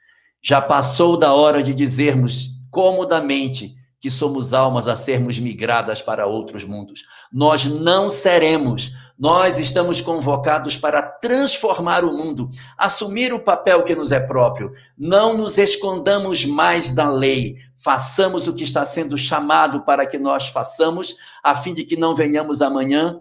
Já 0.42 0.60
passou 0.60 1.16
da 1.16 1.32
hora 1.32 1.62
de 1.62 1.74
dizermos 1.74 2.56
comodamente 2.70 3.74
que 4.00 4.10
somos 4.10 4.52
almas 4.52 4.86
a 4.86 4.96
sermos 4.96 5.38
migradas 5.38 6.02
para 6.02 6.26
outros 6.26 6.64
mundos. 6.64 7.04
Nós 7.32 7.64
não 7.64 8.10
seremos. 8.10 8.94
Nós 9.18 9.58
estamos 9.58 10.00
convocados 10.00 10.76
para 10.76 11.00
transformar 11.00 12.04
o 12.04 12.12
mundo, 12.12 12.50
assumir 12.76 13.32
o 13.32 13.40
papel 13.40 13.82
que 13.82 13.94
nos 13.94 14.12
é 14.12 14.20
próprio. 14.20 14.72
Não 14.96 15.36
nos 15.36 15.56
escondamos 15.56 16.44
mais 16.44 16.94
da 16.94 17.08
lei. 17.08 17.56
Façamos 17.76 18.46
o 18.46 18.54
que 18.54 18.64
está 18.64 18.84
sendo 18.84 19.16
chamado 19.16 19.82
para 19.82 20.06
que 20.06 20.18
nós 20.18 20.48
façamos, 20.48 21.16
a 21.42 21.54
fim 21.54 21.72
de 21.72 21.84
que 21.84 21.96
não 21.96 22.14
venhamos 22.14 22.60
amanhã 22.60 23.18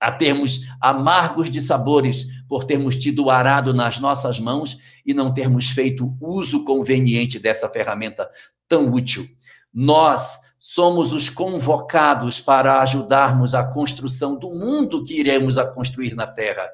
a 0.00 0.10
termos 0.10 0.66
amargos 0.80 1.48
de 1.48 1.60
sabores 1.60 2.26
por 2.48 2.64
termos 2.64 2.96
tido 2.96 3.26
o 3.26 3.30
arado 3.30 3.72
nas 3.72 4.00
nossas 4.00 4.40
mãos 4.40 4.78
e 5.06 5.14
não 5.14 5.32
termos 5.32 5.68
feito 5.68 6.16
uso 6.20 6.64
conveniente 6.64 7.38
dessa 7.38 7.68
ferramenta 7.68 8.28
tão 8.66 8.90
útil. 8.90 9.24
Nós 9.72 10.51
somos 10.64 11.12
os 11.12 11.28
convocados 11.28 12.38
para 12.38 12.80
ajudarmos 12.82 13.52
a 13.52 13.64
construção 13.64 14.38
do 14.38 14.48
mundo 14.48 15.02
que 15.02 15.18
iremos 15.18 15.58
a 15.58 15.66
construir 15.66 16.14
na 16.14 16.24
Terra. 16.24 16.70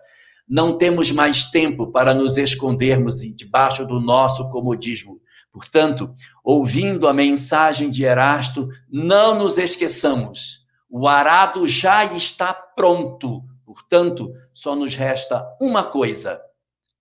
Não 0.47 0.77
temos 0.77 1.11
mais 1.11 1.51
tempo 1.51 1.91
para 1.91 2.13
nos 2.13 2.37
escondermos 2.37 3.21
debaixo 3.35 3.87
do 3.87 3.99
nosso 3.99 4.51
comodismo. 4.51 5.19
Portanto, 5.51 6.13
ouvindo 6.45 7.09
a 7.09 7.15
mensagem 7.15 7.91
de 7.91 8.05
Erasto, 8.05 8.69
não 8.93 9.39
nos 9.39 9.57
esqueçamos 9.57 10.67
O 10.91 11.09
arado 11.09 11.67
já 11.67 12.05
está 12.05 12.53
pronto. 12.53 13.43
Portanto, 13.65 14.31
só 14.53 14.77
nos 14.77 14.95
resta 14.95 15.47
uma 15.59 15.83
coisa: 15.83 16.39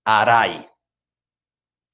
arai. 0.06 0.66